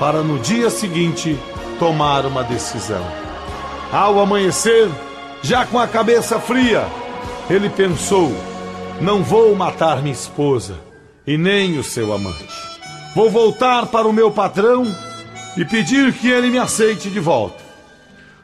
[0.01, 1.39] para no dia seguinte
[1.79, 3.07] tomar uma decisão.
[3.93, 4.89] Ao amanhecer,
[5.43, 6.89] já com a cabeça fria,
[7.51, 8.33] ele pensou:
[8.99, 10.81] não vou matar minha esposa
[11.27, 12.49] e nem o seu amante.
[13.15, 14.85] Vou voltar para o meu patrão
[15.57, 17.63] e pedir que ele me aceite de volta.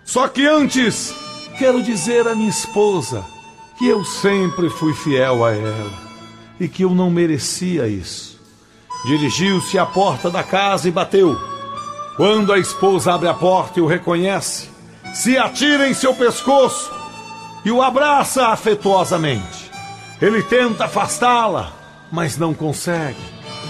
[0.05, 1.15] Só que antes,
[1.59, 3.25] quero dizer à minha esposa
[3.79, 5.93] que eu sempre fui fiel a ela
[6.61, 8.36] e que eu não merecia isso.
[9.07, 11.41] Dirigiu-se à porta da casa e bateu.
[12.17, 14.69] Quando a esposa abre a porta e o reconhece,
[15.15, 16.91] se atira em seu pescoço
[17.65, 19.71] e o abraça afetuosamente.
[20.21, 21.73] Ele tenta afastá-la,
[22.11, 23.21] mas não consegue.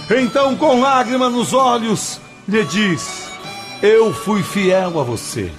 [0.09, 3.29] Então, com lágrima nos olhos, lhe diz:
[3.83, 5.51] Eu fui fiel a você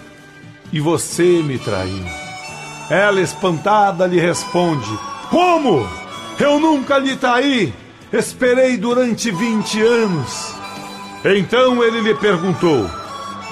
[0.73, 2.05] e você me traiu.
[2.91, 4.91] Ela, espantada, lhe responde:
[5.31, 5.87] Como?
[6.41, 7.73] Eu nunca lhe traí.
[8.11, 10.55] Esperei durante 20 anos.
[11.23, 12.89] Então ele lhe perguntou: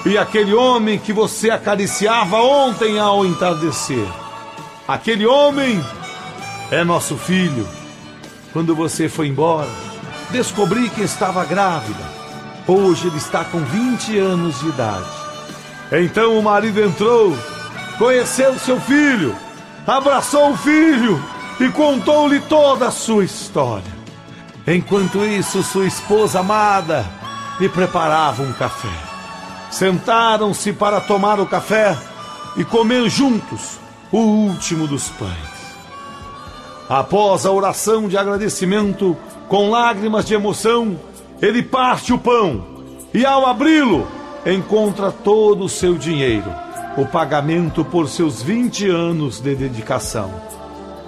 [0.03, 4.07] E aquele homem que você acariciava ontem ao entardecer?
[4.87, 5.79] Aquele homem
[6.71, 7.67] é nosso filho.
[8.51, 9.69] Quando você foi embora,
[10.31, 12.17] descobri que estava grávida.
[12.67, 15.05] Hoje ele está com 20 anos de idade.
[15.91, 17.37] Então o marido entrou,
[17.99, 19.35] conheceu seu filho,
[19.85, 21.23] abraçou o filho
[21.59, 23.96] e contou-lhe toda a sua história.
[24.67, 27.05] Enquanto isso, sua esposa amada
[27.57, 28.91] lhe preparava um café.
[29.71, 31.97] Sentaram-se para tomar o café
[32.57, 33.79] e comer juntos
[34.11, 35.57] o último dos pães.
[36.89, 39.15] Após a oração de agradecimento,
[39.47, 40.99] com lágrimas de emoção,
[41.41, 42.65] ele parte o pão
[43.13, 44.05] e, ao abri-lo,
[44.45, 46.53] encontra todo o seu dinheiro,
[46.97, 50.29] o pagamento por seus 20 anos de dedicação.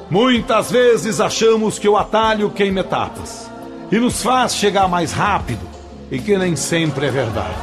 [0.10, 3.49] Muitas vezes achamos que o atalho queima etapas
[3.92, 5.68] e nos faz chegar mais rápido,
[6.12, 7.56] e que nem sempre é verdade.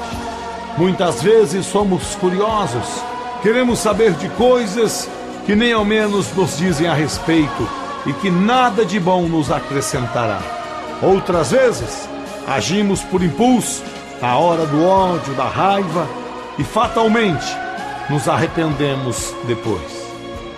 [0.77, 3.03] Muitas vezes somos curiosos,
[3.43, 5.09] queremos saber de coisas
[5.47, 7.69] que nem ao menos nos dizem a respeito
[8.05, 10.41] e que nada de bom nos acrescentará.
[11.03, 12.09] Outras vezes,
[12.47, 13.83] agimos por impulso,
[14.21, 16.09] na hora do ódio, da raiva
[16.59, 17.47] e fatalmente
[18.09, 20.07] nos arrependemos depois.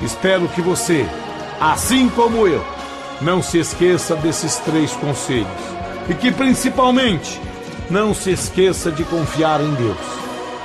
[0.00, 1.06] Espero que você,
[1.60, 2.64] assim como eu,
[3.20, 5.46] não se esqueça desses três conselhos
[6.08, 7.40] e que principalmente
[7.90, 9.96] não se esqueça de confiar em Deus.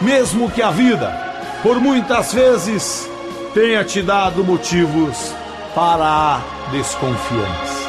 [0.02, 1.10] Mesmo que a vida,
[1.62, 3.10] por muitas vezes,
[3.54, 5.34] tenha te dado motivos
[5.74, 7.83] para a desconfiança.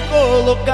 [0.00, 0.70] te colocar.